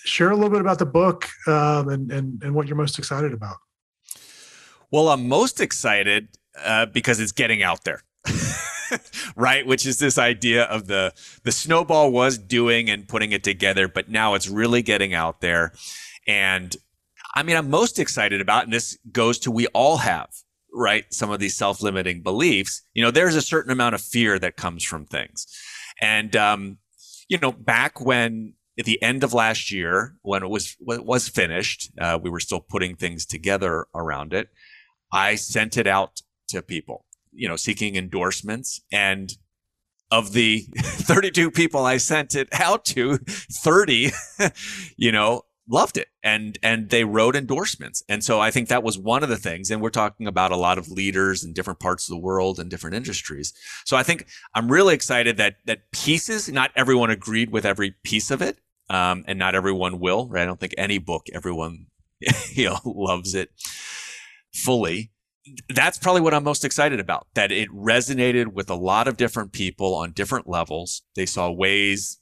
Share 0.05 0.31
a 0.31 0.35
little 0.35 0.51
bit 0.51 0.61
about 0.61 0.79
the 0.79 0.87
book 0.87 1.27
um, 1.49 1.89
and, 1.89 2.13
and, 2.13 2.43
and 2.43 2.55
what 2.55 2.69
you're 2.69 2.77
most 2.77 2.99
excited 2.99 3.33
about. 3.33 3.57
Well, 4.93 5.09
I'm 5.09 5.29
most 5.29 5.61
excited 5.61 6.29
uh, 6.63 6.87
because 6.87 7.19
it's 7.19 7.33
getting 7.33 7.63
out 7.63 7.85
there. 7.85 8.03
right 9.37 9.67
which 9.67 9.85
is 9.85 9.99
this 9.99 10.17
idea 10.17 10.65
of 10.65 10.87
the 10.87 11.13
the 11.43 11.51
snowball 11.51 12.13
was 12.13 12.39
doing 12.39 12.89
and 12.89 13.09
putting 13.09 13.33
it 13.33 13.43
together 13.43 13.89
but 13.89 14.09
now 14.09 14.35
it's 14.35 14.49
really 14.49 14.81
getting 14.81 15.13
out 15.13 15.41
there 15.41 15.73
and 16.27 16.77
i 17.35 17.43
mean 17.43 17.57
i'm 17.57 17.69
most 17.69 17.99
excited 17.99 18.41
about 18.41 18.65
and 18.65 18.73
this 18.73 18.97
goes 19.11 19.41
to 19.41 19.51
we 19.51 19.67
all 19.69 19.97
have 19.97 20.29
right 20.77 21.05
some 21.13 21.31
of 21.31 21.41
these 21.41 21.57
self-limiting 21.57 22.23
beliefs 22.23 22.83
you 22.93 23.03
know 23.03 23.11
there's 23.11 23.35
a 23.35 23.43
certain 23.43 23.73
amount 23.73 23.95
of 23.95 24.01
fear 24.01 24.39
that 24.39 24.57
comes 24.57 24.85
from 24.85 25.07
things. 25.07 25.47
And 26.01 26.37
um, 26.37 26.79
you 27.29 27.39
know 27.39 27.53
back 27.53 28.01
when 28.01 28.55
at 28.79 28.85
the 28.85 29.03
end 29.03 29.25
of 29.25 29.33
last 29.33 29.73
year 29.73 30.15
when 30.23 30.43
it 30.43 30.51
was 30.51 30.77
when 30.79 30.99
it 30.99 31.07
was 31.07 31.29
finished 31.29 31.91
uh, 32.01 32.19
we 32.23 32.31
were 32.31 32.41
still 32.41 32.61
putting 32.61 32.95
things 32.95 33.25
together 33.25 33.87
around 33.95 34.35
it 34.35 34.49
i 35.13 35.35
sent 35.35 35.77
it 35.79 35.87
out 35.87 36.21
to 36.49 36.61
people 36.61 37.07
you 37.37 37.49
know 37.49 37.57
seeking 37.57 37.97
endorsements. 37.97 38.81
And 38.91 39.33
of 40.13 40.33
the 40.33 40.61
32 40.77 41.51
people 41.51 41.85
i 41.85 41.97
sent 41.97 42.37
it 42.37 42.49
out 42.53 42.85
to 42.85 43.17
30 43.17 44.11
you 44.97 45.11
know 45.11 45.43
loved 45.69 45.97
it 45.97 46.09
and 46.23 46.59
and 46.63 46.91
they 46.91 47.05
wrote 47.05 47.35
endorsements 47.35 48.03
and 48.09 48.23
so 48.23 48.41
i 48.41 48.51
think 48.51 48.69
that 48.69 48.83
was 48.83 48.99
one 48.99 49.23
of 49.23 49.29
the 49.29 49.37
things 49.37 49.71
and 49.71 49.83
we're 49.83 49.91
talking 49.91 50.27
about 50.27 50.53
a 50.53 50.57
lot 50.57 50.79
of 50.79 50.89
leaders 50.89 51.45
in 51.45 51.53
different 51.53 51.81
parts 51.81 52.09
of 52.09 52.15
the 52.15 52.21
world 52.21 52.59
and 52.59 52.71
different 52.71 52.95
industries 52.95 53.53
so 53.85 53.97
i 53.97 54.03
think 54.03 54.27
i'm 54.55 54.71
really 54.71 54.95
excited 54.95 55.37
that 55.37 55.57
that 55.65 55.91
pieces 55.91 56.49
not 56.51 56.71
everyone 56.77 57.11
agreed 57.11 57.51
with 57.51 57.65
every 57.65 57.95
piece 58.05 58.31
of 58.31 58.41
it 58.41 58.59
um, 58.89 59.25
and 59.27 59.39
not 59.39 59.55
everyone 59.55 59.99
will 59.99 60.29
right 60.29 60.43
i 60.43 60.47
don't 60.47 60.61
think 60.61 60.75
any 60.79 60.99
book 60.99 61.27
everyone 61.33 61.87
you 62.53 62.67
know 62.67 62.79
loves 62.85 63.35
it 63.35 63.51
fully 64.55 65.11
that's 65.69 65.99
probably 65.99 66.23
what 66.23 66.35
I'm 66.35 66.45
most 66.45 66.65
excited 66.65 66.99
about. 66.99 67.27
That 67.35 67.53
it 67.53 67.69
resonated 67.71 68.49
with 68.49 68.69
a 68.69 68.75
lot 68.75 69.07
of 69.07 69.17
different 69.17 69.53
people 69.53 69.95
on 69.95 70.13
different 70.13 70.49
levels. 70.49 71.03
They 71.15 71.27
saw 71.27 71.51
ways 71.51 72.19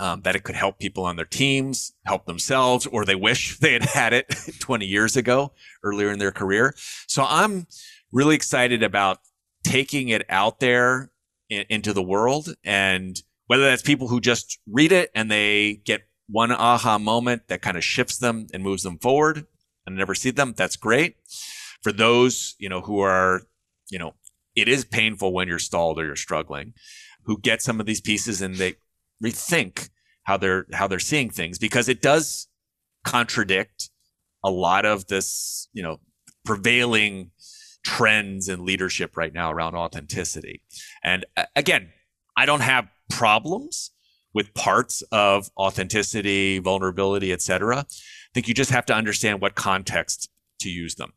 um, 0.00 0.22
that 0.22 0.34
it 0.34 0.42
could 0.42 0.54
help 0.54 0.78
people 0.78 1.04
on 1.04 1.16
their 1.16 1.26
teams, 1.26 1.92
help 2.04 2.24
themselves, 2.24 2.86
or 2.86 3.04
they 3.04 3.14
wish 3.14 3.58
they 3.60 3.74
had 3.74 3.84
had 3.84 4.12
it 4.12 4.34
20 4.58 4.86
years 4.86 5.16
ago, 5.16 5.52
earlier 5.84 6.10
in 6.10 6.18
their 6.18 6.32
career. 6.32 6.74
So 7.06 7.24
I'm 7.28 7.66
really 8.10 8.34
excited 8.34 8.82
about 8.82 9.18
taking 9.62 10.08
it 10.08 10.24
out 10.30 10.58
there 10.58 11.12
in, 11.50 11.66
into 11.68 11.92
the 11.92 12.02
world. 12.02 12.54
And 12.64 13.22
whether 13.46 13.64
that's 13.64 13.82
people 13.82 14.08
who 14.08 14.20
just 14.20 14.58
read 14.66 14.90
it 14.90 15.10
and 15.14 15.30
they 15.30 15.82
get 15.84 16.08
one 16.28 16.50
aha 16.50 16.98
moment 16.98 17.48
that 17.48 17.60
kind 17.60 17.76
of 17.76 17.84
shifts 17.84 18.16
them 18.16 18.46
and 18.54 18.62
moves 18.62 18.82
them 18.82 18.98
forward 18.98 19.46
and 19.86 19.96
never 19.96 20.14
see 20.14 20.30
them, 20.30 20.54
that's 20.56 20.76
great. 20.76 21.16
For 21.82 21.92
those, 21.92 22.54
you 22.58 22.68
know, 22.68 22.80
who 22.80 23.00
are, 23.00 23.42
you 23.90 23.98
know, 23.98 24.14
it 24.56 24.66
is 24.66 24.84
painful 24.84 25.32
when 25.32 25.46
you're 25.46 25.58
stalled 25.58 25.98
or 25.98 26.06
you're 26.06 26.16
struggling, 26.16 26.72
who 27.24 27.38
get 27.38 27.60
some 27.60 27.80
of 27.80 27.86
these 27.86 28.00
pieces 28.00 28.40
and 28.40 28.56
they 28.56 28.76
rethink 29.22 29.90
how 30.24 30.36
they're 30.36 30.66
how 30.72 30.86
they're 30.86 30.98
seeing 30.98 31.30
things 31.30 31.58
because 31.58 31.88
it 31.88 32.02
does 32.02 32.48
contradict 33.04 33.90
a 34.44 34.50
lot 34.50 34.84
of 34.84 35.06
this, 35.06 35.68
you 35.72 35.82
know, 35.82 36.00
prevailing 36.44 37.30
trends 37.84 38.48
in 38.48 38.64
leadership 38.64 39.16
right 39.16 39.32
now 39.32 39.50
around 39.50 39.74
authenticity. 39.74 40.62
And 41.02 41.24
uh, 41.36 41.44
again, 41.56 41.90
I 42.36 42.46
don't 42.46 42.60
have 42.60 42.88
problems 43.10 43.90
with 44.32 44.54
parts 44.54 45.02
of 45.12 45.50
authenticity, 45.58 46.58
vulnerability, 46.58 47.32
etc. 47.32 47.78
I 47.78 47.84
think 48.34 48.48
you 48.48 48.54
just 48.54 48.70
have 48.70 48.86
to 48.86 48.94
understand 48.94 49.40
what 49.40 49.54
context 49.54 50.30
to 50.60 50.70
use 50.70 50.94
them. 50.94 51.12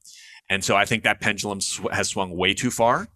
And 0.50 0.64
so 0.64 0.76
I 0.76 0.86
think 0.86 1.04
that 1.04 1.22
pendulum 1.22 1.62
sw- 1.62 1.92
has 1.92 2.10
swung 2.10 2.36
way 2.36 2.54
too 2.54 2.72
far. 2.72 3.08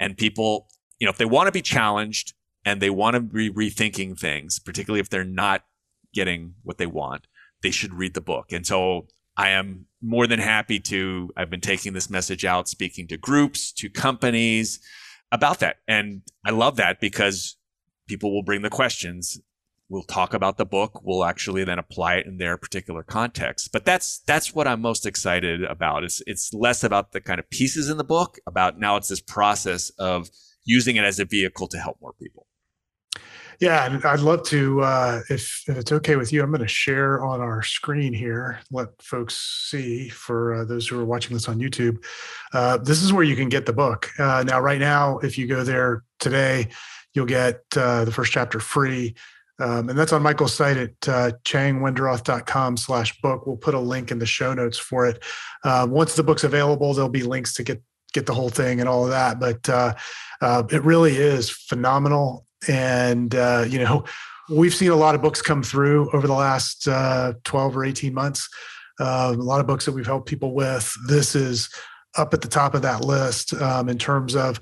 And 0.00 0.16
people, 0.16 0.68
you 0.98 1.06
know, 1.06 1.10
if 1.10 1.18
they 1.18 1.24
want 1.24 1.46
to 1.46 1.52
be 1.52 1.62
challenged, 1.62 2.34
and 2.64 2.80
they 2.80 2.90
want 2.90 3.14
to 3.14 3.20
be 3.20 3.50
rethinking 3.50 4.18
things, 4.18 4.58
particularly 4.58 5.00
if 5.00 5.08
they're 5.08 5.24
not 5.24 5.64
getting 6.14 6.54
what 6.62 6.78
they 6.78 6.86
want, 6.86 7.26
they 7.62 7.70
should 7.70 7.94
read 7.94 8.14
the 8.14 8.20
book. 8.20 8.52
And 8.52 8.66
so 8.66 9.06
I 9.36 9.50
am 9.50 9.86
more 10.02 10.26
than 10.26 10.40
happy 10.40 10.80
to, 10.80 11.30
I've 11.36 11.50
been 11.50 11.60
taking 11.60 11.92
this 11.92 12.10
message 12.10 12.44
out, 12.44 12.68
speaking 12.68 13.06
to 13.08 13.16
groups, 13.16 13.72
to 13.72 13.88
companies 13.88 14.80
about 15.30 15.60
that. 15.60 15.76
And 15.86 16.22
I 16.44 16.50
love 16.50 16.76
that 16.76 17.00
because 17.00 17.56
people 18.08 18.34
will 18.34 18.42
bring 18.42 18.62
the 18.62 18.70
questions. 18.70 19.40
We'll 19.88 20.02
talk 20.02 20.34
about 20.34 20.58
the 20.58 20.66
book. 20.66 21.00
We'll 21.02 21.24
actually 21.24 21.64
then 21.64 21.78
apply 21.78 22.16
it 22.16 22.26
in 22.26 22.38
their 22.38 22.56
particular 22.56 23.02
context. 23.02 23.70
But 23.72 23.84
that's, 23.84 24.18
that's 24.26 24.54
what 24.54 24.66
I'm 24.66 24.80
most 24.80 25.06
excited 25.06 25.62
about. 25.62 26.04
It's, 26.04 26.22
it's 26.26 26.52
less 26.52 26.84
about 26.84 27.12
the 27.12 27.20
kind 27.20 27.38
of 27.38 27.48
pieces 27.48 27.88
in 27.88 27.96
the 27.96 28.04
book 28.04 28.38
about 28.46 28.78
now 28.78 28.96
it's 28.96 29.08
this 29.08 29.20
process 29.20 29.90
of 29.98 30.28
using 30.68 30.96
it 30.96 31.04
as 31.04 31.18
a 31.18 31.24
vehicle 31.24 31.66
to 31.68 31.78
help 31.78 31.96
more 32.00 32.12
people. 32.12 32.46
Yeah, 33.60 33.98
I'd 34.04 34.20
love 34.20 34.44
to, 34.44 34.82
uh, 34.82 35.20
if, 35.30 35.64
if 35.66 35.76
it's 35.76 35.90
okay 35.90 36.14
with 36.14 36.32
you, 36.32 36.44
I'm 36.44 36.50
going 36.50 36.60
to 36.60 36.68
share 36.68 37.24
on 37.24 37.40
our 37.40 37.60
screen 37.64 38.12
here, 38.12 38.60
let 38.70 38.90
folks 39.02 39.68
see 39.68 40.08
for 40.10 40.54
uh, 40.54 40.64
those 40.64 40.86
who 40.86 41.00
are 41.00 41.04
watching 41.04 41.34
this 41.34 41.48
on 41.48 41.58
YouTube. 41.58 42.04
Uh, 42.52 42.76
this 42.76 43.02
is 43.02 43.12
where 43.12 43.24
you 43.24 43.34
can 43.34 43.48
get 43.48 43.66
the 43.66 43.72
book. 43.72 44.10
Uh, 44.16 44.44
now, 44.46 44.60
right 44.60 44.78
now, 44.78 45.18
if 45.18 45.36
you 45.36 45.48
go 45.48 45.64
there 45.64 46.04
today, 46.20 46.68
you'll 47.14 47.26
get 47.26 47.62
uh, 47.76 48.04
the 48.04 48.12
first 48.12 48.30
chapter 48.30 48.60
free. 48.60 49.16
Um, 49.58 49.88
and 49.88 49.98
that's 49.98 50.12
on 50.12 50.22
Michael's 50.22 50.54
site 50.54 50.76
at 50.76 51.08
uh, 51.08 51.32
changwenderoth.com 51.44 52.76
slash 52.76 53.20
book. 53.20 53.44
We'll 53.44 53.56
put 53.56 53.74
a 53.74 53.80
link 53.80 54.12
in 54.12 54.20
the 54.20 54.26
show 54.26 54.54
notes 54.54 54.78
for 54.78 55.04
it. 55.06 55.24
Uh, 55.64 55.84
once 55.90 56.14
the 56.14 56.22
book's 56.22 56.44
available, 56.44 56.94
there'll 56.94 57.10
be 57.10 57.24
links 57.24 57.54
to 57.54 57.64
get 57.64 57.82
get 58.12 58.26
the 58.26 58.34
whole 58.34 58.48
thing 58.48 58.80
and 58.80 58.88
all 58.88 59.04
of 59.04 59.10
that. 59.10 59.38
But 59.40 59.68
uh, 59.68 59.94
uh, 60.40 60.64
it 60.70 60.82
really 60.82 61.16
is 61.16 61.50
phenomenal. 61.50 62.46
And, 62.68 63.34
uh, 63.34 63.64
you 63.68 63.78
know, 63.78 64.04
we've 64.50 64.74
seen 64.74 64.90
a 64.90 64.96
lot 64.96 65.14
of 65.14 65.22
books 65.22 65.42
come 65.42 65.62
through 65.62 66.10
over 66.12 66.26
the 66.26 66.34
last 66.34 66.88
uh, 66.88 67.34
12 67.44 67.76
or 67.76 67.84
18 67.84 68.14
months. 68.14 68.48
Uh, 69.00 69.34
a 69.36 69.42
lot 69.42 69.60
of 69.60 69.66
books 69.66 69.84
that 69.84 69.92
we've 69.92 70.06
helped 70.06 70.28
people 70.28 70.54
with. 70.54 70.92
This 71.06 71.34
is 71.34 71.68
up 72.16 72.34
at 72.34 72.40
the 72.40 72.48
top 72.48 72.74
of 72.74 72.82
that 72.82 73.04
list 73.04 73.54
um, 73.54 73.88
in 73.88 73.98
terms 73.98 74.34
of 74.34 74.60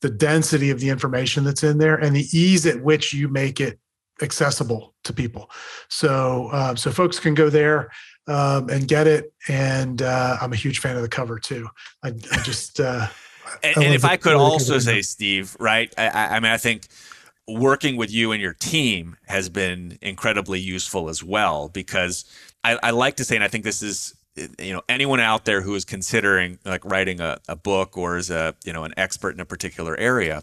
the 0.00 0.10
density 0.10 0.70
of 0.70 0.80
the 0.80 0.88
information 0.88 1.44
that's 1.44 1.64
in 1.64 1.78
there 1.78 1.96
and 1.96 2.14
the 2.14 2.26
ease 2.32 2.66
at 2.66 2.82
which 2.82 3.12
you 3.12 3.28
make 3.28 3.60
it 3.60 3.78
accessible 4.20 4.94
to 5.04 5.12
people. 5.12 5.50
So, 5.88 6.48
uh, 6.52 6.74
so 6.74 6.90
folks 6.90 7.18
can 7.18 7.34
go 7.34 7.50
there 7.50 7.88
um, 8.28 8.68
and 8.68 8.86
get 8.86 9.06
it. 9.06 9.32
And 9.48 10.02
uh, 10.02 10.36
I'm 10.40 10.52
a 10.52 10.56
huge 10.56 10.78
fan 10.78 10.96
of 10.96 11.02
the 11.02 11.08
cover 11.08 11.38
too. 11.38 11.68
I, 12.02 12.08
I 12.08 12.42
just. 12.42 12.80
Uh, 12.80 13.08
and, 13.62 13.76
and 13.76 13.94
if 13.94 14.04
I 14.04 14.16
could 14.16 14.34
also 14.34 14.78
say, 14.78 15.02
Steve, 15.02 15.56
right? 15.58 15.92
I, 15.98 16.36
I 16.36 16.40
mean, 16.40 16.52
I 16.52 16.58
think 16.58 16.86
working 17.48 17.96
with 17.96 18.12
you 18.12 18.32
and 18.32 18.42
your 18.42 18.52
team 18.52 19.16
has 19.26 19.48
been 19.48 19.98
incredibly 20.02 20.60
useful 20.60 21.08
as 21.08 21.24
well 21.24 21.68
because 21.68 22.24
I, 22.62 22.78
I, 22.82 22.90
like 22.90 23.16
to 23.16 23.24
say, 23.24 23.36
and 23.36 23.44
I 23.44 23.48
think 23.48 23.64
this 23.64 23.82
is 23.82 24.14
you 24.58 24.72
know 24.72 24.82
anyone 24.88 25.20
out 25.20 25.44
there 25.44 25.62
who 25.62 25.74
is 25.74 25.84
considering 25.84 26.58
like 26.64 26.84
writing 26.84 27.20
a, 27.20 27.38
a 27.48 27.56
book 27.56 27.96
or 27.96 28.16
is 28.16 28.30
a 28.30 28.54
you 28.64 28.72
know 28.72 28.84
an 28.84 28.94
expert 28.96 29.34
in 29.34 29.40
a 29.40 29.44
particular 29.44 29.96
area 29.96 30.42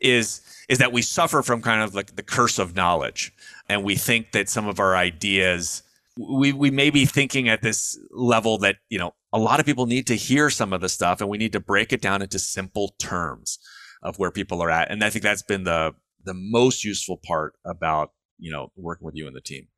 is 0.00 0.40
is 0.68 0.78
that 0.78 0.92
we 0.92 1.02
suffer 1.02 1.42
from 1.42 1.60
kind 1.62 1.82
of 1.82 1.94
like 1.94 2.14
the 2.16 2.22
curse 2.22 2.58
of 2.58 2.76
knowledge 2.76 3.32
and 3.68 3.82
we 3.82 3.96
think 3.96 4.32
that 4.32 4.48
some 4.48 4.68
of 4.68 4.78
our 4.78 4.96
ideas 4.96 5.82
we 6.18 6.52
we 6.52 6.70
may 6.70 6.90
be 6.90 7.04
thinking 7.04 7.48
at 7.48 7.62
this 7.62 7.98
level 8.10 8.58
that 8.58 8.76
you 8.88 8.98
know 8.98 9.14
a 9.32 9.38
lot 9.38 9.60
of 9.60 9.66
people 9.66 9.86
need 9.86 10.06
to 10.06 10.14
hear 10.14 10.48
some 10.48 10.72
of 10.72 10.80
the 10.80 10.88
stuff 10.88 11.20
and 11.20 11.28
we 11.28 11.38
need 11.38 11.52
to 11.52 11.60
break 11.60 11.92
it 11.92 12.00
down 12.00 12.22
into 12.22 12.38
simple 12.38 12.94
terms 12.98 13.58
of 14.02 14.18
where 14.18 14.30
people 14.30 14.62
are 14.62 14.70
at. 14.70 14.90
And 14.90 15.02
i 15.02 15.10
think 15.10 15.22
that's 15.22 15.42
been 15.42 15.64
the 15.64 15.92
the 16.24 16.34
most 16.34 16.84
useful 16.84 17.20
part 17.24 17.54
about 17.64 18.10
you 18.38 18.50
know 18.50 18.70
working 18.76 19.06
with 19.06 19.16
you 19.16 19.26
and 19.26 19.36
the 19.36 19.40
team. 19.40 19.68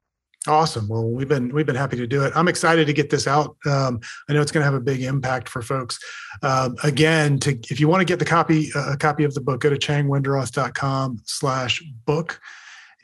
Awesome. 0.48 0.88
Well 0.88 1.08
we've 1.08 1.28
been 1.28 1.52
we've 1.52 1.66
been 1.66 1.74
happy 1.74 1.96
to 1.96 2.06
do 2.06 2.22
it. 2.22 2.32
I'm 2.36 2.48
excited 2.48 2.86
to 2.86 2.92
get 2.92 3.10
this 3.10 3.26
out. 3.26 3.56
Um, 3.66 4.00
i 4.28 4.32
know 4.32 4.40
it's 4.42 4.52
going 4.52 4.62
to 4.62 4.70
have 4.70 4.74
a 4.74 4.80
big 4.80 5.02
impact 5.02 5.48
for 5.48 5.62
folks. 5.62 5.98
Um, 6.42 6.76
again 6.84 7.38
to 7.40 7.58
if 7.70 7.80
you 7.80 7.88
want 7.88 8.02
to 8.02 8.04
get 8.04 8.18
the 8.18 8.26
copy 8.26 8.68
uh, 8.74 8.92
a 8.92 8.96
copy 8.96 9.24
of 9.24 9.34
the 9.34 9.40
book 9.40 9.60
go 9.60 9.70
to 9.70 9.76
changwenderoth.com 9.76 11.22
slash 11.24 11.82
book 12.04 12.40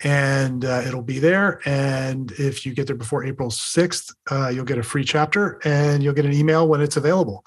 and 0.02 0.64
uh, 0.64 0.82
it'll 0.86 1.02
be 1.02 1.18
there. 1.18 1.60
And 1.64 2.32
if 2.32 2.66
you 2.66 2.74
get 2.74 2.86
there 2.86 2.96
before 2.96 3.24
April 3.24 3.48
6th, 3.48 4.14
uh, 4.30 4.48
you'll 4.48 4.64
get 4.64 4.78
a 4.78 4.82
free 4.82 5.04
chapter 5.04 5.60
and 5.64 6.02
you'll 6.02 6.14
get 6.14 6.24
an 6.24 6.32
email 6.32 6.66
when 6.66 6.80
it's 6.80 6.96
available. 6.96 7.44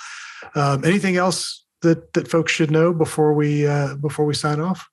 Um, 0.56 0.84
anything 0.86 1.18
else 1.18 1.66
that, 1.82 2.14
that 2.14 2.28
folks 2.28 2.52
should 2.52 2.72
know 2.72 2.94
before 2.94 3.34
we, 3.34 3.68
uh, 3.68 3.96
before 3.96 4.26
we 4.26 4.34
sign 4.34 4.60
off? 4.60 4.88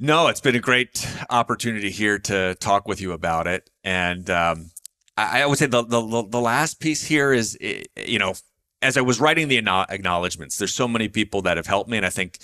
No, 0.00 0.26
it's 0.28 0.40
been 0.40 0.56
a 0.56 0.60
great 0.60 1.06
opportunity 1.30 1.90
here 1.90 2.18
to 2.18 2.56
talk 2.56 2.88
with 2.88 3.00
you 3.00 3.12
about 3.12 3.46
it. 3.46 3.70
And 3.84 4.28
um, 4.30 4.70
I, 5.16 5.42
I, 5.42 5.46
would 5.46 5.58
say 5.58 5.66
the, 5.66 5.84
the, 5.84 6.26
the 6.28 6.40
last 6.40 6.80
piece 6.80 7.04
here 7.04 7.32
is, 7.32 7.56
you 7.60 8.18
know, 8.18 8.34
as 8.80 8.96
I 8.96 9.00
was 9.00 9.20
writing 9.20 9.46
the 9.46 9.58
acknowledgments, 9.58 10.58
there's 10.58 10.74
so 10.74 10.88
many 10.88 11.08
people 11.08 11.42
that 11.42 11.56
have 11.56 11.66
helped 11.66 11.88
me. 11.88 11.96
And 11.96 12.04
I 12.04 12.10
think 12.10 12.38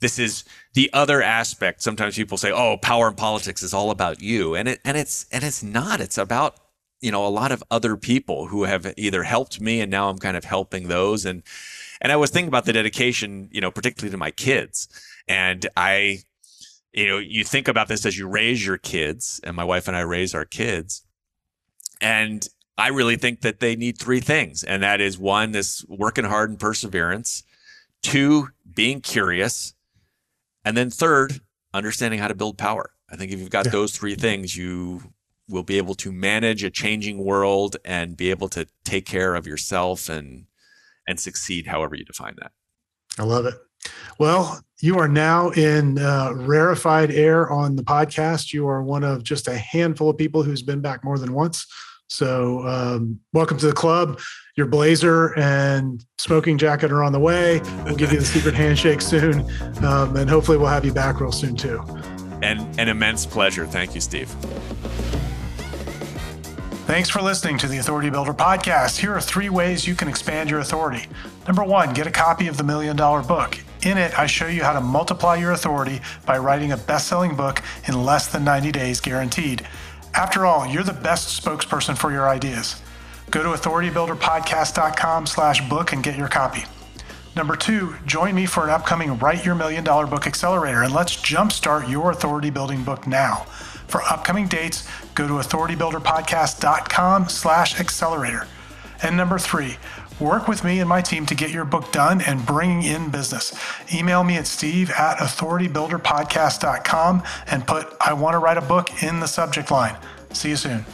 this 0.00 0.18
is 0.18 0.44
the 0.74 0.90
other 0.92 1.22
aspect. 1.22 1.82
Sometimes 1.82 2.16
people 2.16 2.38
say, 2.38 2.50
"Oh, 2.50 2.76
power 2.76 3.08
and 3.08 3.16
politics 3.16 3.62
is 3.62 3.74
all 3.74 3.90
about 3.90 4.20
you," 4.20 4.54
and 4.54 4.68
it 4.68 4.80
and 4.84 4.96
it's 4.96 5.26
and 5.30 5.44
it's 5.44 5.62
not. 5.62 6.00
It's 6.00 6.18
about 6.18 6.56
you 7.00 7.10
know 7.10 7.26
a 7.26 7.28
lot 7.28 7.52
of 7.52 7.62
other 7.70 7.96
people 7.96 8.46
who 8.46 8.64
have 8.64 8.92
either 8.96 9.22
helped 9.22 9.60
me, 9.60 9.80
and 9.80 9.90
now 9.90 10.08
I'm 10.08 10.18
kind 10.18 10.36
of 10.36 10.44
helping 10.44 10.88
those. 10.88 11.24
And 11.24 11.42
and 12.00 12.12
I 12.12 12.16
was 12.16 12.30
thinking 12.30 12.48
about 12.48 12.64
the 12.64 12.72
dedication, 12.72 13.48
you 13.52 13.60
know, 13.60 13.70
particularly 13.70 14.10
to 14.10 14.18
my 14.18 14.30
kids, 14.30 14.88
and 15.28 15.66
I. 15.76 16.20
You 16.92 17.06
know, 17.06 17.18
you 17.18 17.44
think 17.44 17.68
about 17.68 17.86
this 17.86 18.04
as 18.04 18.18
you 18.18 18.26
raise 18.26 18.66
your 18.66 18.76
kids, 18.76 19.40
and 19.44 19.54
my 19.54 19.62
wife 19.62 19.86
and 19.86 19.96
I 19.96 20.00
raise 20.00 20.34
our 20.34 20.44
kids. 20.44 21.04
And 22.00 22.48
I 22.80 22.88
really 22.88 23.16
think 23.16 23.42
that 23.42 23.60
they 23.60 23.76
need 23.76 23.98
three 23.98 24.20
things. 24.20 24.64
And 24.64 24.82
that 24.82 25.00
is 25.00 25.18
one, 25.18 25.52
this 25.52 25.84
working 25.86 26.24
hard 26.24 26.50
and 26.50 26.58
perseverance. 26.58 27.42
Two, 28.02 28.48
being 28.74 29.02
curious. 29.02 29.74
And 30.64 30.76
then 30.76 30.90
third, 30.90 31.40
understanding 31.72 32.20
how 32.20 32.28
to 32.28 32.34
build 32.34 32.58
power. 32.58 32.92
I 33.10 33.16
think 33.16 33.32
if 33.32 33.40
you've 33.40 33.50
got 33.50 33.66
yeah. 33.66 33.72
those 33.72 33.92
three 33.92 34.14
things, 34.14 34.56
you 34.56 35.02
will 35.48 35.62
be 35.62 35.78
able 35.78 35.94
to 35.96 36.12
manage 36.12 36.62
a 36.62 36.70
changing 36.70 37.24
world 37.24 37.76
and 37.84 38.16
be 38.16 38.30
able 38.30 38.48
to 38.48 38.66
take 38.84 39.04
care 39.04 39.34
of 39.34 39.46
yourself 39.46 40.08
and 40.08 40.46
and 41.08 41.18
succeed 41.18 41.66
however 41.66 41.96
you 41.96 42.04
define 42.04 42.36
that. 42.38 42.52
I 43.18 43.24
love 43.24 43.46
it. 43.46 43.54
Well, 44.18 44.62
you 44.80 44.98
are 44.98 45.08
now 45.08 45.50
in 45.50 45.98
uh, 45.98 46.32
rarefied 46.34 47.10
air 47.10 47.50
on 47.50 47.74
the 47.74 47.82
podcast. 47.82 48.52
You 48.52 48.68
are 48.68 48.82
one 48.82 49.02
of 49.02 49.24
just 49.24 49.48
a 49.48 49.56
handful 49.56 50.10
of 50.10 50.18
people 50.18 50.42
who's 50.42 50.62
been 50.62 50.80
back 50.80 51.02
more 51.02 51.18
than 51.18 51.32
once. 51.32 51.66
So, 52.08 52.66
um, 52.66 53.20
welcome 53.32 53.56
to 53.58 53.66
the 53.66 53.72
club. 53.72 54.20
Your 54.60 54.66
blazer 54.66 55.32
and 55.38 56.04
smoking 56.18 56.58
jacket 56.58 56.92
are 56.92 57.02
on 57.02 57.12
the 57.12 57.18
way. 57.18 57.62
We'll 57.86 57.96
give 57.96 58.12
you 58.12 58.18
the 58.18 58.26
secret 58.26 58.54
handshake 58.54 59.00
soon, 59.00 59.40
um, 59.82 60.14
and 60.16 60.28
hopefully, 60.28 60.58
we'll 60.58 60.66
have 60.66 60.84
you 60.84 60.92
back 60.92 61.18
real 61.18 61.32
soon 61.32 61.56
too. 61.56 61.82
And 62.42 62.60
an 62.78 62.88
immense 62.90 63.24
pleasure. 63.24 63.64
Thank 63.64 63.94
you, 63.94 64.02
Steve. 64.02 64.28
Thanks 66.84 67.08
for 67.08 67.22
listening 67.22 67.56
to 67.56 67.68
the 67.68 67.78
Authority 67.78 68.10
Builder 68.10 68.34
podcast. 68.34 68.98
Here 68.98 69.14
are 69.14 69.20
three 69.22 69.48
ways 69.48 69.86
you 69.86 69.94
can 69.94 70.08
expand 70.08 70.50
your 70.50 70.60
authority. 70.60 71.06
Number 71.46 71.64
one, 71.64 71.94
get 71.94 72.06
a 72.06 72.10
copy 72.10 72.46
of 72.46 72.58
the 72.58 72.64
Million 72.64 72.96
Dollar 72.96 73.22
Book. 73.22 73.58
In 73.86 73.96
it, 73.96 74.18
I 74.18 74.26
show 74.26 74.46
you 74.46 74.62
how 74.62 74.74
to 74.74 74.82
multiply 74.82 75.36
your 75.36 75.52
authority 75.52 76.02
by 76.26 76.36
writing 76.36 76.72
a 76.72 76.76
best 76.76 77.08
selling 77.08 77.34
book 77.34 77.62
in 77.88 78.04
less 78.04 78.26
than 78.28 78.44
90 78.44 78.72
days 78.72 79.00
guaranteed. 79.00 79.66
After 80.12 80.44
all, 80.44 80.66
you're 80.66 80.82
the 80.82 80.92
best 80.92 81.42
spokesperson 81.42 81.96
for 81.96 82.12
your 82.12 82.28
ideas. 82.28 82.82
Go 83.30 83.42
to 83.42 83.50
authoritybuilderpodcast.com 83.50 85.26
slash 85.26 85.68
book 85.68 85.92
and 85.92 86.02
get 86.02 86.16
your 86.16 86.28
copy. 86.28 86.64
Number 87.36 87.54
two, 87.54 87.94
join 88.06 88.34
me 88.34 88.46
for 88.46 88.64
an 88.64 88.70
upcoming 88.70 89.18
Write 89.18 89.44
Your 89.44 89.54
Million 89.54 89.84
Dollar 89.84 90.06
Book 90.06 90.26
Accelerator 90.26 90.82
and 90.82 90.92
let's 90.92 91.16
jumpstart 91.16 91.88
your 91.88 92.10
authority 92.10 92.50
building 92.50 92.82
book 92.82 93.06
now. 93.06 93.46
For 93.86 94.02
upcoming 94.02 94.48
dates, 94.48 94.88
go 95.14 95.28
to 95.28 95.34
authoritybuilderpodcast.com 95.34 97.28
slash 97.28 97.78
accelerator. 97.78 98.48
And 99.02 99.16
number 99.16 99.38
three, 99.38 99.76
Work 100.20 100.48
with 100.48 100.64
me 100.64 100.80
and 100.80 100.88
my 100.88 101.00
team 101.00 101.24
to 101.26 101.34
get 101.34 101.50
your 101.50 101.64
book 101.64 101.90
done 101.92 102.20
and 102.20 102.44
bringing 102.44 102.82
in 102.82 103.10
business. 103.10 103.58
Email 103.92 104.22
me 104.22 104.36
at 104.36 104.46
steve 104.46 104.90
at 104.90 105.16
authoritybuilderpodcast.com 105.16 107.22
and 107.46 107.66
put 107.66 107.96
I 108.00 108.12
want 108.12 108.34
to 108.34 108.38
write 108.38 108.58
a 108.58 108.62
book 108.62 109.02
in 109.02 109.20
the 109.20 109.26
subject 109.26 109.70
line. 109.70 109.96
See 110.32 110.50
you 110.50 110.56
soon. 110.56 110.84